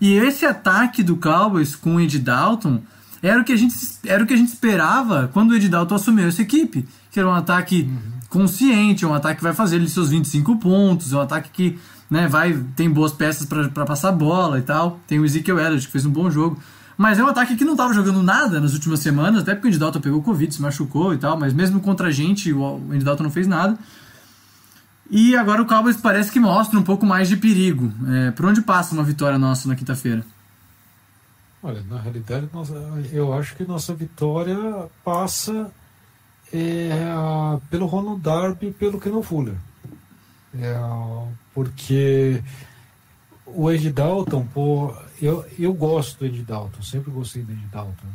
E 0.00 0.14
esse 0.14 0.46
ataque 0.46 1.02
do 1.02 1.16
Cowboys 1.16 1.74
com 1.74 1.96
o 1.96 2.00
Ed 2.00 2.18
Dalton 2.18 2.80
era 3.22 3.40
o 3.40 3.44
que 3.44 3.52
a 3.52 3.56
gente, 3.56 3.74
era 4.04 4.22
o 4.22 4.26
que 4.26 4.34
a 4.34 4.36
gente 4.36 4.48
esperava 4.48 5.28
quando 5.32 5.50
o 5.50 5.56
Ed 5.56 5.68
Dalton 5.68 5.94
assumiu 5.94 6.28
essa 6.28 6.42
equipe. 6.42 6.86
Que 7.10 7.18
era 7.18 7.28
um 7.28 7.34
ataque 7.34 7.82
uhum. 7.82 7.98
consciente, 8.28 9.04
um 9.04 9.12
ataque 9.12 9.36
que 9.36 9.42
vai 9.42 9.52
fazer 9.52 9.76
ele 9.76 9.88
seus 9.88 10.08
25 10.08 10.56
pontos, 10.56 11.12
um 11.12 11.20
ataque 11.20 11.50
que 11.50 11.78
né, 12.10 12.26
vai 12.26 12.52
tem 12.74 12.90
boas 12.90 13.12
peças 13.12 13.46
para 13.46 13.86
passar 13.86 14.12
bola 14.12 14.58
e 14.58 14.62
tal. 14.62 15.00
Tem 15.06 15.18
o 15.18 15.24
Ezekiel 15.24 15.58
Elliott, 15.58 15.86
que 15.86 15.92
fez 15.92 16.06
um 16.06 16.10
bom 16.10 16.30
jogo. 16.30 16.58
Mas 16.96 17.18
é 17.18 17.24
um 17.24 17.28
ataque 17.28 17.56
que 17.56 17.64
não 17.64 17.72
estava 17.72 17.94
jogando 17.94 18.22
nada 18.22 18.60
nas 18.60 18.74
últimas 18.74 19.00
semanas, 19.00 19.40
até 19.40 19.54
porque 19.54 19.68
o 19.68 19.70
Andy 19.70 19.78
Dalton 19.78 20.00
pegou 20.00 20.22
Covid, 20.22 20.54
se 20.54 20.60
machucou 20.60 21.14
e 21.14 21.16
tal, 21.16 21.38
mas 21.38 21.54
mesmo 21.54 21.80
contra 21.80 22.08
a 22.08 22.10
gente, 22.10 22.52
o 22.52 22.76
Andy 22.90 23.04
Dalton 23.04 23.22
não 23.22 23.30
fez 23.30 23.46
nada. 23.46 23.78
E 25.10 25.34
agora 25.34 25.62
o 25.62 25.66
Cowboys 25.66 25.96
parece 25.96 26.30
que 26.30 26.38
mostra 26.38 26.78
um 26.78 26.82
pouco 26.82 27.06
mais 27.06 27.28
de 27.28 27.36
perigo. 27.36 27.92
É, 28.06 28.30
por 28.32 28.44
onde 28.44 28.60
passa 28.60 28.94
uma 28.94 29.02
vitória 29.02 29.38
nossa 29.38 29.66
na 29.66 29.74
quinta-feira? 29.74 30.24
Olha, 31.62 31.82
na 31.88 32.00
realidade, 32.00 32.48
eu 33.12 33.34
acho 33.34 33.54
que 33.54 33.64
nossa 33.64 33.94
vitória 33.94 34.56
passa 35.04 35.70
é, 36.52 36.90
pelo 37.68 37.86
Ronald 37.86 38.20
Darby 38.20 38.68
e 38.68 38.72
pelo 38.72 38.98
Kenan 39.00 39.22
Fuller. 39.22 39.56
É, 40.58 40.74
porque 41.54 42.42
o 43.46 43.70
Ed 43.70 43.90
Dalton, 43.90 44.46
pô, 44.52 44.94
eu, 45.20 45.44
eu 45.58 45.72
gosto 45.74 46.18
do 46.18 46.26
Ed 46.26 46.42
Dalton, 46.42 46.82
sempre 46.82 47.10
gostei 47.10 47.42
do 47.42 47.52
Ed 47.52 47.66
Dalton. 47.70 48.06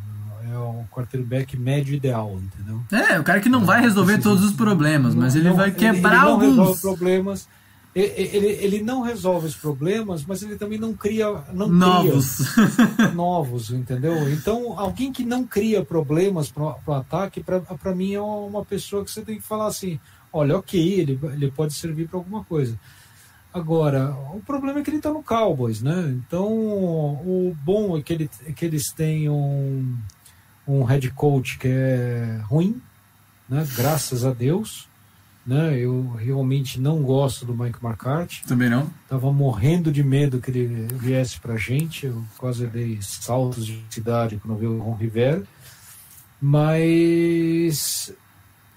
É 0.52 0.58
um 0.58 0.86
quarterback 0.92 1.58
médio 1.58 1.96
ideal, 1.96 2.40
entendeu? 2.40 2.82
É, 2.92 3.20
o 3.20 3.24
cara 3.24 3.40
que 3.40 3.50
não 3.50 3.66
vai 3.66 3.82
resolver 3.82 4.20
todos 4.20 4.44
os 4.44 4.54
problemas, 4.54 5.16
mas 5.16 5.36
ele 5.36 5.50
não, 5.50 5.56
vai 5.56 5.72
quebrar 5.72 6.28
ele, 6.28 6.46
ele 6.46 6.60
alguns. 6.60 6.82
problemas. 6.82 7.48
Ele, 7.96 8.48
ele, 8.48 8.84
não 8.84 9.02
resolve 9.02 9.48
os 9.48 9.56
problemas, 9.56 10.26
mas 10.26 10.44
ele 10.44 10.58
também 10.58 10.78
não 10.78 10.94
cria. 10.94 11.28
Não 11.54 11.70
novos. 11.70 12.40
Cria 12.50 13.12
novos, 13.16 13.70
entendeu? 13.70 14.30
Então, 14.34 14.78
alguém 14.78 15.14
que 15.14 15.24
não 15.24 15.46
cria 15.46 15.82
problemas 15.82 16.52
para 16.52 16.76
o 16.86 16.94
ataque, 16.94 17.42
para 17.42 17.96
mim 17.96 18.14
é 18.14 18.22
uma 18.22 18.66
pessoa 18.66 19.06
que 19.06 19.12
você 19.12 19.22
tem 19.22 19.38
que 19.38 19.44
falar 19.44 19.68
assim: 19.68 19.98
olha, 20.34 20.58
ok, 20.58 20.78
ele, 20.78 21.18
ele 21.24 21.50
pode 21.50 21.74
servir 21.74 22.10
para 22.10 22.20
alguma 22.20 22.44
coisa. 22.44 22.78
Agora, 23.54 24.14
o 24.34 24.42
problema 24.42 24.80
é 24.80 24.84
que 24.84 24.90
ele 24.90 24.98
está 24.98 25.14
no 25.14 25.24
Cowboys, 25.24 25.82
né? 25.82 26.10
Então, 26.10 26.52
o 26.52 27.56
bom 27.64 27.98
é 27.98 28.02
que, 28.02 28.12
ele, 28.12 28.30
é 28.46 28.52
que 28.52 28.66
eles 28.66 28.92
têm 28.92 29.30
um, 29.30 29.96
um 30.68 30.84
head 30.84 31.10
coach 31.12 31.58
que 31.58 31.70
é 31.70 32.42
ruim, 32.44 32.82
né? 33.48 33.66
Graças 33.78 34.26
a 34.26 34.34
Deus. 34.34 34.90
Né? 35.46 35.78
Eu 35.78 36.12
realmente 36.18 36.80
não 36.80 37.04
gosto 37.04 37.46
do 37.46 37.56
Mike 37.56 37.78
McCarthy. 37.84 38.44
Também 38.48 38.70
não. 38.70 38.90
Tava 39.08 39.32
morrendo 39.32 39.92
de 39.92 40.04
medo 40.04 40.42
que 40.42 40.50
ele 40.50 40.88
viesse 40.94 41.40
pra 41.40 41.56
gente. 41.56 42.08
Eu 42.08 42.24
quase 42.38 42.66
dei 42.66 42.98
saltos 43.02 43.66
de 43.66 43.84
cidade 43.90 44.40
quando 44.42 44.58
vi 44.58 44.66
o 44.66 44.80
Ron 44.80 44.96
Rivera. 44.96 45.44
Mas 46.42 48.12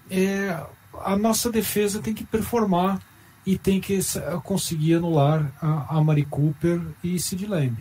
é, 0.09 0.63
a 1.03 1.15
nossa 1.15 1.51
defesa 1.51 2.01
tem 2.01 2.13
que 2.13 2.23
performar 2.23 3.01
e 3.45 3.57
tem 3.57 3.79
que 3.81 3.99
conseguir 4.43 4.95
anular 4.95 5.51
a, 5.61 5.97
a 5.97 6.03
Mari 6.03 6.25
Cooper 6.25 6.81
e 7.03 7.17
Sid 7.17 7.47
Lamb. 7.47 7.77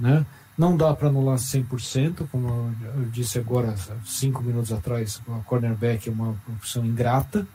Né? 0.00 0.24
Não 0.56 0.76
dá 0.76 0.94
para 0.94 1.08
anular 1.08 1.36
100%, 1.36 2.28
como 2.30 2.72
eu 2.82 3.04
disse 3.10 3.38
agora, 3.38 3.74
cinco 4.06 4.42
minutos 4.42 4.72
atrás, 4.72 5.20
a 5.28 5.40
cornerback 5.40 6.08
é 6.08 6.12
uma 6.12 6.36
opção 6.48 6.84
ingrata, 6.84 7.46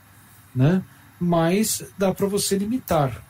né? 0.54 0.82
mas 1.20 1.84
dá 1.98 2.14
para 2.14 2.26
você 2.26 2.56
limitar. 2.56 3.22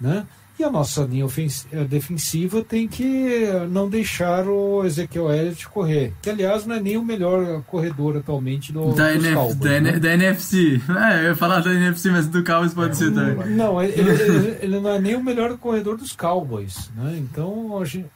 Né? 0.00 0.26
E 0.58 0.64
a 0.64 0.70
nossa 0.70 1.02
linha 1.02 1.26
eh, 1.70 1.84
defensiva 1.84 2.64
tem 2.64 2.88
que 2.88 3.46
não 3.70 3.88
deixar 3.90 4.48
o 4.48 4.84
Ezequiel 4.86 5.30
Elliott 5.30 5.68
correr, 5.68 6.14
que 6.22 6.30
aliás 6.30 6.64
não 6.64 6.76
é 6.76 6.80
nem 6.80 6.96
o 6.96 7.04
melhor 7.04 7.62
corredor 7.64 8.16
atualmente 8.16 8.72
do, 8.72 8.94
da, 8.94 9.14
NF, 9.14 9.34
Cowboys, 9.34 9.58
da, 9.58 9.80
né? 9.80 9.98
da, 9.98 10.14
NFC. 10.14 10.80
É, 10.88 11.18
eu 11.18 11.24
ia 11.24 11.36
falar 11.36 11.60
da 11.60 11.74
NFC, 11.74 12.10
mas 12.10 12.26
do 12.26 12.42
Cowboys 12.42 12.72
pode 12.72 12.92
é, 12.92 12.94
ser 12.94 13.12
também. 13.12 13.50
Não, 13.50 13.82
ele, 13.82 14.00
ele, 14.00 14.58
ele, 14.62 14.80
não 14.80 14.90
é 14.90 14.98
nem 14.98 15.14
o 15.14 15.22
melhor 15.22 15.56
corredor 15.58 15.98
dos 15.98 16.12
Cowboys. 16.12 16.90
Né? 16.96 17.18
Então, 17.18 17.78
a 17.78 17.84
gente, 17.84 18.06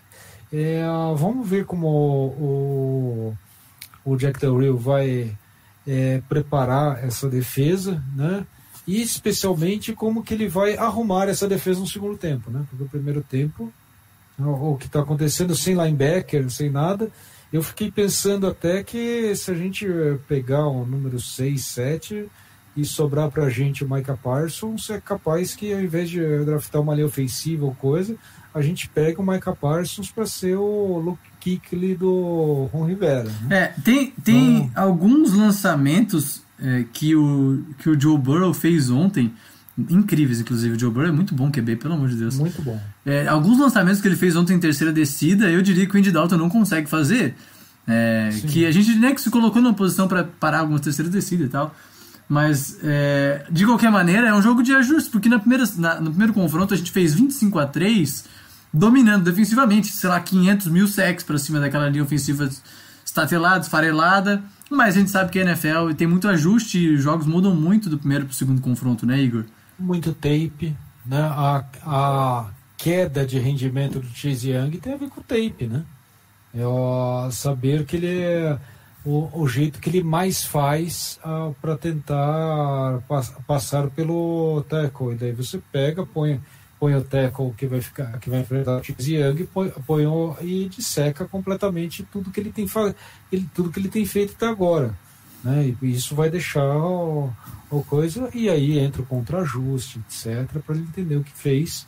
é, 0.51 0.83
vamos 1.17 1.47
ver 1.47 1.67
como 1.67 1.87
o, 1.87 3.35
o, 4.07 4.13
o 4.13 4.17
Jack 4.17 4.41
Del 4.41 4.57
Rio 4.57 4.79
vai 4.79 5.37
é, 5.91 6.22
preparar 6.28 7.05
essa 7.05 7.28
defesa, 7.28 8.01
né? 8.14 8.47
e 8.86 9.03
especialmente 9.03 9.93
como 9.93 10.22
que 10.22 10.34
ele 10.34 10.47
vai 10.47 10.76
arrumar 10.76 11.28
essa 11.28 11.49
defesa 11.49 11.80
no 11.80 11.86
segundo 11.86 12.16
tempo, 12.16 12.51
né? 12.51 12.64
Porque 12.70 12.84
o 12.84 12.88
primeiro 12.88 13.22
tempo, 13.22 13.72
o, 14.38 14.76
que 14.76 14.86
está 14.86 15.01
acontecendo 15.01 15.55
sem 15.55 15.74
linebacker, 15.74 16.49
sem 16.49 16.70
nada, 16.70 17.11
eu 17.53 17.62
fiquei 17.62 17.91
pensando 17.91 18.47
até 18.47 18.82
que 18.84 19.34
se 19.34 19.51
a 19.51 19.55
gente 19.55 19.86
eh, 19.86 20.16
pegar 20.28 20.66
o 20.66 20.86
número 20.86 21.20
6, 21.20 21.64
7 21.64 22.28
e 22.76 22.84
sobrar 22.84 23.30
para 23.30 23.45
a 23.45 23.51
gente 23.51 23.84
o 23.84 23.91
Micah 23.91 24.16
Parsons, 24.16 24.88
é 24.91 25.01
capaz 25.01 25.55
que 25.55 25.72
ao 25.72 25.80
invés 25.80 26.09
de 26.09 26.20
draftar 26.45 26.80
uma 26.80 26.95
linha 26.95 27.07
ofensiva 27.07 27.66
ou 27.66 27.74
coisa, 27.74 28.16
a 28.55 28.62
gente 28.62 28.88
pega 28.88 29.20
o 29.20 29.26
Micah 29.26 29.55
Parsons 29.55 30.11
para 30.11 30.26
ser 30.26 30.57
o 30.57 30.99
Luke 30.99 31.30
Kuechly 31.43 31.95
do 31.95 32.68
Ron 32.72 32.86
Rivera. 32.86 33.24
Né? 33.24 33.57
É, 33.57 33.66
tem, 33.82 34.12
tem 34.22 34.57
então, 34.57 34.82
alguns 34.82 35.32
lançamentos 35.32 36.43
é, 36.62 36.84
que, 36.93 37.16
o, 37.16 37.62
que 37.78 37.88
o 37.88 38.01
Joe 38.01 38.18
Burrow 38.18 38.53
fez 38.53 38.91
ontem, 38.91 39.32
incríveis, 39.76 40.41
inclusive. 40.41 40.76
O 40.76 40.78
Joe 40.78 40.91
Burrow 40.91 41.09
é 41.09 41.12
muito 41.12 41.34
bom 41.34 41.51
QB, 41.51 41.76
pelo 41.76 41.95
amor 41.95 42.09
de 42.09 42.16
Deus. 42.16 42.36
Muito 42.38 42.61
bom. 42.62 42.78
É, 43.05 43.26
alguns 43.26 43.59
lançamentos 43.59 44.01
que 44.01 44.09
ele 44.09 44.16
fez 44.16 44.36
ontem 44.36 44.55
em 44.55 44.61
terceira 44.61 44.93
descida, 44.93 45.51
eu 45.51 45.62
diria 45.62 45.86
que 45.86 45.97
o 45.97 45.99
Andy 45.99 46.11
Dalton 46.11 46.36
não 46.36 46.51
consegue 46.51 46.88
fazer. 46.88 47.34
É, 47.88 48.30
que 48.47 48.66
a 48.66 48.70
gente 48.70 48.95
nem 48.95 49.14
que 49.14 49.20
se 49.20 49.30
colocou 49.30 49.61
numa 49.61 49.74
posição 49.74 50.07
para 50.07 50.22
parar 50.22 50.61
algumas 50.61 50.82
terceiras 50.82 51.12
descidas 51.12 51.47
e 51.47 51.51
tal. 51.51 51.74
Mas, 52.28 52.78
é, 52.84 53.45
de 53.51 53.66
qualquer 53.66 53.91
maneira, 53.91 54.28
é 54.28 54.34
um 54.34 54.41
jogo 54.41 54.62
de 54.62 54.72
ajuste, 54.72 55.11
porque 55.11 55.28
na 55.28 55.41
primeira, 55.41 55.64
na, 55.76 56.01
no 56.01 56.11
primeiro 56.11 56.32
confronto 56.32 56.72
a 56.72 56.76
gente 56.76 56.93
fez 56.93 57.12
25 57.14 57.59
a 57.59 57.66
3 57.66 58.24
dominando 58.73 59.25
defensivamente, 59.25 59.89
sei 59.89 60.09
lá, 60.09 60.21
500 60.21 60.66
mil 60.68 60.87
sacks 60.87 61.25
para 61.25 61.39
cima 61.39 61.61
daquela 61.61 61.89
linha 61.89 62.05
ofensiva 62.05 62.49
estatelada, 63.05 63.64
esfarelada. 63.64 64.43
Mas 64.71 64.97
a 64.97 65.01
gente 65.01 65.11
sabe 65.11 65.31
que 65.31 65.39
a 65.39 65.43
NFL 65.43 65.93
tem 65.97 66.07
muito 66.07 66.29
ajuste 66.29 66.79
e 66.79 66.95
os 66.95 67.03
jogos 67.03 67.27
mudam 67.27 67.55
muito 67.55 67.91
do 67.91 67.99
primeiro 67.99 68.25
para 68.27 68.33
o 68.33 68.35
segundo 68.35 68.61
confronto, 68.61 69.05
né, 69.05 69.21
Igor? 69.21 69.45
Muito 69.79 70.12
tape, 70.12 70.77
né? 71.05 71.21
A, 71.21 71.64
a 71.85 72.51
queda 72.77 73.27
de 73.27 73.39
rendimento 73.39 73.99
do 73.99 74.07
Chase 74.09 74.51
Young 74.51 74.71
tem 74.79 74.95
a 74.95 74.97
ver 74.97 75.09
com 75.09 75.21
o 75.21 75.25
tape, 75.25 75.66
né? 75.66 75.83
É 76.55 77.31
saber 77.31 77.85
que 77.85 77.97
ele 77.97 78.21
é 78.21 78.59
o, 79.05 79.29
o 79.33 79.49
jeito 79.49 79.81
que 79.81 79.89
ele 79.89 80.03
mais 80.03 80.45
faz 80.45 81.18
ah, 81.25 81.51
para 81.61 81.77
tentar 81.77 83.01
pass, 83.09 83.35
passar 83.47 83.89
pelo 83.91 84.64
tackle. 84.68 85.12
E 85.12 85.14
daí 85.16 85.33
você 85.33 85.61
pega, 85.73 86.05
põe 86.05 86.41
põe 86.81 86.95
o 86.97 87.05
tackle 87.05 87.53
que 87.57 87.66
vai 87.66 87.81
ficar 87.81 88.18
que 88.18 88.31
vai 88.31 88.41
enfrentar 88.41 88.81
o 88.81 88.83
Chase 88.83 89.14
Young 89.14 89.45
põe, 89.45 89.68
põe 89.87 90.07
o, 90.07 90.35
e 90.41 90.68
disseca 90.68 91.26
completamente 91.26 92.03
tudo 92.11 92.31
que 92.31 92.41
ele 92.41 92.51
tem 92.51 92.66
ele, 93.31 93.47
tudo 93.55 93.70
que 93.70 93.78
ele 93.78 93.89
tem 93.89 94.05
feito 94.07 94.33
até 94.35 94.49
agora 94.49 94.97
né? 95.43 95.74
E 95.81 95.93
isso 95.93 96.14
vai 96.14 96.31
deixar 96.31 96.76
o, 96.76 97.33
o 97.70 97.83
coisa 97.85 98.28
e 98.35 98.49
aí 98.49 98.78
entra 98.78 99.03
o 99.03 99.07
contra-ajuste 99.07 100.01
etc 100.01 100.47
para 100.64 100.74
ele 100.74 100.85
entender 100.85 101.16
o 101.16 101.24
que 101.24 101.33
fez. 101.33 101.87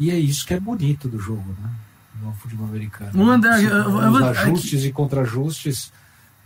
E 0.00 0.10
é 0.10 0.18
isso 0.18 0.46
que 0.46 0.54
é 0.54 0.60
bonito 0.60 1.08
do 1.08 1.18
jogo 1.18 1.54
né? 1.60 1.70
No 2.22 2.32
futebol 2.34 2.66
americano. 2.66 3.24
O 3.24 3.30
André, 3.30 3.64
eu, 3.64 3.68
eu, 3.68 4.00
eu, 4.00 4.24
ajustes 4.24 4.84
e 4.84 4.90
contra-ajustes 4.90 5.92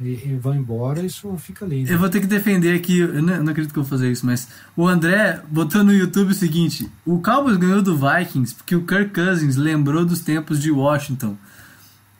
e, 0.08 0.36
vão 0.36 0.54
embora, 0.54 1.00
isso 1.00 1.34
fica 1.38 1.64
lindo. 1.64 1.90
Eu 1.90 1.98
vou 1.98 2.08
ter 2.08 2.20
que 2.20 2.26
defender 2.26 2.74
aqui, 2.74 2.98
eu 2.98 3.22
não, 3.22 3.42
não, 3.42 3.52
acredito 3.52 3.72
que 3.72 3.78
eu 3.78 3.82
vou 3.82 3.90
fazer 3.90 4.10
isso, 4.10 4.24
mas 4.26 4.48
o 4.76 4.86
André 4.86 5.40
botou 5.48 5.82
no 5.82 5.92
YouTube 5.92 6.30
o 6.30 6.34
seguinte: 6.34 6.90
o 7.04 7.20
Cowboys 7.20 7.56
ganhou 7.56 7.82
do 7.82 7.96
Vikings 7.96 8.54
porque 8.54 8.74
o 8.76 8.84
Kirk 8.84 9.10
Cousins 9.10 9.56
lembrou 9.56 10.04
dos 10.04 10.20
tempos 10.20 10.60
de 10.60 10.70
Washington. 10.70 11.36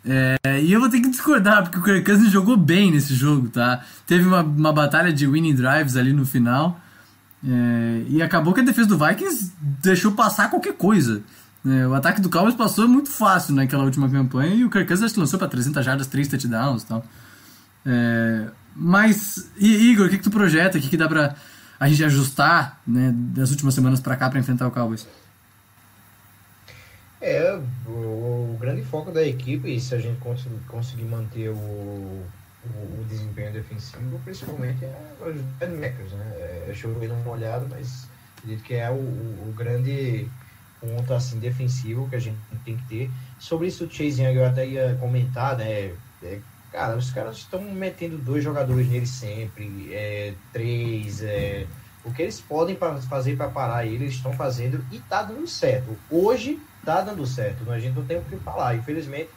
É, 0.04 0.60
e 0.60 0.72
eu 0.72 0.80
vou 0.80 0.88
ter 0.88 1.00
que 1.00 1.08
discordar, 1.08 1.62
porque 1.62 1.78
o 1.78 1.82
Kirk 1.82 2.04
Cousins 2.04 2.30
jogou 2.30 2.56
bem 2.56 2.90
nesse 2.90 3.14
jogo, 3.14 3.48
tá? 3.48 3.84
Teve 4.06 4.26
uma, 4.26 4.42
uma 4.42 4.72
batalha 4.72 5.12
de 5.12 5.26
winning 5.26 5.54
drives 5.54 5.96
ali 5.96 6.12
no 6.12 6.26
final. 6.26 6.80
É, 7.44 8.04
e 8.08 8.22
acabou 8.22 8.54
que 8.54 8.60
a 8.60 8.64
defesa 8.64 8.88
do 8.88 8.98
Vikings 8.98 9.52
deixou 9.60 10.12
passar 10.12 10.48
qualquer 10.48 10.74
coisa. 10.74 11.22
É, 11.64 11.86
o 11.86 11.94
ataque 11.94 12.20
do 12.20 12.28
Cowboys 12.28 12.54
passou 12.54 12.88
muito 12.88 13.08
fácil 13.08 13.54
naquela 13.54 13.84
última 13.84 14.08
campanha 14.08 14.54
e 14.54 14.64
o 14.64 14.70
Kirk 14.70 14.88
Cousins 14.88 15.14
lançou 15.14 15.38
para 15.38 15.48
300 15.48 15.84
jardas, 15.84 16.06
3 16.08 16.28
touchdowns 16.28 16.82
e 16.82 16.86
tal. 16.86 17.04
É, 17.86 18.48
mas, 18.74 19.50
Igor, 19.58 20.06
o 20.06 20.10
que, 20.10 20.18
que 20.18 20.24
tu 20.24 20.30
projeta? 20.30 20.78
O 20.78 20.80
que, 20.80 20.88
que 20.88 20.96
dá 20.96 21.08
pra 21.08 21.34
a 21.78 21.88
gente 21.88 22.04
ajustar 22.04 22.80
né, 22.86 23.12
das 23.12 23.50
últimas 23.50 23.74
semanas 23.74 24.00
para 24.00 24.16
cá 24.16 24.30
para 24.30 24.38
enfrentar 24.38 24.68
o 24.68 24.70
Cowboys? 24.70 25.06
É, 27.20 27.58
o, 27.86 27.90
o, 27.90 28.56
grande 28.60 28.82
foco 28.82 29.10
da 29.10 29.24
equipe, 29.24 29.80
se 29.80 29.94
a 29.94 29.98
gente 29.98 30.18
cons 30.20 30.46
conseguir 30.68 31.04
manter 31.04 31.50
o, 31.50 31.54
o, 31.54 32.24
o, 32.66 33.04
desempenho 33.08 33.52
defensivo, 33.52 34.20
principalmente 34.24 34.84
é 34.84 35.12
os 35.24 35.40
backmakers, 35.58 36.12
né? 36.12 36.32
É, 36.68 36.72
choveu 36.74 37.08
numa 37.08 37.30
olhada, 37.30 37.66
mas 37.68 38.08
acredito 38.38 38.64
que 38.64 38.74
é 38.74 38.90
o, 38.90 38.94
o, 38.94 39.54
grande 39.56 40.28
ponto 40.80 41.14
assim, 41.14 41.38
defensivo 41.38 42.08
que 42.08 42.16
a 42.16 42.20
gente 42.20 42.38
tem 42.64 42.76
que 42.76 42.84
ter. 42.88 43.10
Sobre 43.38 43.68
isso, 43.68 43.84
o 43.84 43.90
Chase 43.90 44.22
Young 44.22 44.36
eu 44.36 44.46
até 44.46 44.66
ia 44.66 44.96
comentar, 45.00 45.56
né? 45.56 45.94
É, 46.22 46.40
Cara, 46.72 46.96
os 46.96 47.10
caras 47.10 47.36
estão 47.36 47.60
metendo 47.60 48.16
dois 48.16 48.42
jogadores 48.42 48.88
nele 48.88 49.06
sempre, 49.06 49.92
é, 49.92 50.32
três, 50.52 51.22
é, 51.22 51.66
o 52.02 52.10
que 52.12 52.22
eles 52.22 52.40
podem 52.40 52.76
fazer 53.08 53.36
para 53.36 53.48
parar 53.48 53.84
ele, 53.84 54.04
eles 54.04 54.14
estão 54.14 54.32
fazendo 54.32 54.82
e 54.90 54.98
tá 54.98 55.22
dando 55.22 55.46
certo. 55.46 55.94
Hoje 56.10 56.58
tá 56.84 57.02
dando 57.02 57.26
certo, 57.26 57.70
a 57.70 57.78
gente 57.78 57.94
não 57.94 58.04
tem 58.04 58.16
o 58.16 58.22
que 58.22 58.36
falar. 58.38 58.74
Infelizmente, 58.74 59.28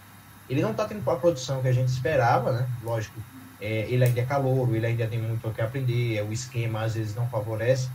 ele 0.49 0.61
não 0.61 0.73
tá 0.73 0.85
tendo 0.85 1.07
a 1.09 1.15
produção 1.17 1.61
que 1.61 1.67
a 1.67 1.73
gente 1.73 1.89
esperava, 1.89 2.53
né? 2.53 2.67
Lógico, 2.81 3.19
é, 3.59 3.85
ele 3.89 4.03
ainda 4.03 4.21
é 4.21 4.25
calor, 4.25 4.73
ele 4.73 4.85
ainda 4.85 5.05
tem 5.05 5.19
muito 5.19 5.47
o 5.47 5.53
que 5.53 5.61
aprender, 5.61 6.23
o 6.23 6.31
esquema 6.31 6.83
às 6.83 6.95
vezes 6.95 7.15
não 7.15 7.27
favorece. 7.27 7.89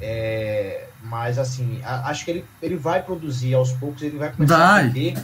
É, 0.00 0.88
mas 1.04 1.38
assim, 1.38 1.80
a, 1.84 2.08
acho 2.08 2.24
que 2.24 2.30
ele, 2.30 2.44
ele 2.60 2.76
vai 2.76 3.02
produzir 3.02 3.54
aos 3.54 3.72
poucos, 3.72 4.02
ele 4.02 4.18
vai 4.18 4.32
começar 4.32 4.56
vai. 4.56 4.66
a 4.66 4.86
aprender 4.86 5.14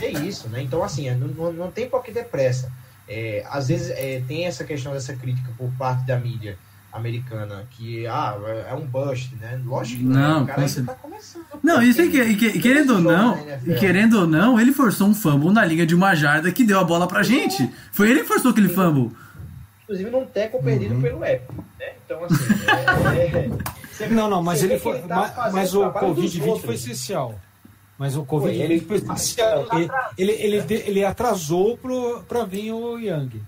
é 0.00 0.10
isso, 0.10 0.48
né? 0.48 0.62
Então, 0.62 0.82
assim, 0.82 1.08
é, 1.08 1.14
não, 1.14 1.52
não 1.52 1.70
tem 1.70 1.88
por 1.88 2.02
que 2.02 2.12
ter 2.12 2.24
pressa. 2.24 2.70
É, 3.08 3.44
às 3.50 3.68
vezes 3.68 3.90
é, 3.90 4.22
tem 4.26 4.46
essa 4.46 4.64
questão 4.64 4.92
dessa 4.92 5.14
crítica 5.14 5.50
por 5.58 5.70
parte 5.72 6.06
da 6.06 6.18
mídia 6.18 6.56
americana 6.90 7.66
que 7.70 8.06
ah, 8.06 8.36
é 8.70 8.74
um 8.74 8.86
bust, 8.86 9.34
né? 9.36 9.60
Lógico 9.64 9.98
que 9.98 10.06
não, 10.06 10.44
o 10.44 10.46
cara 10.46 10.62
ainda 10.62 10.82
tá 10.84 10.94
começando. 10.94 11.44
Não, 11.62 11.82
isso 11.82 12.00
é 12.00 12.06
que, 12.06 12.36
que 12.36 12.60
querendo 12.60 12.94
ou 12.94 13.00
não, 13.00 13.36
querendo 13.80 14.20
ou 14.20 14.26
não, 14.26 14.60
ele 14.60 14.72
forçou 14.72 15.08
um 15.08 15.14
fumble 15.14 15.52
na 15.52 15.64
linha 15.64 15.84
de 15.84 15.94
uma 15.94 16.14
jarda 16.14 16.52
que 16.52 16.64
deu 16.64 16.78
a 16.78 16.84
bola 16.84 17.08
pra 17.08 17.22
gente. 17.22 17.68
Foi 17.90 18.10
ele 18.10 18.20
que 18.20 18.28
forçou 18.28 18.52
aquele 18.52 18.68
fumble. 18.68 19.10
Inclusive 19.82 20.08
num 20.08 20.24
teco 20.24 20.62
perdido 20.62 20.94
uhum. 20.94 21.02
pelo 21.02 21.16
Apple, 21.16 21.56
né? 21.78 21.92
Então 22.06 22.24
assim, 22.24 22.44
é, 22.68 23.50
é, 24.00 24.08
não, 24.08 24.28
não, 24.28 24.42
mas 24.42 24.62
ele 24.62 24.78
foi, 24.78 25.00
tá 25.02 25.50
mas, 25.52 25.74
o 25.74 25.90
Covid-20 25.90 26.60
foi 26.60 26.74
essencial. 26.74 27.34
Mas 27.98 28.16
o 28.16 28.24
Covid 28.24 28.60
ele, 28.60 28.74
ele, 28.74 30.32
ele, 30.32 30.56
ele, 30.56 30.74
ele 30.74 31.04
atrasou 31.04 31.78
para 32.28 32.44
vir 32.44 32.72
o 32.72 32.98
Yang. 32.98 33.40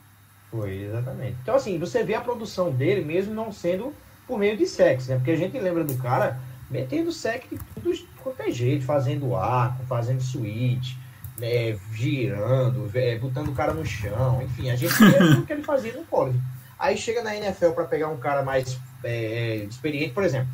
Foi, 0.51 0.85
exatamente. 0.85 1.37
Então, 1.43 1.57
assim, 1.57 1.79
você 1.79 2.05
vê 2.05 2.15
a 2.15 2.21
produção 2.21 2.71
dele 2.71 3.05
mesmo 3.05 3.35
não 3.35 3.53
sendo 3.53 3.93
por 4.27 4.39
meio 4.39 4.57
de 4.57 4.67
sexo, 4.67 5.11
né? 5.11 5.17
Porque 5.17 5.33
a 5.33 5.37
gente 5.37 5.59
lembra 5.59 5.85
do 5.85 5.97
cara 5.97 6.39
metendo 6.71 7.13
sexo 7.13 7.49
de 7.51 7.59
tudo 7.75 7.93
quanto 8.23 8.41
é 8.43 8.51
jeito, 8.51 8.85
fazendo 8.85 9.35
arco, 9.37 9.85
fazendo 9.87 10.21
switch, 10.21 10.95
né, 11.39 11.79
girando, 11.93 12.91
é, 12.95 13.19
botando 13.19 13.49
o 13.49 13.55
cara 13.55 13.73
no 13.73 13.85
chão, 13.85 14.43
enfim, 14.43 14.71
a 14.71 14.77
gente 14.77 14.95
vê 14.95 15.19
tudo 15.19 15.47
que 15.47 15.53
ele 15.53 15.63
fazia 15.63 15.93
no 15.93 16.05
college. 16.05 16.41
Aí 16.79 16.97
chega 16.97 17.23
na 17.23 17.37
NFL 17.37 17.71
para 17.71 17.85
pegar 17.85 18.09
um 18.09 18.17
cara 18.17 18.43
mais 18.43 18.79
é, 19.07 19.57
experiente, 19.69 20.13
por 20.13 20.25
exemplo. 20.25 20.49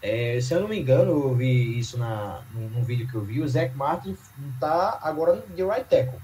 É, 0.00 0.38
se 0.40 0.54
eu 0.54 0.60
não 0.60 0.68
me 0.68 0.78
engano, 0.78 1.10
eu 1.10 1.34
vi 1.34 1.78
isso 1.78 1.98
na, 1.98 2.40
num, 2.54 2.68
num 2.68 2.84
vídeo 2.84 3.08
que 3.08 3.14
eu 3.14 3.22
vi, 3.22 3.40
o 3.40 3.48
Zach 3.48 3.76
Martin 3.76 4.16
está 4.54 4.98
agora 5.02 5.42
de 5.54 5.62
right 5.62 5.84
tackle. 5.88 6.20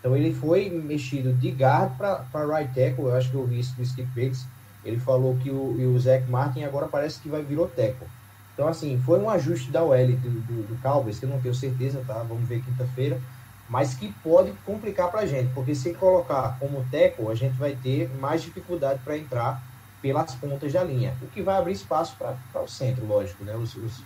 Então 0.00 0.16
ele 0.16 0.34
foi 0.34 0.68
mexido 0.68 1.32
de 1.32 1.50
guard 1.50 1.96
para 1.96 2.44
right 2.44 2.74
tackle, 2.74 3.06
eu 3.06 3.14
acho 3.14 3.30
que 3.30 3.36
eu 3.36 3.46
vi 3.46 3.60
isso 3.60 3.74
do 3.76 3.82
Skip 3.82 4.08
Bates. 4.08 4.46
ele 4.84 4.98
falou 4.98 5.36
que 5.36 5.50
o, 5.50 5.94
o 5.94 5.98
Zach 5.98 6.28
Martin 6.28 6.64
agora 6.64 6.86
parece 6.88 7.20
que 7.20 7.28
vai 7.28 7.42
virou 7.42 7.68
teco. 7.68 8.04
Então, 8.52 8.68
assim, 8.68 9.00
foi 9.04 9.18
um 9.18 9.28
ajuste 9.28 9.70
da 9.70 9.82
OL 9.82 10.06
do, 10.06 10.30
do, 10.30 10.62
do 10.68 10.82
Cowboys, 10.82 11.18
que 11.18 11.24
eu 11.24 11.28
não 11.28 11.40
tenho 11.40 11.54
certeza, 11.54 12.04
tá? 12.06 12.14
Vamos 12.28 12.48
ver 12.48 12.62
quinta-feira. 12.62 13.20
Mas 13.68 13.94
que 13.94 14.12
pode 14.22 14.52
complicar 14.64 15.10
pra 15.10 15.26
gente, 15.26 15.52
porque 15.54 15.74
se 15.74 15.92
colocar 15.94 16.56
como 16.60 16.84
teco, 16.90 17.30
a 17.30 17.34
gente 17.34 17.56
vai 17.56 17.74
ter 17.74 18.08
mais 18.20 18.42
dificuldade 18.42 19.00
para 19.02 19.16
entrar 19.18 19.60
pelas 20.04 20.34
pontas 20.34 20.70
da 20.70 20.84
linha, 20.84 21.14
o 21.22 21.26
que 21.28 21.40
vai 21.40 21.56
abrir 21.56 21.72
espaço 21.72 22.14
para 22.18 22.62
o 22.62 22.68
centro, 22.68 23.06
lógico, 23.06 23.42
né? 23.42 23.56
Os, 23.56 23.74
os, 23.74 24.02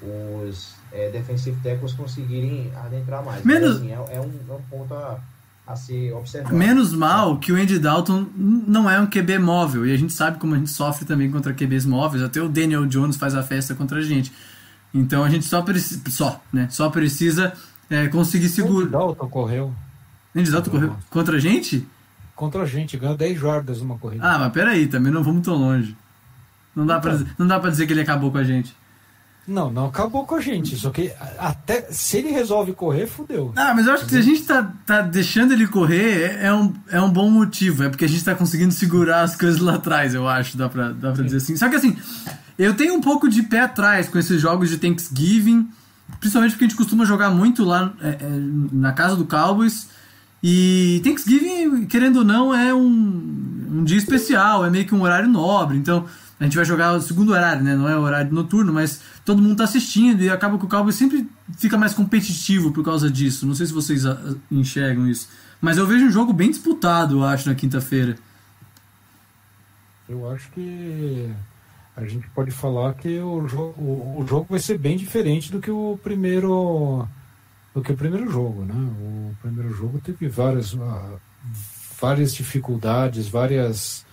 os 0.00 0.74
é, 0.92 1.10
defensive 1.10 1.58
tackles 1.60 1.92
conseguirem 1.92 2.70
adentrar 2.76 3.24
mais. 3.24 3.44
Menos... 3.44 3.80
Mas, 3.80 3.82
assim, 3.82 3.90
é, 3.90 4.16
é, 4.16 4.20
um, 4.20 4.30
é 4.48 4.52
um 4.52 4.62
ponto 4.70 4.94
a, 4.94 5.18
a 5.66 5.74
ser 5.74 6.12
observado. 6.12 6.54
Menos 6.54 6.92
mal 6.92 7.36
que 7.38 7.50
o 7.52 7.56
Andy 7.56 7.80
Dalton 7.80 8.26
não 8.36 8.88
é 8.88 9.00
um 9.00 9.08
QB 9.08 9.40
móvel, 9.40 9.84
e 9.84 9.92
a 9.92 9.96
gente 9.96 10.12
sabe 10.12 10.38
como 10.38 10.54
a 10.54 10.58
gente 10.58 10.70
sofre 10.70 11.04
também 11.04 11.28
contra 11.28 11.52
QBs 11.52 11.84
móveis, 11.84 12.22
até 12.22 12.40
o 12.40 12.48
Daniel 12.48 12.86
Jones 12.86 13.16
faz 13.16 13.34
a 13.34 13.42
festa 13.42 13.74
contra 13.74 13.98
a 13.98 14.02
gente. 14.02 14.32
Então 14.94 15.24
a 15.24 15.28
gente 15.28 15.46
só 15.46 15.62
precisa, 15.62 16.00
só, 16.10 16.40
né? 16.52 16.68
Só 16.70 16.88
precisa 16.90 17.54
é, 17.90 18.06
conseguir 18.06 18.50
segurar. 18.50 18.84
Andy 18.84 18.92
Dalton 18.92 19.28
correu. 19.28 19.74
Andy 20.36 20.48
Dalton 20.52 20.70
correu 20.70 20.96
contra 21.10 21.38
a 21.38 21.40
gente? 21.40 21.84
Contra 22.40 22.62
a 22.62 22.66
gente, 22.66 22.96
ganhou 22.96 23.14
10 23.14 23.38
jardas 23.38 23.82
numa 23.82 23.98
corrida. 23.98 24.26
Ah, 24.26 24.38
mas 24.38 24.50
peraí, 24.50 24.86
também 24.86 25.12
não 25.12 25.22
vamos 25.22 25.44
tão 25.44 25.56
longe. 25.56 25.94
Não 26.74 26.86
dá, 26.86 26.96
então, 26.96 27.18
pra, 27.18 27.26
não 27.38 27.46
dá 27.46 27.60
pra 27.60 27.68
dizer 27.68 27.86
que 27.86 27.92
ele 27.92 28.00
acabou 28.00 28.32
com 28.32 28.38
a 28.38 28.44
gente. 28.44 28.74
Não, 29.46 29.70
não 29.70 29.86
acabou 29.86 30.24
com 30.24 30.36
a 30.36 30.40
gente. 30.40 30.74
Só 30.76 30.88
que 30.88 31.12
até 31.38 31.88
se 31.90 32.16
ele 32.16 32.30
resolve 32.30 32.72
correr, 32.72 33.06
fudeu. 33.06 33.52
Ah, 33.56 33.74
mas 33.74 33.86
eu 33.86 33.92
acho 33.92 34.04
que 34.04 34.12
se 34.12 34.16
a 34.16 34.22
gente 34.22 34.42
tá, 34.44 34.72
tá 34.86 35.02
deixando 35.02 35.52
ele 35.52 35.66
correr, 35.66 36.38
é, 36.40 36.46
é, 36.46 36.54
um, 36.54 36.72
é 36.90 37.00
um 37.00 37.10
bom 37.10 37.28
motivo. 37.28 37.82
É 37.84 37.90
porque 37.90 38.06
a 38.06 38.08
gente 38.08 38.24
tá 38.24 38.34
conseguindo 38.34 38.72
segurar 38.72 39.20
as 39.20 39.36
coisas 39.36 39.60
lá 39.60 39.74
atrás, 39.74 40.14
eu 40.14 40.26
acho, 40.26 40.56
dá 40.56 40.68
pra, 40.68 40.92
dá 40.92 41.12
pra 41.12 41.22
dizer 41.22 41.38
assim. 41.38 41.56
Só 41.56 41.68
que 41.68 41.76
assim, 41.76 41.94
eu 42.58 42.72
tenho 42.74 42.94
um 42.94 43.02
pouco 43.02 43.28
de 43.28 43.42
pé 43.42 43.60
atrás 43.60 44.08
com 44.08 44.18
esses 44.18 44.40
jogos 44.40 44.70
de 44.70 44.78
Thanksgiving, 44.78 45.68
principalmente 46.18 46.52
porque 46.52 46.64
a 46.64 46.68
gente 46.68 46.76
costuma 46.78 47.04
jogar 47.04 47.28
muito 47.28 47.64
lá 47.64 47.92
é, 48.00 48.08
é, 48.08 48.18
na 48.72 48.92
casa 48.92 49.14
do 49.14 49.26
Cowboys. 49.26 49.88
E 50.42 51.00
Thanksgiving, 51.04 51.86
querendo 51.86 52.20
ou 52.20 52.24
não, 52.24 52.54
é 52.54 52.74
um, 52.74 53.68
um 53.70 53.84
dia 53.84 53.98
especial, 53.98 54.64
é 54.64 54.70
meio 54.70 54.86
que 54.86 54.94
um 54.94 55.02
horário 55.02 55.28
nobre. 55.28 55.76
Então, 55.76 56.06
a 56.38 56.44
gente 56.44 56.56
vai 56.56 56.64
jogar 56.64 56.94
o 56.94 57.02
segundo 57.02 57.32
horário, 57.32 57.62
né? 57.62 57.76
Não 57.76 57.86
é 57.86 57.96
horário 57.98 58.32
noturno, 58.32 58.72
mas 58.72 59.02
todo 59.26 59.42
mundo 59.42 59.56
tá 59.56 59.64
assistindo 59.64 60.22
e 60.22 60.30
acaba 60.30 60.58
que 60.58 60.64
o 60.64 60.68
Cowboys 60.68 60.96
sempre 60.96 61.28
fica 61.58 61.76
mais 61.76 61.92
competitivo 61.92 62.72
por 62.72 62.82
causa 62.82 63.10
disso. 63.10 63.46
Não 63.46 63.54
sei 63.54 63.66
se 63.66 63.72
vocês 63.74 64.06
ah, 64.06 64.18
enxergam 64.50 65.06
isso. 65.06 65.28
Mas 65.60 65.76
eu 65.76 65.86
vejo 65.86 66.06
um 66.06 66.10
jogo 66.10 66.32
bem 66.32 66.50
disputado, 66.50 67.18
eu 67.18 67.24
acho, 67.24 67.46
na 67.46 67.54
quinta-feira. 67.54 68.16
Eu 70.08 70.30
acho 70.30 70.50
que 70.52 71.30
a 71.94 72.06
gente 72.06 72.26
pode 72.30 72.50
falar 72.50 72.94
que 72.94 73.18
o 73.20 73.46
jogo, 73.46 73.82
o 74.18 74.24
jogo 74.26 74.46
vai 74.48 74.58
ser 74.58 74.78
bem 74.78 74.96
diferente 74.96 75.52
do 75.52 75.60
que 75.60 75.70
o 75.70 75.98
primeiro 76.02 77.06
do 77.74 77.82
que 77.82 77.92
o 77.92 77.96
primeiro 77.96 78.30
jogo, 78.30 78.64
né? 78.64 78.74
O 78.74 79.34
primeiro 79.40 79.72
jogo 79.74 80.00
teve 80.00 80.28
várias, 80.28 80.74
uh, 80.74 81.20
várias 82.00 82.34
dificuldades, 82.34 83.28
várias 83.28 84.04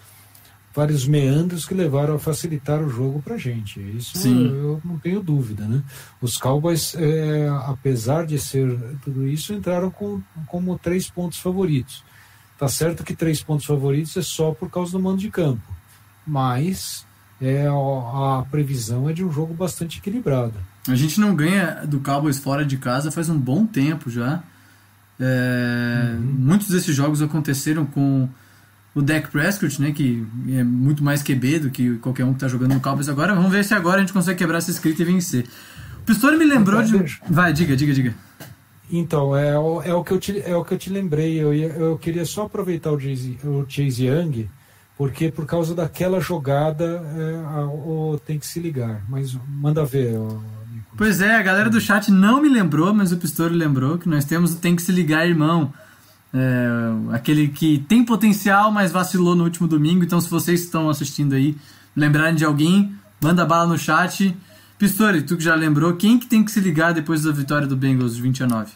vários 0.77 1.07
meandros 1.07 1.65
que 1.65 1.73
levaram 1.73 2.13
a 2.13 2.19
facilitar 2.19 2.79
o 2.83 2.87
jogo 2.87 3.19
para 3.19 3.35
gente. 3.35 3.79
Isso 3.97 4.15
Sim. 4.15 4.45
eu 4.47 4.79
não 4.85 4.99
tenho 4.99 5.23
dúvida, 5.23 5.65
né? 5.67 5.81
Os 6.21 6.37
Cowboys, 6.37 6.93
é, 6.93 7.49
apesar 7.65 8.27
de 8.27 8.37
ser 8.37 8.77
tudo 9.03 9.27
isso, 9.27 9.53
entraram 9.53 9.89
com, 9.89 10.21
como 10.45 10.77
três 10.77 11.09
pontos 11.09 11.39
favoritos. 11.39 12.03
Tá 12.59 12.67
certo 12.67 13.03
que 13.03 13.15
três 13.15 13.41
pontos 13.41 13.65
favoritos 13.65 14.15
é 14.17 14.21
só 14.21 14.51
por 14.51 14.69
causa 14.69 14.91
do 14.91 14.99
mando 14.99 15.17
de 15.17 15.31
campo, 15.31 15.63
mas 16.25 17.06
é, 17.41 17.67
a, 17.67 18.43
previsão 18.49 19.09
é 19.09 19.13
de 19.13 19.23
um 19.23 19.31
jogo 19.31 19.53
bastante 19.53 19.99
equilibrado. 19.99 20.53
A 20.87 20.95
gente 20.95 21.19
não 21.19 21.35
ganha 21.35 21.83
do 21.85 21.99
Cowboys 21.99 22.39
fora 22.39 22.65
de 22.65 22.77
casa 22.77 23.11
faz 23.11 23.29
um 23.29 23.37
bom 23.37 23.65
tempo 23.65 24.09
já. 24.09 24.41
É, 25.19 26.13
uhum. 26.13 26.21
Muitos 26.21 26.69
desses 26.69 26.95
jogos 26.95 27.21
aconteceram 27.21 27.85
com 27.85 28.27
o 28.95 29.01
Dak 29.01 29.29
Prescott, 29.29 29.79
né, 29.81 29.91
que 29.91 30.25
é 30.49 30.63
muito 30.63 31.03
mais 31.03 31.21
QB 31.21 31.59
do 31.59 31.69
que 31.69 31.97
qualquer 31.97 32.25
um 32.25 32.29
que 32.29 32.37
está 32.37 32.47
jogando 32.47 32.73
no 32.73 32.79
Cowboys 32.79 33.09
agora. 33.09 33.35
Vamos 33.35 33.51
ver 33.51 33.63
se 33.63 33.73
agora 33.73 33.97
a 33.97 33.99
gente 33.99 34.13
consegue 34.13 34.39
quebrar 34.39 34.57
essa 34.57 34.71
escrita 34.71 35.01
e 35.03 35.05
vencer. 35.05 35.45
O 35.99 36.01
Pistori 36.01 36.37
me 36.37 36.45
lembrou 36.45 36.81
então, 36.81 37.03
de. 37.03 37.19
Vai, 37.29 37.53
diga, 37.53 37.75
diga, 37.75 37.93
diga. 37.93 38.15
Então, 38.91 39.35
é, 39.35 39.57
o, 39.59 39.81
é, 39.81 39.93
o 39.93 40.03
que 40.03 40.11
eu 40.13 40.19
te, 40.19 40.39
é 40.39 40.55
o 40.55 40.63
que 40.63 40.73
eu 40.73 40.77
te 40.77 40.89
lembrei. 40.89 41.39
Eu, 41.39 41.53
ia, 41.53 41.67
eu 41.67 41.97
queria 41.97 42.25
só 42.25 42.45
aproveitar 42.45 42.91
o 42.91 42.99
Chase, 42.99 43.37
o 43.43 43.65
Chase 43.67 44.05
Young, 44.05 44.49
porque 44.97 45.31
por 45.31 45.45
causa 45.45 45.75
daquela 45.75 46.19
jogada 46.19 46.85
é, 47.15 47.59
o, 47.65 48.19
tem 48.25 48.39
que 48.39 48.47
se 48.47 48.59
ligar. 48.59 49.03
Mas 49.07 49.37
manda 49.47 49.85
ver, 49.85 50.17
Pois 50.97 51.21
é, 51.21 51.35
a 51.35 51.43
galera 51.43 51.69
do 51.69 51.79
chat 51.79 52.09
não 52.09 52.41
me 52.41 52.49
lembrou, 52.49 52.91
mas 52.91 53.11
o 53.11 53.17
Pistori 53.17 53.53
lembrou 53.53 53.99
que 53.99 54.09
nós 54.09 54.25
temos 54.25 54.53
o 54.53 54.57
Tem 54.57 54.75
que 54.75 54.81
se 54.81 54.91
ligar, 54.91 55.27
irmão. 55.27 55.71
É, 56.33 57.13
aquele 57.13 57.49
que 57.49 57.85
tem 57.87 58.03
potencial, 58.03 58.71
mas 58.71 58.91
vacilou 58.91 59.35
no 59.35 59.43
último 59.43 59.67
domingo. 59.67 60.03
Então, 60.03 60.19
se 60.19 60.27
vocês 60.27 60.63
estão 60.63 60.89
assistindo 60.89 61.33
aí, 61.33 61.55
lembrarem 61.95 62.35
de 62.35 62.43
alguém, 62.43 62.95
manda 63.21 63.45
bala 63.45 63.67
no 63.67 63.77
chat. 63.77 64.35
Pistori, 64.79 65.21
tu 65.21 65.37
que 65.37 65.43
já 65.43 65.53
lembrou, 65.53 65.95
quem 65.95 66.17
que 66.17 66.25
tem 66.25 66.43
que 66.43 66.51
se 66.51 66.59
ligar 66.59 66.93
depois 66.95 67.23
da 67.23 67.31
vitória 67.31 67.67
do 67.67 67.77
Bengals 67.77 68.15
de 68.15 68.21
29? 68.23 68.71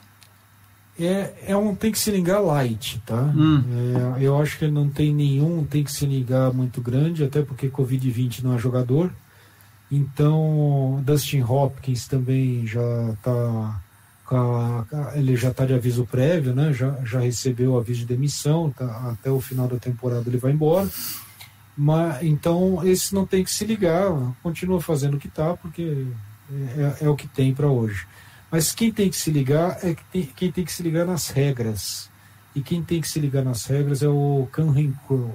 É, 0.99 1.33
é 1.47 1.57
um 1.57 1.73
tem 1.73 1.91
que 1.91 1.97
se 1.97 2.11
ligar 2.11 2.39
light, 2.39 3.01
tá? 3.05 3.21
Hum. 3.35 3.63
É, 4.17 4.23
eu 4.25 4.39
acho 4.39 4.59
que 4.59 4.67
não 4.67 4.89
tem 4.89 5.13
nenhum 5.13 5.63
tem 5.63 5.83
que 5.83 5.91
se 5.91 6.05
ligar 6.05 6.53
muito 6.53 6.81
grande, 6.81 7.23
até 7.23 7.41
porque 7.41 7.69
Covid-20 7.69 8.43
não 8.43 8.53
é 8.53 8.57
jogador. 8.59 9.11
Então, 9.91 11.01
Dustin 11.05 11.41
Hopkins 11.41 12.07
também 12.07 12.65
já 12.65 13.11
está 13.11 13.81
ele 15.15 15.35
já 15.35 15.49
está 15.49 15.65
de 15.65 15.73
aviso 15.73 16.05
prévio, 16.05 16.55
né? 16.55 16.71
Já, 16.71 16.97
já 17.03 17.19
recebeu 17.19 17.73
o 17.73 17.77
aviso 17.77 17.99
de 18.01 18.05
demissão, 18.05 18.71
tá, 18.71 19.11
até 19.11 19.29
o 19.29 19.41
final 19.41 19.67
da 19.67 19.77
temporada 19.77 20.23
ele 20.27 20.37
vai 20.37 20.53
embora. 20.53 20.89
Mas, 21.77 22.23
então, 22.23 22.81
esse 22.85 23.13
não 23.13 23.25
tem 23.25 23.43
que 23.43 23.51
se 23.51 23.65
ligar, 23.65 24.11
continua 24.41 24.79
fazendo 24.79 25.15
o 25.15 25.19
que 25.19 25.27
está, 25.27 25.55
porque 25.57 26.07
é, 26.77 27.05
é, 27.05 27.09
o 27.09 27.15
que 27.15 27.27
tem 27.27 27.53
para 27.53 27.67
hoje. 27.67 28.05
Mas 28.51 28.73
quem 28.73 28.91
tem 28.91 29.09
que 29.09 29.15
se 29.15 29.31
ligar 29.31 29.77
é 29.81 29.95
quem 30.35 30.51
tem 30.51 30.65
que 30.65 30.73
se 30.73 30.83
ligar 30.83 31.05
nas 31.05 31.29
regras. 31.29 32.09
E 32.53 32.61
quem 32.61 32.83
tem 32.83 32.99
que 32.99 33.07
se 33.07 33.17
ligar 33.17 33.45
nas 33.45 33.65
regras 33.65 34.03
é 34.03 34.09
o 34.09 34.47
Canhen 34.51 34.93
Crow. 35.07 35.33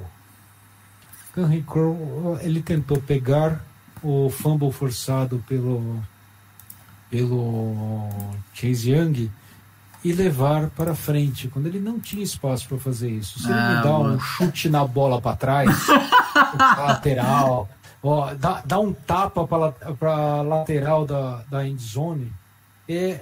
Canhen 1.34 1.62
Crow, 1.62 2.38
ele 2.42 2.62
tentou 2.62 3.00
pegar 3.00 3.64
o 4.02 4.28
fumble 4.28 4.70
forçado 4.70 5.42
pelo, 5.48 6.02
pelo 7.10 8.10
Chase 8.52 8.92
Young 8.92 9.30
e 10.04 10.12
levar 10.12 10.68
para 10.70 10.94
frente, 10.94 11.48
quando 11.48 11.66
ele 11.66 11.80
não 11.80 11.98
tinha 11.98 12.22
espaço 12.22 12.68
para 12.68 12.78
fazer 12.78 13.10
isso. 13.10 13.40
Se 13.40 13.46
ele 13.46 13.58
ah, 13.58 13.76
me 13.76 13.82
dá 13.82 13.92
mano. 13.92 14.14
um 14.14 14.20
chute 14.20 14.68
na 14.68 14.86
bola 14.86 15.20
para 15.20 15.36
trás, 15.36 15.86
lateral, 16.78 17.68
ó, 18.02 18.34
dá, 18.34 18.62
dá 18.64 18.78
um 18.78 18.92
tapa 18.92 19.46
para 19.46 20.14
a 20.14 20.42
lateral 20.42 21.06
da, 21.06 21.42
da 21.50 21.66
end 21.66 21.82
zone, 21.82 22.32
é, 22.88 23.20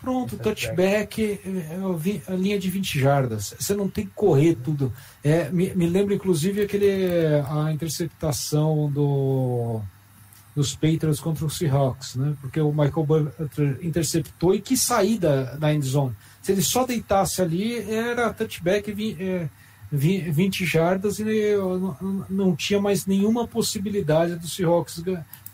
Pronto, 0.00 0.36
touchback, 0.36 1.40
a 2.28 2.32
linha 2.32 2.58
de 2.58 2.70
20 2.70 3.00
jardas. 3.00 3.54
Você 3.58 3.74
não 3.74 3.88
tem 3.88 4.04
que 4.06 4.12
correr 4.14 4.54
tudo. 4.54 4.92
É, 5.24 5.50
me, 5.50 5.74
me 5.74 5.88
lembra, 5.88 6.14
inclusive, 6.14 6.62
aquele, 6.62 6.86
a 7.44 7.72
interceptação 7.72 8.88
do, 8.88 9.80
dos 10.54 10.76
Patriots 10.76 11.18
contra 11.18 11.44
os 11.44 11.56
Seahawks, 11.56 12.14
né? 12.14 12.36
Porque 12.40 12.60
o 12.60 12.70
Michael 12.70 13.04
Butler 13.04 13.78
interceptou 13.82 14.54
e 14.54 14.60
que 14.60 14.76
sair 14.76 15.18
da, 15.18 15.56
da 15.56 15.74
end 15.74 15.84
zone. 15.84 16.14
Se 16.40 16.52
ele 16.52 16.62
só 16.62 16.86
deitasse 16.86 17.42
ali, 17.42 17.78
era 17.90 18.32
touchback 18.32 18.92
20, 18.92 19.22
é, 19.22 19.48
20 19.90 20.64
jardas 20.66 21.18
e 21.18 21.24
não, 21.56 22.26
não 22.28 22.54
tinha 22.54 22.80
mais 22.80 23.06
nenhuma 23.06 23.48
possibilidade 23.48 24.36
do 24.36 24.46
Seahawks 24.46 25.02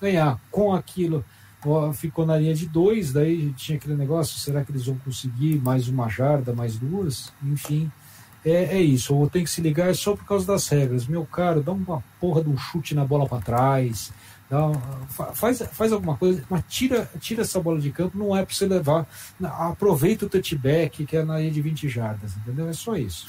ganhar. 0.00 0.38
Com 0.50 0.74
aquilo 0.74 1.24
ficou 1.94 2.26
na 2.26 2.36
linha 2.36 2.54
de 2.54 2.66
dois, 2.66 3.12
daí 3.12 3.52
tinha 3.52 3.78
aquele 3.78 3.94
negócio, 3.94 4.38
será 4.38 4.64
que 4.64 4.72
eles 4.72 4.86
vão 4.86 4.96
conseguir 4.96 5.60
mais 5.60 5.88
uma 5.88 6.08
jarda, 6.08 6.52
mais 6.52 6.76
duas? 6.76 7.32
Enfim, 7.42 7.90
é, 8.44 8.76
é 8.76 8.82
isso. 8.82 9.14
Ou 9.14 9.28
tem 9.28 9.44
que 9.44 9.50
se 9.50 9.60
ligar 9.60 9.94
só 9.94 10.16
por 10.16 10.24
causa 10.24 10.46
das 10.46 10.68
regras. 10.68 11.06
Meu 11.06 11.24
caro, 11.24 11.62
dá 11.62 11.72
uma 11.72 12.02
porra 12.20 12.42
de 12.42 12.50
um 12.50 12.56
chute 12.56 12.94
na 12.94 13.04
bola 13.04 13.26
para 13.26 13.42
trás, 13.42 14.12
dá, 14.52 14.70
faz, 15.32 15.62
faz 15.72 15.92
alguma 15.92 16.14
coisa, 16.14 16.44
mas 16.50 16.62
tira, 16.68 17.10
tira 17.18 17.40
essa 17.40 17.58
bola 17.58 17.80
de 17.80 17.90
campo, 17.90 18.18
não 18.18 18.36
é 18.36 18.44
para 18.44 18.54
você 18.54 18.66
levar. 18.66 19.06
Aproveita 19.42 20.26
o 20.26 20.28
touchback, 20.28 21.06
que 21.06 21.16
é 21.16 21.24
na 21.24 21.38
linha 21.38 21.50
de 21.50 21.62
20 21.62 21.88
jardas, 21.88 22.36
entendeu? 22.36 22.68
É 22.68 22.74
só 22.74 22.94
isso. 22.94 23.26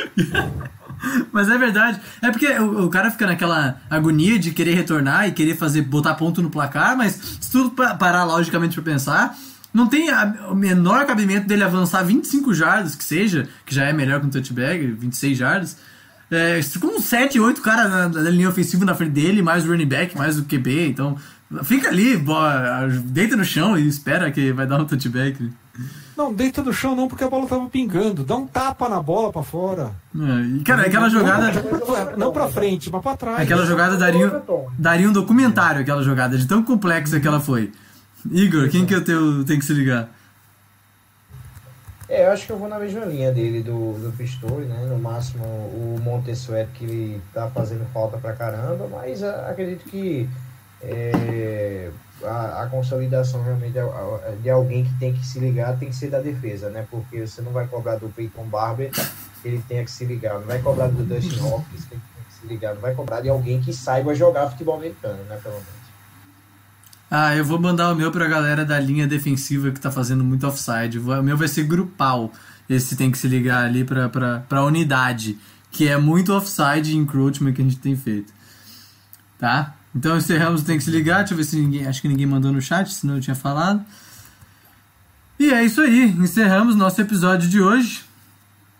Mas 1.30 1.50
é 1.50 1.58
verdade. 1.58 2.00
É 2.22 2.30
porque 2.30 2.46
o, 2.46 2.86
o, 2.86 2.88
cara 2.88 3.10
fica 3.10 3.26
naquela 3.26 3.80
agonia 3.90 4.38
de 4.38 4.52
querer 4.52 4.74
retornar 4.74 5.28
e 5.28 5.32
querer 5.32 5.56
fazer 5.56 5.82
botar 5.82 6.14
ponto 6.14 6.40
no 6.40 6.48
placar, 6.48 6.96
mas 6.96 7.38
se 7.40 7.50
tudo 7.50 7.70
parar 7.70 8.24
logicamente 8.24 8.74
para 8.80 8.92
pensar, 8.92 9.36
não 9.74 9.88
tem 9.88 10.10
a, 10.10 10.50
o 10.50 10.54
menor 10.54 11.04
cabimento 11.06 11.48
dele 11.48 11.64
avançar 11.64 12.04
25 12.04 12.54
jardas, 12.54 12.94
que 12.94 13.02
seja, 13.02 13.48
que 13.66 13.74
já 13.74 13.84
é 13.84 13.92
melhor 13.92 14.20
que 14.20 14.26
um 14.26 14.30
touchback, 14.30 14.86
26 14.86 15.36
jardas, 15.36 15.76
É, 16.32 16.60
com 16.80 16.98
7, 16.98 17.38
8 17.38 17.60
caras 17.60 17.90
na, 17.90 18.08
na 18.08 18.30
linha 18.30 18.48
ofensiva 18.48 18.86
na 18.86 18.94
frente 18.94 19.12
dele, 19.12 19.42
mais 19.42 19.64
o 19.64 19.68
running 19.68 19.86
back, 19.86 20.16
mais 20.16 20.38
o 20.38 20.44
QB, 20.44 20.88
então 20.88 21.16
fica 21.62 21.88
ali, 21.88 22.16
boa, 22.16 22.88
deita 23.04 23.36
no 23.36 23.44
chão 23.44 23.78
e 23.78 23.86
espera 23.86 24.30
que 24.32 24.50
vai 24.50 24.66
dar 24.66 24.80
um 24.80 24.86
touchback. 24.86 25.52
Não, 26.16 26.32
deita 26.32 26.62
no 26.62 26.72
chão 26.72 26.96
não, 26.96 27.08
porque 27.08 27.24
a 27.24 27.28
bola 27.28 27.46
tava 27.46 27.68
pingando. 27.68 28.22
Dá 28.22 28.36
um 28.36 28.46
tapa 28.46 28.88
na 28.88 29.02
bola 29.02 29.32
pra 29.32 29.42
fora. 29.42 29.92
É, 30.14 30.56
e, 30.56 30.60
cara, 30.60 30.82
aquela 30.82 31.08
jogada. 31.08 31.50
Não, 32.16 32.32
pra 32.32 32.48
frente, 32.48 32.90
mas 32.90 33.02
pra 33.02 33.16
trás. 33.16 33.40
Aquela 33.40 33.64
jogada 33.66 33.96
daria, 33.96 34.42
daria 34.78 35.08
um 35.08 35.12
documentário, 35.12 35.80
aquela 35.80 36.02
jogada, 36.02 36.36
de 36.36 36.46
tão 36.46 36.62
complexa 36.62 37.18
que 37.18 37.26
ela 37.26 37.40
foi. 37.40 37.72
Igor, 38.30 38.68
quem 38.68 38.86
que 38.86 38.94
eu 38.94 39.02
tenho, 39.02 39.42
tem 39.44 39.58
que 39.58 39.64
se 39.64 39.72
ligar? 39.72 40.08
É, 42.12 42.26
eu 42.26 42.30
acho 42.30 42.44
que 42.44 42.52
eu 42.52 42.58
vou 42.58 42.68
na 42.68 42.78
mesma 42.78 43.06
linha 43.06 43.32
dele, 43.32 43.62
do, 43.62 43.94
do 43.94 44.14
Pistori, 44.14 44.66
né? 44.66 44.84
No 44.84 44.98
máximo 44.98 45.46
o 45.46 45.98
Montesuet, 46.02 46.68
que 46.74 46.84
ele 46.84 47.22
tá 47.32 47.48
fazendo 47.48 47.86
falta 47.90 48.18
pra 48.18 48.34
caramba, 48.34 48.86
mas 48.86 49.22
a, 49.22 49.48
acredito 49.48 49.88
que 49.88 50.28
é, 50.82 51.90
a, 52.22 52.64
a, 52.64 52.66
consolidação 52.66 53.42
realmente 53.42 53.76
de 54.42 54.50
alguém 54.50 54.84
que 54.84 54.92
tem 54.98 55.14
que 55.14 55.24
se 55.24 55.38
ligar 55.38 55.78
tem 55.78 55.88
que 55.88 55.96
ser 55.96 56.10
da 56.10 56.20
defesa, 56.20 56.68
né? 56.68 56.86
Porque 56.90 57.26
você 57.26 57.40
não 57.40 57.50
vai 57.50 57.66
cobrar 57.66 57.96
do 57.96 58.10
Peyton 58.10 58.44
Barber 58.44 58.90
que 58.90 59.48
ele 59.48 59.64
tenha 59.66 59.82
que 59.82 59.90
se 59.90 60.04
ligar, 60.04 60.34
não 60.34 60.46
vai 60.46 60.60
cobrar 60.60 60.88
do 60.88 61.02
Dustin 61.04 61.40
Hopkins 61.40 61.86
que 61.86 61.94
ele 61.94 62.02
tenha 62.14 62.26
que 62.26 62.34
se 62.34 62.46
ligar, 62.46 62.74
não 62.74 62.82
vai 62.82 62.94
cobrar 62.94 63.22
de 63.22 63.30
alguém 63.30 63.58
que 63.62 63.72
saiba 63.72 64.14
jogar 64.14 64.50
futebol 64.50 64.74
americano, 64.74 65.24
né? 65.24 65.40
Pelo 65.42 65.54
menos. 65.54 65.81
Ah, 67.14 67.36
eu 67.36 67.44
vou 67.44 67.60
mandar 67.60 67.92
o 67.92 67.94
meu 67.94 68.10
pra 68.10 68.26
galera 68.26 68.64
da 68.64 68.80
linha 68.80 69.06
defensiva 69.06 69.70
que 69.70 69.78
tá 69.78 69.90
fazendo 69.90 70.24
muito 70.24 70.46
offside. 70.46 70.98
O 70.98 71.22
meu 71.22 71.36
vai 71.36 71.46
ser 71.46 71.64
grupal. 71.64 72.32
Esse 72.66 72.96
tem 72.96 73.10
que 73.10 73.18
se 73.18 73.28
ligar 73.28 73.66
ali 73.66 73.84
pra, 73.84 74.08
pra, 74.08 74.38
pra 74.48 74.64
unidade, 74.64 75.38
que 75.70 75.86
é 75.86 75.98
muito 75.98 76.32
offside 76.32 76.90
e 76.90 76.96
encroachment 76.96 77.52
que 77.52 77.60
a 77.60 77.64
gente 77.64 77.76
tem 77.76 77.94
feito. 77.94 78.32
Tá? 79.38 79.74
Então 79.94 80.16
encerramos, 80.16 80.62
tem 80.62 80.78
que 80.78 80.84
se 80.84 80.90
ligar. 80.90 81.18
Deixa 81.18 81.34
eu 81.34 81.36
ver 81.36 81.44
se 81.44 81.56
ninguém. 81.56 81.86
Acho 81.86 82.00
que 82.00 82.08
ninguém 82.08 82.24
mandou 82.24 82.50
no 82.50 82.62
chat, 82.62 82.90
senão 82.90 83.16
eu 83.16 83.20
tinha 83.20 83.36
falado. 83.36 83.84
E 85.38 85.52
é 85.52 85.62
isso 85.62 85.82
aí. 85.82 86.04
Encerramos 86.18 86.74
nosso 86.74 86.98
episódio 86.98 87.46
de 87.46 87.60
hoje. 87.60 88.06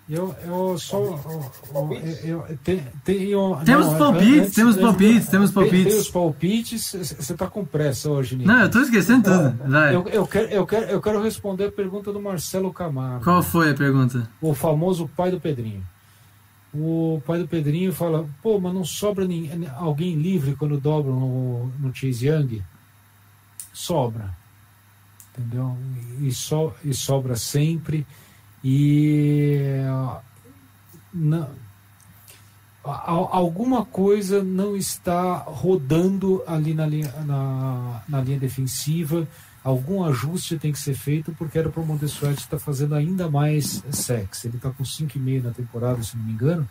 Eu, 0.08 0.34
eu 0.44 0.78
só. 0.78 0.98
Eu, 0.98 2.12
eu, 2.24 2.58
tem, 2.64 2.84
tem, 3.04 3.22
eu, 3.28 3.58
temos 3.64 3.86
não, 3.86 3.98
palpites, 3.98 4.40
antes, 4.40 4.54
temos 4.54 4.76
palpites, 4.76 5.28
temos 5.28 5.50
palpites. 5.52 5.82
Tem, 5.84 5.92
tem 5.92 6.00
os 6.00 6.10
palpites, 6.10 7.16
você 7.18 7.34
tá 7.34 7.46
com 7.46 7.64
pressa 7.64 8.10
hoje, 8.10 8.36
Nico. 8.36 8.48
Não, 8.48 8.62
eu 8.62 8.70
tô 8.70 8.80
esquecendo 8.80 9.22
tudo. 9.22 9.70
Vai. 9.70 9.94
Eu, 9.94 10.06
eu, 10.08 10.26
quero, 10.26 10.48
eu, 10.48 10.66
quero, 10.66 10.86
eu 10.86 11.00
quero 11.00 11.22
responder 11.22 11.66
a 11.66 11.72
pergunta 11.72 12.12
do 12.12 12.20
Marcelo 12.20 12.72
Camargo. 12.72 13.22
Qual 13.22 13.42
foi 13.42 13.70
a 13.70 13.74
pergunta? 13.74 14.28
O 14.40 14.54
famoso 14.54 15.08
pai 15.16 15.30
do 15.30 15.40
Pedrinho. 15.40 15.82
O 16.74 17.22
pai 17.24 17.38
do 17.38 17.46
Pedrinho 17.46 17.92
fala: 17.92 18.28
pô, 18.42 18.58
mas 18.58 18.74
não 18.74 18.84
sobra 18.84 19.24
ninguém, 19.24 19.68
alguém 19.76 20.16
livre 20.16 20.56
quando 20.56 20.80
dobram 20.80 21.18
no, 21.18 21.66
no 21.78 21.94
Chase 21.94 22.26
Young? 22.26 22.62
Sobra. 23.72 24.34
Entendeu? 25.30 25.76
E, 26.20 26.32
so, 26.32 26.72
e 26.84 26.92
sobra 26.92 27.36
sempre. 27.36 28.06
E 28.64 29.82
não, 31.12 31.48
alguma 32.84 33.84
coisa 33.84 34.42
não 34.42 34.76
está 34.76 35.36
rodando 35.36 36.42
ali 36.46 36.74
na 36.74 36.86
linha, 36.86 37.12
na, 37.24 38.02
na 38.08 38.20
linha 38.20 38.38
defensiva, 38.38 39.26
algum 39.62 40.04
ajuste 40.04 40.58
tem 40.58 40.72
que 40.72 40.78
ser 40.78 40.94
feito, 40.94 41.32
porque 41.38 41.58
era 41.58 41.68
para 41.68 41.82
o 41.82 41.86
Montessuet 41.86 42.38
estar 42.38 42.58
fazendo 42.58 42.94
ainda 42.94 43.30
mais 43.30 43.82
sexo. 43.90 44.46
Ele 44.46 44.56
está 44.56 44.70
com 44.70 44.82
5,5 44.82 45.42
na 45.42 45.50
temporada, 45.50 46.02
se 46.02 46.16
não 46.16 46.24
me 46.24 46.32
engano, 46.32 46.68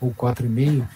ou 0.00 0.12
4,5. 0.12 0.86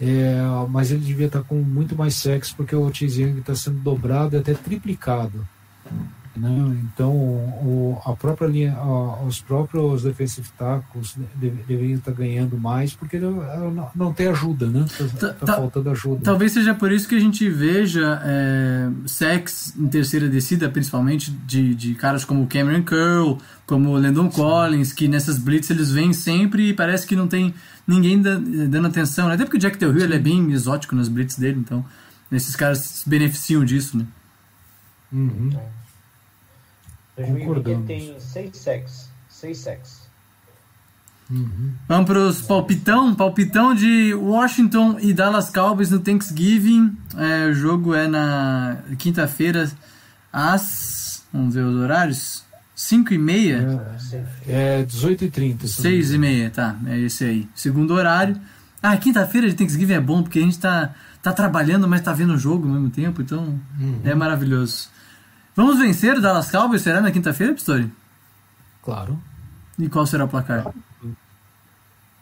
É, 0.00 0.36
mas 0.68 0.90
ele 0.90 1.04
devia 1.04 1.26
estar 1.26 1.42
com 1.42 1.54
muito 1.54 1.96
mais 1.96 2.16
sexo, 2.16 2.54
porque 2.56 2.74
o 2.74 2.92
Chase 2.92 3.22
Young 3.22 3.38
está 3.38 3.54
sendo 3.54 3.78
dobrado 3.78 4.36
e 4.36 4.38
até 4.38 4.52
triplicado. 4.52 5.46
Né? 6.36 6.76
Então, 6.82 7.12
o, 7.12 8.00
a 8.04 8.12
própria 8.14 8.46
linha, 8.48 8.74
a, 8.74 9.22
os 9.22 9.40
próprios 9.40 10.02
defensive 10.02 10.48
tackles 10.58 11.16
deve, 11.36 11.62
deveriam 11.62 11.98
estar 11.98 12.10
ganhando 12.10 12.58
mais, 12.58 12.92
porque 12.92 13.18
não, 13.18 13.90
não 13.94 14.12
tem 14.12 14.26
ajuda, 14.28 14.66
né? 14.66 14.84
Está 14.84 15.28
tá, 15.28 15.46
tá, 15.46 15.56
faltando 15.56 15.90
ajuda. 15.90 16.22
Talvez 16.24 16.52
seja 16.52 16.74
por 16.74 16.90
isso 16.90 17.08
que 17.08 17.14
a 17.14 17.20
gente 17.20 17.48
veja 17.48 18.20
é, 18.24 18.90
sex 19.06 19.74
em 19.78 19.86
terceira 19.86 20.28
descida, 20.28 20.68
principalmente 20.68 21.30
de, 21.30 21.74
de 21.74 21.94
caras 21.94 22.24
como 22.24 22.46
Cameron 22.48 22.82
Curl, 22.82 23.38
como 23.64 23.92
Landon 23.92 24.30
Sim. 24.30 24.36
Collins, 24.36 24.92
que 24.92 25.06
nessas 25.06 25.38
blitz 25.38 25.70
eles 25.70 25.90
vêm 25.90 26.12
sempre 26.12 26.70
e 26.70 26.74
parece 26.74 27.06
que 27.06 27.14
não 27.14 27.28
tem 27.28 27.54
ninguém 27.86 28.20
dando 28.20 28.88
atenção. 28.88 29.28
Né? 29.28 29.34
Até 29.34 29.44
porque 29.44 29.56
o 29.56 29.60
Jack 29.60 29.78
Del 29.78 29.92
Rio 29.92 30.02
ele 30.02 30.16
é 30.16 30.18
bem 30.18 30.50
exótico 30.50 30.96
nas 30.96 31.08
blitz 31.08 31.36
dele, 31.36 31.60
então 31.60 31.84
esses 32.32 32.56
caras 32.56 32.78
se 32.78 33.08
beneficiam 33.08 33.64
disso, 33.64 33.96
né? 33.96 34.06
Uhum. 35.12 35.50
É. 35.54 35.83
2020 37.16 37.86
tem 37.86 38.20
seis 38.20 38.56
sacks. 38.56 39.08
Seis 39.28 39.58
sacks. 39.58 40.04
Uhum. 41.30 41.72
Vamos 41.88 42.06
para 42.06 42.18
os 42.18 42.42
palpitão. 42.42 43.14
Palpitão 43.14 43.74
de 43.74 44.14
Washington 44.14 44.98
e 45.00 45.12
Dallas 45.12 45.50
Cowboys 45.50 45.90
no 45.90 46.00
Thanksgiving. 46.00 46.96
É, 47.16 47.46
o 47.46 47.54
jogo 47.54 47.94
é 47.94 48.06
na 48.06 48.78
quinta-feira 48.98 49.70
às. 50.32 51.24
Vamos 51.32 51.54
ver 51.54 51.62
os 51.62 51.76
horários. 51.76 52.44
5 52.74 53.14
e 53.14 53.18
meia? 53.18 53.80
É, 54.48 54.80
é 54.80 54.82
18 54.82 55.24
e 55.24 55.30
30. 55.30 55.66
6 55.68 56.12
e 56.12 56.18
meia, 56.18 56.50
tá. 56.50 56.76
É 56.86 56.98
esse 56.98 57.24
aí. 57.24 57.48
Segundo 57.54 57.94
horário. 57.94 58.36
Ah, 58.82 58.96
quinta-feira 58.96 59.48
de 59.48 59.54
Thanksgiving 59.54 59.94
é 59.94 60.00
bom 60.00 60.22
porque 60.22 60.38
a 60.38 60.42
gente 60.42 60.58
tá, 60.58 60.92
tá 61.22 61.32
trabalhando, 61.32 61.88
mas 61.88 62.02
tá 62.02 62.12
vendo 62.12 62.34
o 62.34 62.38
jogo 62.38 62.66
ao 62.66 62.74
mesmo 62.74 62.90
tempo, 62.90 63.22
então 63.22 63.58
uhum. 63.80 64.00
é 64.04 64.14
maravilhoso. 64.14 64.88
Vamos 65.56 65.78
vencer 65.78 66.18
o 66.18 66.20
Dallas 66.20 66.50
Cowboys? 66.50 66.82
Será 66.82 67.00
na 67.00 67.12
quinta-feira, 67.12 67.54
Pistori? 67.54 67.90
Claro. 68.82 69.18
E 69.78 69.88
qual 69.88 70.06
será 70.06 70.24
o 70.24 70.28
placar? 70.28 70.72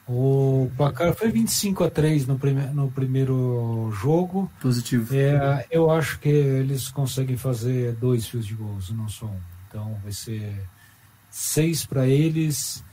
O 0.07 0.71
placar 0.77 1.15
foi 1.15 1.31
25 1.31 1.85
a 1.85 1.91
3 1.91 2.27
no, 2.27 2.39
prime 2.39 2.67
no 2.75 2.91
primeiro 2.91 3.91
jogo. 3.93 4.51
Positivo. 4.61 5.15
É, 5.15 5.67
eu 5.71 5.91
acho 5.91 6.19
que 6.19 6.29
eles 6.29 6.89
conseguem 6.89 7.37
fazer 7.37 7.95
dois 7.95 8.27
fios 8.27 8.45
de 8.45 8.55
gols, 8.55 8.91
não 8.91 9.09
só 9.09 9.27
um. 9.27 9.41
Então 9.69 9.97
vai 10.03 10.13
ser 10.13 10.61
seis 11.31 11.87
para 11.87 12.07
eles 12.07 12.85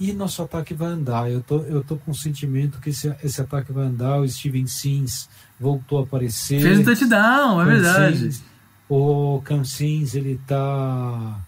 e 0.00 0.12
nosso 0.12 0.42
ataque 0.42 0.74
vai 0.74 0.88
andar. 0.88 1.30
Eu 1.30 1.42
tô, 1.42 1.58
eu 1.62 1.84
tô 1.84 1.96
com 1.96 2.10
o 2.10 2.14
sentimento 2.14 2.80
que 2.80 2.90
esse, 2.90 3.14
esse 3.22 3.40
ataque 3.40 3.72
vai 3.72 3.86
andar. 3.86 4.18
O 4.18 4.28
Steven 4.28 4.66
Sims 4.66 5.28
voltou 5.60 6.00
a 6.00 6.02
aparecer. 6.02 6.60
Fez 6.60 6.80
um 6.80 6.84
touchdown, 6.84 7.62
é 7.62 7.64
verdade. 7.64 8.18
Sims, 8.18 8.42
o 8.94 9.42
Cancins 9.42 10.14
ele 10.14 10.32
está 10.32 11.40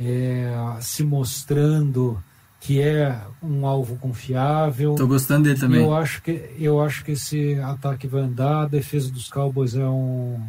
é, 0.00 0.52
se 0.80 1.04
mostrando 1.04 2.22
que 2.60 2.80
é 2.80 3.20
um 3.42 3.66
alvo 3.66 3.96
confiável. 3.96 4.94
Tô 4.94 5.06
gostando 5.06 5.44
dele 5.44 5.58
também. 5.58 5.82
Eu 5.82 5.94
acho 5.94 6.22
que 6.22 6.50
eu 6.58 6.80
acho 6.80 7.04
que 7.04 7.12
esse 7.12 7.54
ataque 7.60 8.06
vai 8.06 8.22
andar. 8.22 8.62
A 8.62 8.68
defesa 8.68 9.10
dos 9.10 9.28
Cowboys 9.28 9.74
é 9.74 9.86
um 9.86 10.40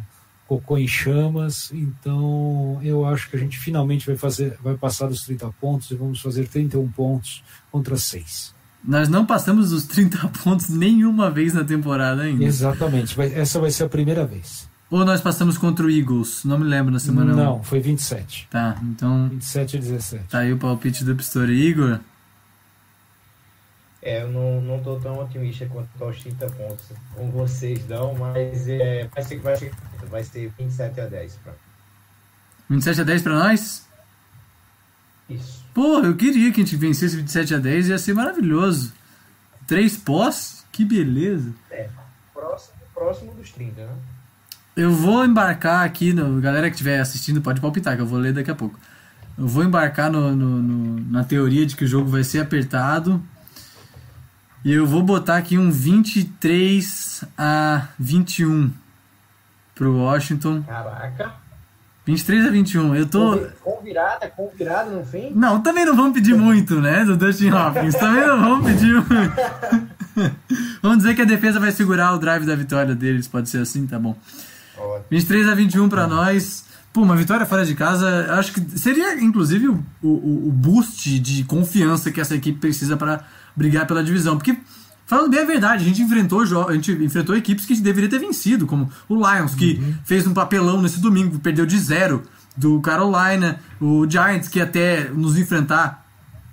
cocô 0.48 0.76
em 0.78 0.88
chamas. 0.88 1.70
Então 1.72 2.80
eu 2.82 3.04
acho 3.04 3.30
que 3.30 3.36
a 3.36 3.38
gente 3.38 3.58
finalmente 3.58 4.06
vai 4.06 4.16
fazer, 4.16 4.56
vai 4.62 4.76
passar 4.76 5.08
dos 5.08 5.22
30 5.22 5.52
pontos 5.60 5.90
e 5.90 5.94
vamos 5.94 6.20
fazer 6.20 6.48
31 6.48 6.88
pontos 6.88 7.42
contra 7.70 7.96
6. 7.96 8.54
Nós 8.82 9.10
não 9.10 9.26
passamos 9.26 9.70
dos 9.70 9.84
30 9.84 10.28
pontos 10.42 10.70
nenhuma 10.70 11.30
vez 11.30 11.52
na 11.52 11.64
temporada 11.64 12.22
ainda. 12.22 12.44
Exatamente. 12.44 13.20
Essa 13.20 13.60
vai 13.60 13.70
ser 13.70 13.84
a 13.84 13.88
primeira 13.88 14.26
vez. 14.26 14.69
Ou 14.90 15.04
nós 15.04 15.20
passamos 15.20 15.56
contra 15.56 15.86
o 15.86 15.90
Eagles? 15.90 16.44
Não 16.44 16.58
me 16.58 16.64
lembro 16.64 16.92
na 16.92 16.98
semana. 16.98 17.32
Não, 17.32 17.62
foi 17.62 17.78
27. 17.78 18.48
Tá, 18.50 18.76
então. 18.82 19.28
27 19.28 19.76
e 19.76 19.80
17. 19.80 20.24
Tá 20.24 20.38
aí 20.40 20.52
o 20.52 20.58
palpite 20.58 21.04
do 21.04 21.14
Pistori. 21.14 21.52
Igor? 21.52 22.00
É, 24.02 24.22
eu 24.22 24.30
não, 24.30 24.60
não 24.62 24.82
tô 24.82 24.98
tão 24.98 25.18
otimista 25.18 25.66
quanto 25.66 25.88
aos 26.02 26.20
30 26.20 26.46
pontos 26.46 26.86
com 27.14 27.30
vocês, 27.30 27.86
não, 27.86 28.14
mas 28.14 28.66
é, 28.66 29.06
vai, 29.14 29.22
ser, 29.22 29.38
vai, 29.40 29.56
ser, 29.56 29.74
vai 30.10 30.24
ser 30.24 30.50
27 30.58 31.00
a 31.02 31.06
10 31.06 31.36
pra 31.44 31.52
27 32.70 33.00
a 33.02 33.04
10 33.04 33.22
pra 33.22 33.34
nós? 33.34 33.86
Isso. 35.28 35.64
Pô, 35.74 35.98
eu 35.98 36.16
queria 36.16 36.50
que 36.50 36.60
a 36.60 36.64
gente 36.64 36.76
vencesse 36.76 37.16
27 37.16 37.54
a 37.54 37.58
10, 37.58 37.88
ia 37.88 37.98
ser 37.98 38.14
maravilhoso. 38.14 38.92
Três 39.66 39.96
pós? 39.96 40.64
Que 40.72 40.84
beleza. 40.84 41.52
É, 41.70 41.88
próximo, 42.32 42.74
próximo 42.94 43.34
dos 43.34 43.50
30, 43.50 43.84
né? 43.84 43.92
Eu 44.76 44.92
vou 44.92 45.24
embarcar 45.24 45.84
aqui, 45.84 46.12
no, 46.12 46.40
galera 46.40 46.68
que 46.68 46.74
estiver 46.74 47.00
assistindo 47.00 47.40
pode 47.40 47.60
palpitar, 47.60 47.96
que 47.96 48.02
eu 48.02 48.06
vou 48.06 48.18
ler 48.18 48.32
daqui 48.32 48.50
a 48.50 48.54
pouco. 48.54 48.78
Eu 49.36 49.46
vou 49.46 49.64
embarcar 49.64 50.10
no, 50.10 50.34
no, 50.34 50.62
no, 50.62 51.10
na 51.10 51.24
teoria 51.24 51.66
de 51.66 51.74
que 51.74 51.84
o 51.84 51.88
jogo 51.88 52.08
vai 52.08 52.22
ser 52.22 52.40
apertado. 52.40 53.22
E 54.64 54.72
eu 54.72 54.86
vou 54.86 55.02
botar 55.02 55.38
aqui 55.38 55.56
um 55.56 55.70
23 55.70 57.24
a 57.36 57.88
21 57.98 58.70
pro 59.74 59.96
Washington. 59.96 60.62
Caraca. 60.62 61.32
23 62.04 62.46
a 62.46 62.50
21. 62.50 62.94
Eu 62.94 63.06
tô. 63.06 63.38
Com 63.62 63.82
virada, 63.82 64.28
com 64.28 64.50
virada 64.56 64.90
no 64.90 65.04
fim? 65.04 65.32
Não, 65.34 65.62
também 65.62 65.86
não 65.86 65.96
vamos 65.96 66.12
pedir 66.12 66.34
muito, 66.34 66.80
né? 66.80 67.04
Do 67.04 67.16
Dustin 67.16 67.50
Hopkins. 67.50 67.94
também 67.94 68.26
não 68.26 68.40
vamos 68.40 68.66
pedir 68.70 68.94
muito. 68.94 69.80
Vamos 70.82 70.98
dizer 70.98 71.14
que 71.14 71.22
a 71.22 71.24
defesa 71.24 71.60
vai 71.60 71.70
segurar 71.70 72.12
o 72.12 72.18
drive 72.18 72.44
da 72.44 72.54
vitória 72.54 72.94
deles, 72.94 73.28
pode 73.28 73.48
ser 73.48 73.58
assim, 73.58 73.86
tá 73.86 73.98
bom. 73.98 74.14
Ótimo. 74.80 75.06
23 75.10 75.48
a 75.48 75.54
21 75.54 75.88
pra 75.88 76.06
nós. 76.06 76.64
Pô, 76.92 77.02
uma 77.02 77.14
vitória 77.14 77.46
fora 77.46 77.64
de 77.64 77.74
casa, 77.74 78.34
acho 78.34 78.52
que 78.52 78.78
seria 78.78 79.14
inclusive 79.20 79.68
o, 79.68 79.84
o, 80.02 80.48
o 80.48 80.52
boost 80.52 81.20
de 81.20 81.44
confiança 81.44 82.10
que 82.10 82.20
essa 82.20 82.34
equipe 82.34 82.58
precisa 82.58 82.96
pra 82.96 83.24
brigar 83.54 83.86
pela 83.86 84.02
divisão. 84.02 84.36
Porque, 84.36 84.56
falando 85.06 85.30
bem 85.30 85.40
a 85.40 85.44
verdade, 85.44 85.84
a 85.84 85.86
gente 85.86 86.02
enfrentou, 86.02 86.40
a 86.66 86.72
gente 86.72 86.90
enfrentou 86.90 87.36
equipes 87.36 87.64
que 87.64 87.76
deveria 87.76 88.10
ter 88.10 88.18
vencido, 88.18 88.66
como 88.66 88.90
o 89.08 89.14
Lions, 89.14 89.54
que 89.54 89.80
fez 90.04 90.26
um 90.26 90.34
papelão 90.34 90.82
nesse 90.82 91.00
domingo, 91.00 91.38
perdeu 91.38 91.64
de 91.64 91.78
zero 91.78 92.24
do 92.56 92.80
Carolina, 92.80 93.60
o 93.80 94.04
Giants, 94.10 94.48
que 94.48 94.60
até 94.60 95.08
nos 95.10 95.38
enfrentar 95.38 95.99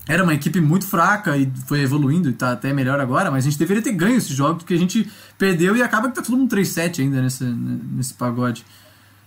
era 0.08 0.24
uma 0.24 0.34
equipe 0.34 0.62
muito 0.62 0.86
fraca 0.88 1.36
e 1.36 1.51
foi 1.66 1.82
evoluindo 1.82 2.30
e 2.30 2.34
tá 2.34 2.51
até 2.53 2.72
melhor 2.72 2.99
agora, 2.99 3.30
mas 3.30 3.45
a 3.45 3.49
gente 3.49 3.60
deveria 3.60 3.84
ter 3.84 3.91
ganho 3.91 4.16
esse 4.18 4.34
jogo 4.34 4.60
porque 4.60 4.74
a 4.74 4.78
gente 4.78 5.10
perdeu 5.38 5.76
e 5.76 5.82
acaba 5.84 6.08
que 6.10 6.16
tá 6.16 6.22
todo 6.22 6.38
mundo 6.38 6.55
3-7 6.55 7.01
ainda 7.01 7.22
nesse, 7.22 7.43
nesse 7.43 8.14
pagode. 8.14 8.66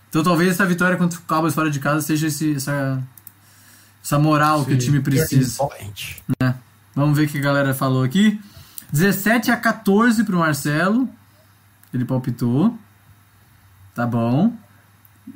Então 0.09 0.23
talvez 0.23 0.49
essa 0.51 0.65
vitória 0.65 0.97
contra 0.97 1.19
o 1.19 1.21
Cowboys 1.23 1.53
fora 1.53 1.69
de 1.69 1.79
casa 1.79 2.01
seja 2.01 2.27
esse- 2.27 2.55
essa, 2.55 3.01
essa 4.03 4.17
moral 4.19 4.65
que 4.65 4.73
o 4.73 4.77
time 4.77 4.99
precisa. 4.99 5.57
Point. 5.57 6.23
Vamos 6.95 7.15
ver 7.17 7.25
o 7.25 7.29
que 7.29 7.37
a 7.37 7.41
galera 7.41 7.73
falou 7.73 8.03
aqui. 8.03 8.39
17 8.91 9.51
a 9.51 9.57
14 9.57 10.23
pro 10.23 10.37
Marcelo. 10.39 11.07
Ele 11.93 12.03
palpitou. 12.03 12.77
Tá 13.95 14.05
bom. 14.05 14.53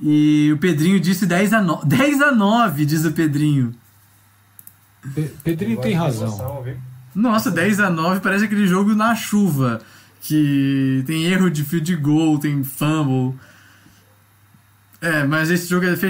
E 0.02 0.52
o 0.54 0.58
Pedrinho 0.58 1.00
disse 1.00 1.26
10 1.26 1.54
a 1.54 1.62
9. 1.62 1.86
10 1.88 2.20
a 2.24 2.32
9, 2.34 2.86
diz 2.86 3.06
o 3.06 3.12
Pedrinho. 3.12 3.74
Pe- 5.14 5.32
Pedrinho 5.44 5.80
tem 5.82 5.94
razão. 5.94 6.64
Nossa, 7.14 7.50
10 7.52 7.80
a 7.80 7.90
9 7.90 8.20
parece 8.20 8.46
aquele 8.46 8.68
jogo 8.68 8.94
na 8.96 9.16
chuva. 9.16 9.82
Que 10.22 11.04
tem 11.06 11.26
erro 11.26 11.50
de 11.52 11.64
field 11.64 11.96
goal, 11.98 12.40
tem 12.40 12.64
fumble. 12.64 13.40
É, 15.00 15.24
mas 15.24 15.52
esse 15.52 15.68
jogo 15.70 15.86
é 15.86 15.96
fe... 15.96 16.08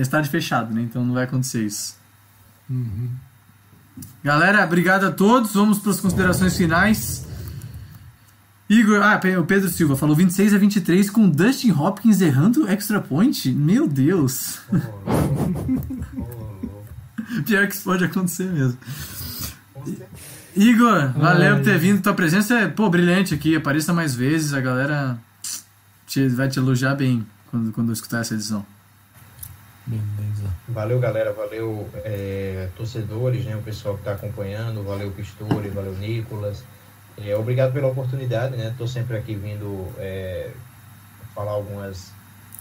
estádio 0.00 0.30
fechado, 0.30 0.74
né? 0.74 0.82
Então 0.82 1.04
não 1.04 1.14
vai 1.14 1.24
acontecer 1.24 1.64
isso. 1.64 1.96
Galera, 4.24 4.64
obrigado 4.64 5.04
a 5.04 5.12
todos. 5.12 5.54
Vamos 5.54 5.78
para 5.78 5.92
as 5.92 6.00
considerações 6.00 6.56
finais. 6.56 7.24
Igor, 8.68 9.00
ah, 9.02 9.20
o 9.38 9.44
Pedro 9.44 9.68
Silva 9.68 9.94
falou 9.94 10.16
26 10.16 10.54
a 10.54 10.58
23 10.58 11.10
com 11.10 11.28
Dustin 11.28 11.70
Hopkins 11.70 12.20
errando 12.20 12.66
extra 12.68 13.00
point. 13.00 13.52
Meu 13.52 13.86
Deus. 13.86 14.58
Louco. 14.72 16.34
Pior 17.46 17.66
que 17.66 17.74
isso 17.74 17.84
pode 17.84 18.04
acontecer 18.04 18.44
mesmo. 18.50 18.78
Igor, 20.56 21.12
valeu 21.16 21.56
por 21.56 21.64
ter 21.64 21.78
vindo. 21.78 22.00
Tua 22.02 22.14
presença 22.14 22.54
é, 22.58 22.68
pô, 22.68 22.88
brilhante 22.88 23.34
aqui. 23.34 23.56
Apareça 23.56 23.92
mais 23.92 24.14
vezes. 24.14 24.54
A 24.54 24.60
galera 24.60 25.18
te- 26.06 26.28
vai 26.28 26.48
te 26.48 26.58
elogiar 26.58 26.94
bem 26.94 27.26
quando, 27.50 27.72
quando 27.72 27.92
escutar 27.92 28.20
essa 28.20 28.34
edição. 28.34 28.64
Beleza. 29.86 30.44
Valeu, 30.68 30.98
galera. 31.00 31.32
Valeu, 31.32 31.88
é, 31.96 32.68
torcedores, 32.76 33.44
né? 33.44 33.56
O 33.56 33.62
pessoal 33.62 33.94
que 33.94 34.00
está 34.02 34.12
acompanhando. 34.12 34.82
Valeu, 34.84 35.10
Pistori. 35.10 35.68
Valeu, 35.68 35.94
Nicolas. 35.98 36.64
É, 37.16 37.36
obrigado 37.36 37.72
pela 37.72 37.88
oportunidade, 37.88 38.56
né? 38.56 38.68
Estou 38.68 38.88
sempre 38.88 39.16
aqui 39.16 39.34
vindo 39.34 39.86
é, 39.98 40.50
falar 41.34 41.52
algumas 41.52 42.12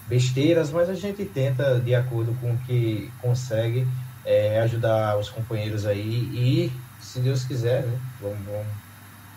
besteiras, 0.08 0.70
mas 0.72 0.90
a 0.90 0.94
gente 0.94 1.24
tenta, 1.26 1.80
de 1.80 1.96
acordo 1.96 2.36
com 2.42 2.52
o 2.52 2.58
que 2.68 3.10
consegue, 3.22 3.88
é, 4.26 4.60
ajudar 4.62 5.18
os 5.18 5.30
companheiros 5.30 5.86
aí 5.86 6.02
e, 6.34 6.72
se 7.02 7.20
Deus 7.20 7.44
quiser, 7.44 7.84
né? 7.84 7.98
Vamos, 8.22 8.38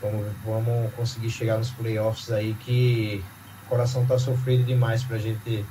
vamos, 0.01 0.27
vamos, 0.45 0.65
vamos 0.67 0.95
conseguir 0.95 1.31
chegar 1.31 1.59
nos 1.59 1.71
playoffs 1.71 2.31
aí 2.31 2.55
que 2.61 3.23
o 3.65 3.69
coração 3.69 4.07
tá 4.07 4.19
sofrido 4.19 4.65
demais 4.65 5.03
pra 5.03 5.19
gente 5.19 5.65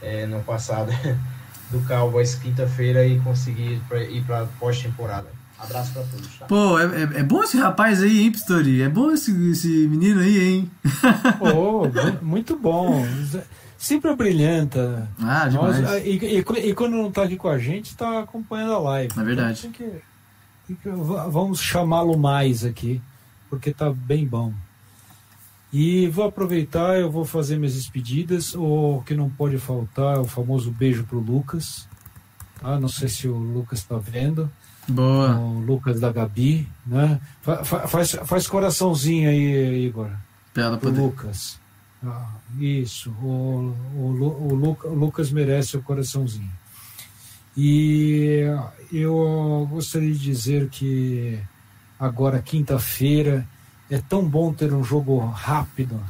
é, 0.00 0.26
não 0.26 0.42
passar 0.42 0.86
do 1.70 1.80
Cowboys 1.86 2.34
quinta-feira 2.36 3.04
e 3.06 3.20
conseguir 3.20 3.72
ir 3.74 3.80
pra- 3.88 4.02
ir 4.02 4.24
pra 4.24 4.46
pós-temporada. 4.58 5.28
Abraço 5.58 5.92
pra 5.92 6.02
todos, 6.04 6.38
tá? 6.38 6.46
Pô, 6.46 6.78
é, 6.78 6.84
é, 6.84 7.02
é 7.20 7.22
bom 7.22 7.42
esse 7.44 7.58
rapaz 7.58 8.02
aí, 8.02 8.20
hein, 8.22 8.32
Pistori? 8.32 8.80
É 8.80 8.88
bom 8.88 9.10
esse, 9.12 9.30
esse 9.50 9.68
menino 9.88 10.20
aí, 10.20 10.40
hein? 10.42 10.70
Oh, 11.38 11.84
mu- 11.92 12.18
muito 12.22 12.56
bom. 12.56 13.04
Sempre 13.82 14.14
brilhanta. 14.14 15.08
Ah, 15.18 15.48
demais. 15.48 15.80
Nós- 15.80 16.04
e, 16.04 16.18
e- 16.18 16.68
e 16.68 16.74
quando 16.74 16.92
não 16.96 17.10
tá 17.10 17.22
aqui 17.22 17.36
com 17.38 17.48
a 17.48 17.58
gente, 17.58 17.96
tá 17.96 18.20
acompanhando 18.20 18.74
a 18.74 18.78
live. 18.78 19.18
É 19.18 19.24
verdade. 19.24 19.66
Então 19.66 19.72
tem 19.72 19.88
que- 19.88 20.02
tem 20.66 20.76
que- 20.76 20.88
va- 21.02 21.26
vamos 21.28 21.60
chamá-lo 21.60 22.18
mais 22.18 22.62
aqui, 22.62 23.00
porque 23.48 23.72
tá 23.72 23.90
bem 23.90 24.26
bom. 24.26 24.52
E 25.72 26.08
vou 26.08 26.26
aproveitar, 26.26 26.98
eu 26.98 27.10
vou 27.10 27.24
fazer 27.24 27.56
minhas 27.56 27.74
despedidas. 27.74 28.54
O 28.54 29.02
que 29.06 29.14
não 29.14 29.30
pode 29.30 29.56
faltar 29.56 30.16
é 30.16 30.18
o 30.18 30.24
famoso 30.26 30.70
beijo 30.70 31.04
pro 31.04 31.18
Lucas. 31.20 31.88
Tá? 32.60 32.78
Não 32.78 32.88
sei 32.88 33.08
se 33.08 33.28
o 33.28 33.34
Lucas 33.36 33.78
está 33.78 33.96
vendo. 33.96 34.50
Boa. 34.88 35.38
O 35.38 35.60
Lucas 35.60 36.00
da 36.00 36.12
Gabi. 36.12 36.68
Né? 36.86 37.18
Fa- 37.40 37.64
fa- 37.64 37.86
faz, 37.88 38.10
faz 38.26 38.46
coraçãozinho 38.48 39.30
aí, 39.30 39.86
Igor 39.86 40.10
Pra 40.52 40.64
ela 40.64 40.76
pro 40.76 40.90
poder. 40.90 41.00
Lucas. 41.00 41.59
Ah, 42.02 42.34
isso, 42.58 43.10
o, 43.22 43.74
o, 43.94 44.54
o 44.54 44.76
o 44.84 44.94
Lucas 44.94 45.30
merece 45.30 45.76
o 45.76 45.82
coraçãozinho. 45.82 46.50
E 47.56 48.42
eu 48.92 49.66
gostaria 49.70 50.12
de 50.12 50.18
dizer 50.18 50.68
que 50.68 51.38
agora, 51.98 52.40
quinta-feira, 52.40 53.46
é 53.90 53.98
tão 53.98 54.26
bom 54.26 54.52
ter 54.52 54.72
um 54.72 54.82
jogo 54.84 55.18
rápido 55.18 56.00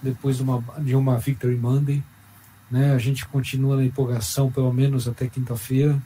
depois 0.00 0.36
de 0.36 0.42
uma, 0.42 0.64
de 0.78 0.94
uma 0.94 1.18
Victory 1.18 1.56
Monday. 1.56 2.02
Né? 2.70 2.92
A 2.92 2.98
gente 2.98 3.26
continua 3.26 3.76
na 3.76 3.84
empolgação, 3.84 4.50
pelo 4.50 4.72
menos 4.72 5.06
até 5.08 5.26
quinta-feira. 5.26 6.00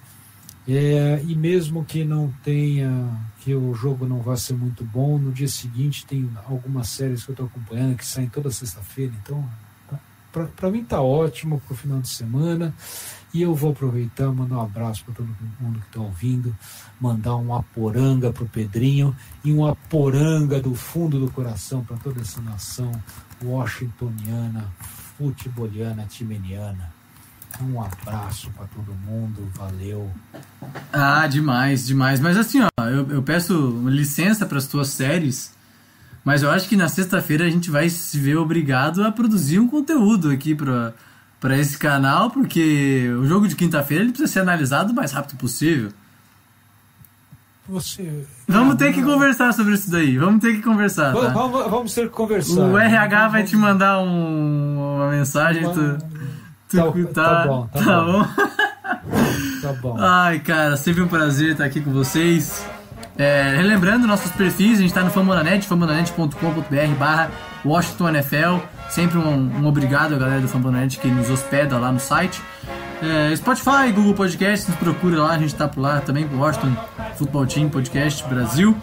É, 0.70 1.22
e 1.26 1.34
mesmo 1.34 1.82
que 1.82 2.04
não 2.04 2.30
tenha, 2.44 3.18
que 3.40 3.54
o 3.54 3.72
jogo 3.72 4.06
não 4.06 4.20
vá 4.20 4.36
ser 4.36 4.52
muito 4.52 4.84
bom, 4.84 5.18
no 5.18 5.32
dia 5.32 5.48
seguinte 5.48 6.04
tem 6.04 6.28
algumas 6.46 6.88
séries 6.88 7.24
que 7.24 7.30
eu 7.30 7.32
estou 7.32 7.46
acompanhando 7.46 7.96
que 7.96 8.04
saem 8.04 8.28
toda 8.28 8.50
sexta-feira, 8.50 9.14
então 9.22 9.42
para 10.54 10.70
mim 10.70 10.84
tá 10.84 11.00
ótimo 11.00 11.58
pro 11.66 11.74
final 11.74 12.00
de 12.00 12.08
semana. 12.08 12.74
E 13.32 13.42
eu 13.42 13.54
vou 13.54 13.72
aproveitar 13.72 14.32
mandar 14.32 14.56
um 14.56 14.62
abraço 14.62 15.04
para 15.04 15.14
todo 15.14 15.28
mundo 15.60 15.80
que 15.80 15.86
está 15.86 16.00
ouvindo, 16.00 16.54
mandar 17.00 17.36
um 17.36 17.54
aporanga 17.54 18.32
pro 18.32 18.46
Pedrinho 18.46 19.14
e 19.44 19.52
um 19.52 19.66
aporanga 19.66 20.60
do 20.60 20.74
fundo 20.74 21.18
do 21.18 21.30
coração 21.30 21.84
para 21.84 21.96
toda 21.98 22.20
essa 22.20 22.40
nação 22.40 22.90
washingtoniana, 23.42 24.70
futeboliana, 25.16 26.06
timeniana. 26.06 26.97
Um 27.60 27.82
abraço 27.82 28.50
para 28.50 28.66
todo 28.66 28.92
mundo, 29.04 29.48
valeu. 29.54 30.08
Ah, 30.92 31.26
demais, 31.26 31.86
demais. 31.86 32.20
Mas 32.20 32.36
assim, 32.36 32.60
ó, 32.62 32.84
eu, 32.84 33.10
eu 33.10 33.22
peço 33.22 33.82
licença 33.88 34.46
para 34.46 34.58
as 34.58 34.66
tuas 34.66 34.88
séries, 34.88 35.52
mas 36.24 36.42
eu 36.42 36.50
acho 36.50 36.68
que 36.68 36.76
na 36.76 36.88
sexta-feira 36.88 37.44
a 37.44 37.50
gente 37.50 37.70
vai 37.70 37.88
se 37.88 38.18
ver 38.18 38.36
obrigado 38.36 39.02
a 39.04 39.10
produzir 39.10 39.58
um 39.58 39.66
conteúdo 39.68 40.30
aqui 40.30 40.54
para 40.54 40.94
para 41.40 41.56
esse 41.56 41.78
canal, 41.78 42.30
porque 42.32 43.08
o 43.20 43.24
jogo 43.24 43.46
de 43.46 43.54
quinta-feira 43.54 44.02
ele 44.02 44.10
precisa 44.10 44.32
ser 44.32 44.40
analisado 44.40 44.92
o 44.92 44.96
mais 44.96 45.12
rápido 45.12 45.36
possível. 45.38 45.90
Você. 47.68 48.24
Vamos 48.48 48.76
ter 48.76 48.92
que 48.94 49.02
conversar 49.02 49.52
sobre 49.52 49.74
isso 49.74 49.88
daí. 49.90 50.16
Vamos 50.18 50.40
ter 50.40 50.54
que 50.56 50.62
conversar, 50.62 51.12
Vamos, 51.12 51.28
tá? 51.28 51.32
vamos, 51.34 51.70
vamos 51.70 51.94
ter 51.94 52.08
que 52.08 52.14
conversar. 52.14 52.60
O 52.60 52.76
RH 52.78 53.28
vai 53.28 53.44
te 53.44 53.54
mandar 53.56 54.00
um- 54.00 54.96
uma 54.96 55.10
mensagem, 55.10 55.62
tu 55.72 55.98
Tá- 56.68 56.82
tá 57.14 57.46
bom, 57.46 57.66
tá 57.72 58.04
bom. 58.04 58.26
Tá 59.60 59.72
bom. 59.72 59.96
Ai, 59.98 60.38
cara, 60.38 60.76
sempre 60.76 61.02
um 61.02 61.08
prazer 61.08 61.52
estar 61.52 61.64
aqui 61.64 61.80
com 61.80 61.90
vocês. 61.92 62.64
É, 63.16 63.54
relembrando 63.56 64.06
nossos 64.06 64.30
perfis, 64.30 64.78
a 64.78 64.82
gente 64.82 64.90
está 64.90 65.02
no 65.02 65.10
Famonanet, 65.10 65.66
famonanet.com.br 65.66 66.94
barra 66.98 67.30
Washington 67.64 68.10
NFL. 68.10 68.58
Sempre 68.88 69.18
um, 69.18 69.50
um 69.60 69.66
obrigado 69.66 70.14
à 70.14 70.18
galera 70.18 70.40
do 70.40 70.48
Famonanet 70.48 70.98
que 70.98 71.08
nos 71.08 71.28
hospeda 71.28 71.76
lá 71.78 71.90
no 71.90 71.98
site. 71.98 72.40
É, 73.02 73.34
Spotify, 73.36 73.92
Google 73.94 74.14
Podcast, 74.14 74.70
nos 74.70 74.78
procure 74.78 75.16
lá, 75.16 75.32
a 75.32 75.38
gente 75.38 75.54
tá 75.54 75.66
por 75.68 75.80
lá 75.80 76.00
também, 76.00 76.28
Washington 76.32 76.74
Football 77.16 77.46
Team 77.46 77.68
Podcast 77.68 78.24
Brasil. 78.28 78.76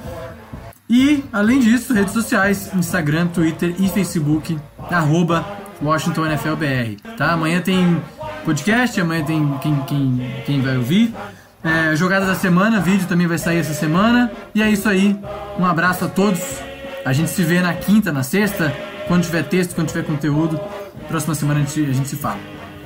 E, 0.89 1.23
além 1.33 1.59
disso, 1.61 1.93
redes 1.93 2.13
sociais, 2.13 2.69
Instagram, 2.75 3.27
Twitter 3.27 3.73
e 3.79 3.87
Facebook, 3.89 4.57
arroba 4.91 5.45
Washington 5.81 6.25
NFL 6.27 6.55
BR, 6.55 7.15
tá? 7.17 7.33
Amanhã 7.33 7.61
tem 7.61 8.01
podcast, 8.43 8.99
amanhã 8.99 9.23
tem 9.23 9.57
quem, 9.61 9.75
quem, 9.81 10.35
quem 10.45 10.61
vai 10.61 10.77
ouvir. 10.77 11.13
É, 11.63 11.95
jogada 11.95 12.25
da 12.25 12.35
semana, 12.35 12.79
vídeo 12.79 13.07
também 13.07 13.25
vai 13.27 13.37
sair 13.37 13.59
essa 13.59 13.73
semana. 13.73 14.31
E 14.53 14.61
é 14.61 14.69
isso 14.69 14.87
aí, 14.87 15.19
um 15.59 15.65
abraço 15.65 16.05
a 16.05 16.07
todos. 16.07 16.41
A 17.03 17.13
gente 17.13 17.29
se 17.29 17.43
vê 17.43 17.61
na 17.61 17.73
quinta, 17.73 18.11
na 18.11 18.23
sexta, 18.23 18.73
quando 19.07 19.23
tiver 19.23 19.43
texto, 19.43 19.75
quando 19.75 19.87
tiver 19.87 20.03
conteúdo. 20.03 20.59
Próxima 21.07 21.35
semana 21.35 21.59
a 21.59 21.63
gente, 21.63 21.89
a 21.89 21.93
gente 21.93 22.07
se 22.07 22.15
fala. 22.15 22.39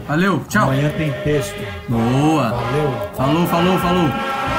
Valeu, 0.08 0.44
tchau. 0.50 0.64
Amanhã 0.64 0.90
tem 0.98 1.12
texto. 1.24 1.56
Boa. 1.88 2.50
Valeu. 2.50 3.10
Falou, 3.16 3.48
falou, 3.48 3.80
falou. 3.80 4.59